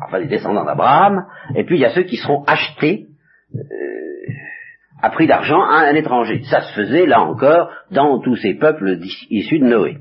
enfin 0.02 0.20
des 0.20 0.28
descendants 0.28 0.64
d'Abraham, 0.64 1.26
et 1.54 1.64
puis 1.64 1.76
il 1.76 1.80
y 1.80 1.84
a 1.84 1.90
ceux 1.90 2.04
qui 2.04 2.16
seront 2.16 2.44
achetés 2.44 3.06
euh, 3.54 3.60
à 5.02 5.10
prix 5.10 5.26
d'argent 5.26 5.60
à 5.60 5.88
un 5.88 5.94
étranger. 5.94 6.42
Ça 6.44 6.60
se 6.60 6.72
faisait 6.74 7.06
là 7.06 7.20
encore 7.20 7.70
dans 7.90 8.20
tous 8.20 8.36
ces 8.36 8.54
peuples 8.54 8.98
issus 9.30 9.58
de 9.58 9.64
Noé. 9.64 9.98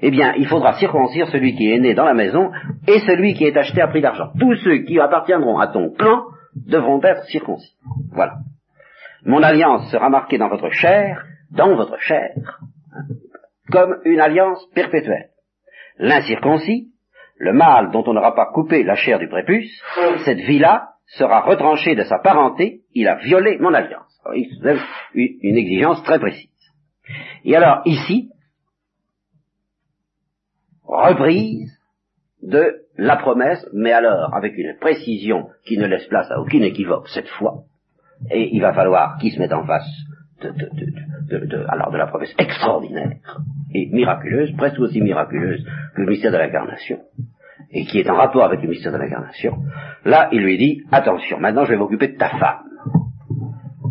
eh 0.00 0.10
bien, 0.10 0.34
il 0.36 0.46
faudra 0.46 0.74
circoncire 0.74 1.28
celui 1.28 1.54
qui 1.54 1.72
est 1.72 1.78
né 1.78 1.94
dans 1.94 2.04
la 2.04 2.14
maison 2.14 2.50
et 2.86 2.98
celui 3.00 3.34
qui 3.34 3.44
est 3.44 3.56
acheté 3.56 3.80
à 3.80 3.88
prix 3.88 4.00
d'argent. 4.00 4.30
Tous 4.38 4.54
ceux 4.56 4.78
qui 4.78 5.00
appartiendront 5.00 5.58
à 5.58 5.68
ton 5.68 5.90
clan 5.90 6.24
devront 6.66 7.00
être 7.02 7.24
circoncis. 7.24 7.76
Voilà. 8.12 8.34
Mon 9.24 9.42
alliance 9.42 9.90
sera 9.90 10.08
marquée 10.08 10.38
dans 10.38 10.48
votre 10.48 10.70
chair, 10.70 11.24
dans 11.50 11.74
votre 11.74 11.98
chair, 11.98 12.32
hein, 12.92 13.02
comme 13.70 13.96
une 14.04 14.20
alliance 14.20 14.64
perpétuelle. 14.74 15.30
L'incirconcis, 15.98 16.92
le 17.36 17.52
mâle 17.52 17.90
dont 17.90 18.04
on 18.06 18.14
n'aura 18.14 18.34
pas 18.34 18.46
coupé 18.52 18.82
la 18.82 18.94
chair 18.94 19.18
du 19.18 19.28
prépuce, 19.28 19.82
cette 20.24 20.38
vie-là 20.38 20.90
sera 21.06 21.40
retranchée 21.40 21.94
de 21.94 22.04
sa 22.04 22.18
parenté, 22.18 22.82
il 22.92 23.08
a 23.08 23.16
violé 23.16 23.58
mon 23.58 23.72
alliance. 23.72 24.20
Il 24.34 24.46
une 25.14 25.56
exigence 25.56 26.02
très 26.02 26.18
précise. 26.18 26.50
Et 27.44 27.56
alors, 27.56 27.80
ici, 27.86 28.30
reprise 30.84 31.77
de 32.42 32.82
la 32.96 33.16
promesse, 33.16 33.66
mais 33.72 33.92
alors 33.92 34.34
avec 34.34 34.56
une 34.56 34.76
précision 34.80 35.48
qui 35.66 35.76
ne 35.76 35.86
laisse 35.86 36.06
place 36.06 36.30
à 36.30 36.40
aucune 36.40 36.62
équivoque 36.62 37.08
cette 37.08 37.28
fois, 37.28 37.64
et 38.30 38.54
il 38.54 38.60
va 38.60 38.72
falloir 38.72 39.18
qu'il 39.18 39.32
se 39.32 39.38
mette 39.38 39.52
en 39.52 39.64
face 39.64 39.88
de, 40.42 41.66
alors 41.68 41.90
de 41.90 41.96
la 41.96 42.06
promesse 42.06 42.34
extraordinaire 42.38 43.16
et 43.74 43.88
miraculeuse, 43.92 44.52
presque 44.56 44.78
aussi 44.78 45.00
miraculeuse 45.00 45.64
que 45.94 46.00
le 46.00 46.06
mystère 46.06 46.32
de 46.32 46.38
l'incarnation, 46.38 46.98
et 47.70 47.84
qui 47.84 47.98
est 47.98 48.08
en 48.08 48.16
rapport 48.16 48.44
avec 48.44 48.62
le 48.62 48.68
mystère 48.68 48.92
de 48.92 48.98
l'incarnation, 48.98 49.56
là 50.04 50.28
il 50.32 50.42
lui 50.42 50.56
dit, 50.58 50.82
attention, 50.92 51.38
maintenant 51.38 51.64
je 51.64 51.70
vais 51.70 51.76
m'occuper 51.76 52.08
de 52.08 52.16
ta 52.16 52.30
femme. 52.30 52.64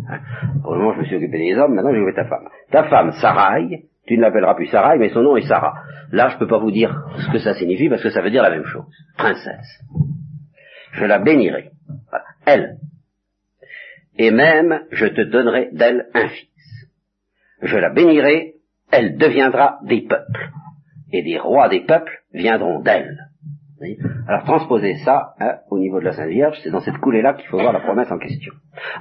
Hein? 0.08 0.20
Le 0.64 0.78
moment 0.78 0.94
je 0.94 1.00
me 1.00 1.04
suis 1.04 1.16
occupé 1.16 1.38
des 1.38 1.54
hommes, 1.56 1.74
maintenant 1.74 1.90
je 1.90 1.96
vais 1.96 2.00
m'occuper 2.00 2.22
de 2.22 2.28
ta 2.28 2.36
femme. 2.36 2.48
Ta 2.70 2.84
femme, 2.84 3.12
Sarai, 3.12 3.84
tu 4.08 4.16
ne 4.16 4.22
l'appelleras 4.22 4.54
plus 4.54 4.66
Sarai, 4.68 4.98
mais 4.98 5.10
son 5.10 5.22
nom 5.22 5.36
est 5.36 5.46
Sarah. 5.46 5.74
Là, 6.10 6.30
je 6.30 6.34
ne 6.34 6.38
peux 6.38 6.48
pas 6.48 6.58
vous 6.58 6.70
dire 6.70 7.04
ce 7.18 7.30
que 7.30 7.38
ça 7.38 7.54
signifie, 7.54 7.90
parce 7.90 8.02
que 8.02 8.10
ça 8.10 8.22
veut 8.22 8.30
dire 8.30 8.42
la 8.42 8.50
même 8.50 8.64
chose. 8.64 8.86
Princesse. 9.16 9.84
Je 10.92 11.04
la 11.04 11.18
bénirai. 11.18 11.70
Elle. 12.46 12.78
Et 14.16 14.30
même, 14.30 14.80
je 14.90 15.06
te 15.06 15.20
donnerai 15.20 15.68
d'elle 15.72 16.06
un 16.14 16.28
fils. 16.28 16.88
Je 17.62 17.76
la 17.76 17.90
bénirai, 17.90 18.54
elle 18.90 19.18
deviendra 19.18 19.78
des 19.84 20.00
peuples. 20.00 20.50
Et 21.12 21.22
des 21.22 21.38
rois 21.38 21.68
des 21.68 21.80
peuples 21.80 22.22
viendront 22.32 22.80
d'elle. 22.80 23.27
Alors 24.26 24.44
transposer 24.44 24.96
ça 25.04 25.34
hein, 25.38 25.58
au 25.70 25.78
niveau 25.78 26.00
de 26.00 26.06
la 26.06 26.12
Sainte 26.12 26.30
Vierge, 26.30 26.58
c'est 26.62 26.70
dans 26.70 26.80
cette 26.80 26.98
coulée-là 26.98 27.34
qu'il 27.34 27.46
faut 27.48 27.60
voir 27.60 27.72
la 27.72 27.80
promesse 27.80 28.10
en 28.10 28.18
question. 28.18 28.52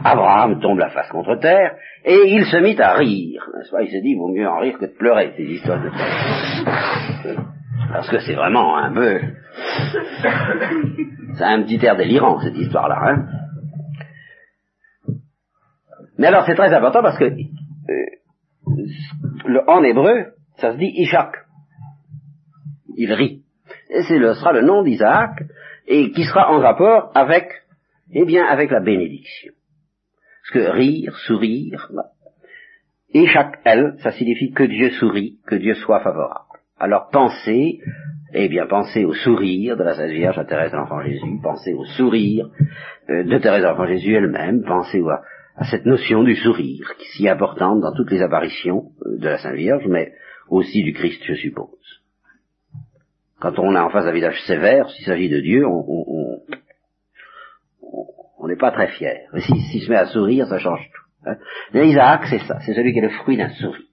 Abraham 0.03 0.59
tombe 0.59 0.77
la 0.77 0.89
face 0.89 1.09
contre 1.09 1.35
terre 1.35 1.75
et 2.05 2.27
il 2.27 2.45
se 2.45 2.57
mit 2.57 2.79
à 2.79 2.93
rire. 2.93 3.43
il 3.81 3.89
s'est 3.89 4.01
dit, 4.01 4.09
il 4.09 4.17
vaut 4.17 4.31
mieux 4.31 4.47
en 4.47 4.59
rire 4.59 4.77
que 4.77 4.85
de 4.85 4.91
pleurer 4.91 5.33
ces 5.35 5.43
histoires 5.43 5.81
de 5.81 5.89
Parce 7.91 8.09
que 8.09 8.19
c'est 8.19 8.35
vraiment 8.35 8.77
un 8.77 8.93
peu... 8.93 9.19
C'est 11.33 11.43
un 11.43 11.63
petit 11.63 11.83
air 11.83 11.95
délirant 11.95 12.39
cette 12.39 12.55
histoire-là. 12.55 12.99
Hein? 13.03 13.25
Mais 16.19 16.27
alors 16.27 16.45
c'est 16.45 16.55
très 16.55 16.73
important 16.73 17.01
parce 17.01 17.17
que 17.17 17.25
euh, 17.25 18.05
le, 19.45 19.67
en 19.67 19.83
hébreu, 19.83 20.33
ça 20.57 20.73
se 20.73 20.77
dit 20.77 20.91
Ishak. 20.95 21.31
Il 22.95 23.13
rit 23.13 23.43
et 23.89 24.03
ce 24.03 24.33
sera 24.33 24.53
le 24.53 24.61
nom 24.61 24.83
d'Isaac, 24.83 25.43
et 25.87 26.11
qui 26.11 26.23
sera 26.23 26.51
en 26.51 26.59
rapport 26.59 27.11
avec, 27.15 27.49
eh 28.11 28.25
bien, 28.25 28.45
avec 28.45 28.71
la 28.71 28.81
bénédiction. 28.81 29.53
Parce 30.43 30.65
que 30.65 30.71
rire, 30.71 31.15
sourire, 31.25 31.89
et 33.13 33.25
chaque 33.27 33.59
elle, 33.63 33.95
ça 33.99 34.11
signifie 34.11 34.51
que 34.51 34.63
Dieu 34.63 34.91
sourit, 34.91 35.39
que 35.47 35.55
Dieu 35.55 35.75
soit 35.75 36.01
favorable. 36.01 36.43
Alors 36.77 37.09
pensez, 37.11 37.79
eh 38.33 38.49
bien, 38.49 38.67
pensez 38.67 39.05
au 39.05 39.13
sourire 39.13 39.77
de 39.77 39.83
la 39.83 39.95
Sainte 39.95 40.11
Vierge 40.11 40.37
à 40.37 40.45
Thérèse 40.45 40.71
de 40.71 40.77
l'Enfant 40.77 41.01
Jésus, 41.01 41.39
pensez 41.41 41.73
au 41.73 41.85
sourire 41.85 42.49
euh, 43.09 43.23
de 43.23 43.37
Thérèse 43.39 43.61
de 43.61 43.67
l'Enfant 43.67 43.87
Jésus 43.87 44.13
elle-même, 44.13 44.63
pensez 44.63 45.01
à, 45.09 45.21
à, 45.55 45.65
cette 45.65 45.85
notion 45.85 46.23
du 46.23 46.35
sourire, 46.35 46.93
qui 46.99 47.05
est 47.05 47.17
si 47.17 47.29
importante 47.29 47.79
dans 47.79 47.93
toutes 47.93 48.11
les 48.11 48.21
apparitions 48.21 48.91
euh, 49.05 49.17
de 49.17 49.27
la 49.27 49.37
Sainte 49.37 49.55
Vierge, 49.55 49.87
mais 49.87 50.13
aussi 50.49 50.83
du 50.83 50.93
Christ, 50.93 51.21
je 51.23 51.33
suppose. 51.33 52.01
Quand 53.39 53.59
on 53.59 53.75
a 53.75 53.83
en 53.83 53.89
face 53.89 54.05
un 54.05 54.11
visage 54.11 54.41
sévère, 54.47 54.89
s'il 54.89 55.05
s'agit 55.05 55.29
de 55.29 55.39
Dieu, 55.39 55.65
on 58.39 58.47
n'est 58.47 58.55
pas 58.55 58.71
très 58.71 58.87
fier. 58.87 59.27
Mais 59.33 59.41
s'il 59.41 59.61
si, 59.61 59.79
se 59.81 59.89
met 59.91 59.97
à 59.97 60.05
sourire, 60.07 60.47
ça 60.47 60.57
change 60.57 60.89
tout. 60.93 61.29
Hein. 61.29 61.37
Isaac, 61.73 62.25
c'est 62.29 62.39
ça, 62.39 62.59
c'est 62.61 62.73
celui 62.73 62.93
qui 62.93 62.99
est 62.99 63.03
le 63.03 63.09
fruit 63.09 63.37
d'un 63.37 63.49
sourire. 63.49 63.83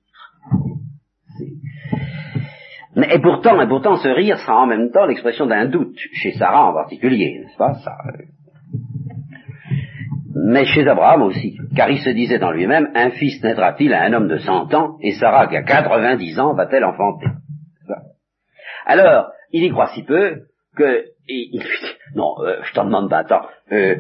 Mais, 2.97 3.13
et 3.13 3.19
pourtant, 3.19 3.61
et 3.61 3.67
pourtant, 3.67 3.97
ce 3.97 4.09
rire 4.09 4.39
sera 4.39 4.63
en 4.63 4.67
même 4.67 4.93
temps 4.93 5.05
l'expression 5.05 5.47
d'un 5.47 5.67
doute, 5.67 5.99
chez 6.13 6.33
Sarah 6.33 6.71
en 6.71 6.73
particulier, 6.73 7.41
n'est-ce 7.41 7.57
pas 7.57 7.75
ça. 7.75 7.97
Mais 10.47 10.65
chez 10.65 10.87
Abraham 10.87 11.23
aussi, 11.23 11.59
car 11.75 11.91
il 11.91 11.99
se 11.99 12.11
disait 12.11 12.39
dans 12.39 12.53
lui-même, 12.53 12.91
un 12.95 13.11
fils 13.11 13.43
naîtra-t-il 13.43 13.93
à 13.93 14.05
un 14.05 14.13
homme 14.13 14.29
de 14.29 14.39
cent 14.39 14.73
ans, 14.75 14.97
et 15.01 15.13
Sarah 15.13 15.49
qui 15.49 15.57
a 15.57 15.63
quatre-vingt-dix 15.65 16.39
ans 16.39 16.55
va-t-elle 16.55 16.85
enfanter? 16.85 17.27
Alors, 18.87 19.31
il 19.55 19.63
y 19.65 19.71
croit 19.71 19.93
si 19.95 20.03
peu 20.03 20.43
que 20.77 21.05
il, 21.29 21.63
non, 22.17 22.35
euh, 22.41 22.57
je 22.65 22.75
t'en 22.75 22.85
demande 22.85 23.09
pas, 23.09 23.19
attends, 23.19 23.47
euh, 23.73 23.97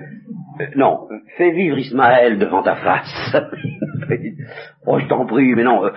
euh, 0.60 0.66
non, 0.74 1.08
fais 1.36 1.52
vivre 1.52 1.78
Ismaël 1.78 2.38
devant 2.38 2.62
ta 2.62 2.74
face. 2.74 3.36
oh, 4.86 4.98
je 4.98 5.06
t'en 5.06 5.24
prie, 5.26 5.54
mais 5.54 5.62
non, 5.62 5.90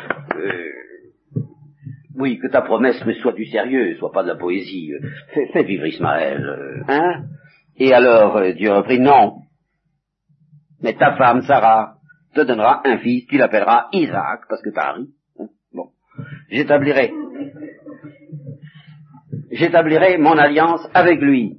oui, 2.15 2.37
que 2.39 2.47
ta 2.47 2.61
promesse 2.61 3.03
me 3.05 3.13
soit 3.13 3.33
du 3.33 3.45
sérieux, 3.45 3.95
soit 3.95 4.11
pas 4.11 4.23
de 4.23 4.29
la 4.29 4.35
poésie. 4.35 4.91
Fais, 5.33 5.47
fais 5.47 5.63
vivre 5.63 5.87
Ismaël, 5.87 6.85
hein 6.87 7.23
Et 7.77 7.93
alors, 7.93 8.39
Dieu 8.53 8.71
reprit, 8.71 8.99
non, 8.99 9.39
mais 10.81 10.93
ta 10.93 11.15
femme, 11.17 11.41
Sarah, 11.41 11.95
te 12.35 12.41
donnera 12.41 12.87
un 12.87 12.99
fils, 12.99 13.25
tu 13.25 13.37
l'appelleras 13.37 13.87
Isaac, 13.91 14.41
parce 14.47 14.61
que 14.61 14.69
t'as 14.69 14.93
ri. 14.93 15.09
Hein. 15.39 15.47
bon, 15.73 15.89
j'établirai 16.49 17.11
j'établirai 19.57 20.17
mon 20.17 20.37
alliance 20.37 20.87
avec 20.93 21.19
lui, 21.19 21.57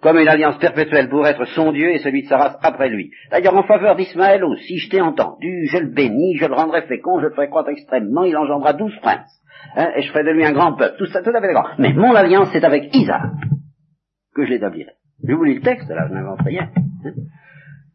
comme 0.00 0.18
une 0.18 0.28
alliance 0.28 0.58
perpétuelle 0.58 1.08
pour 1.08 1.26
être 1.26 1.44
son 1.46 1.72
Dieu 1.72 1.90
et 1.90 1.98
celui 1.98 2.22
de 2.22 2.28
sa 2.28 2.36
race 2.36 2.58
après 2.62 2.88
lui. 2.88 3.10
D'ailleurs, 3.30 3.56
en 3.56 3.62
faveur 3.62 3.96
d'Ismaël 3.96 4.44
aussi, 4.44 4.78
je 4.78 4.90
t'ai 4.90 5.00
entendu, 5.00 5.66
je 5.70 5.78
le 5.78 5.92
bénis, 5.92 6.36
je 6.36 6.46
le 6.46 6.54
rendrai 6.54 6.82
fécond, 6.82 7.20
je 7.20 7.26
le 7.26 7.34
ferai 7.34 7.48
croître 7.48 7.70
extrêmement, 7.70 8.24
il 8.24 8.36
engendrera 8.36 8.72
douze 8.72 8.96
princes, 9.00 9.42
hein, 9.76 9.90
et 9.96 10.02
je 10.02 10.10
ferai 10.10 10.24
de 10.24 10.30
lui 10.30 10.44
un 10.44 10.52
grand 10.52 10.74
peuple, 10.74 10.96
tout 10.98 11.06
ça, 11.06 11.22
tout 11.22 11.30
à 11.30 11.40
fait. 11.40 11.54
Mais 11.78 11.92
mon 11.92 12.14
alliance, 12.14 12.48
c'est 12.52 12.64
avec 12.64 12.94
Isaac 12.94 13.22
que 14.34 14.44
je 14.44 14.50
l'établirai. 14.50 14.92
Je 15.26 15.32
vous 15.32 15.44
lis 15.44 15.54
le 15.54 15.62
texte, 15.62 15.88
là, 15.88 16.06
je 16.08 16.14
n'invente 16.14 16.42
rien. 16.42 16.70
Hein. 16.76 17.12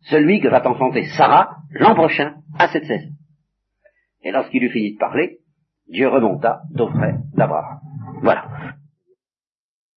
Celui 0.01 0.39
que 0.39 0.47
va 0.47 0.61
t'enfanter 0.61 1.03
Sarah 1.17 1.57
l'an 1.71 1.93
prochain, 1.93 2.35
à 2.57 2.69
cette 2.69 2.85
saison. 2.85 3.09
Et 4.23 4.31
lorsqu'il 4.31 4.63
eut 4.63 4.71
fini 4.71 4.93
de 4.93 4.97
parler, 4.97 5.39
Dieu 5.87 6.07
remonta 6.07 6.61
d'auprès 6.71 7.15
d'Abraham. 7.35 7.79
Voilà. 8.21 8.45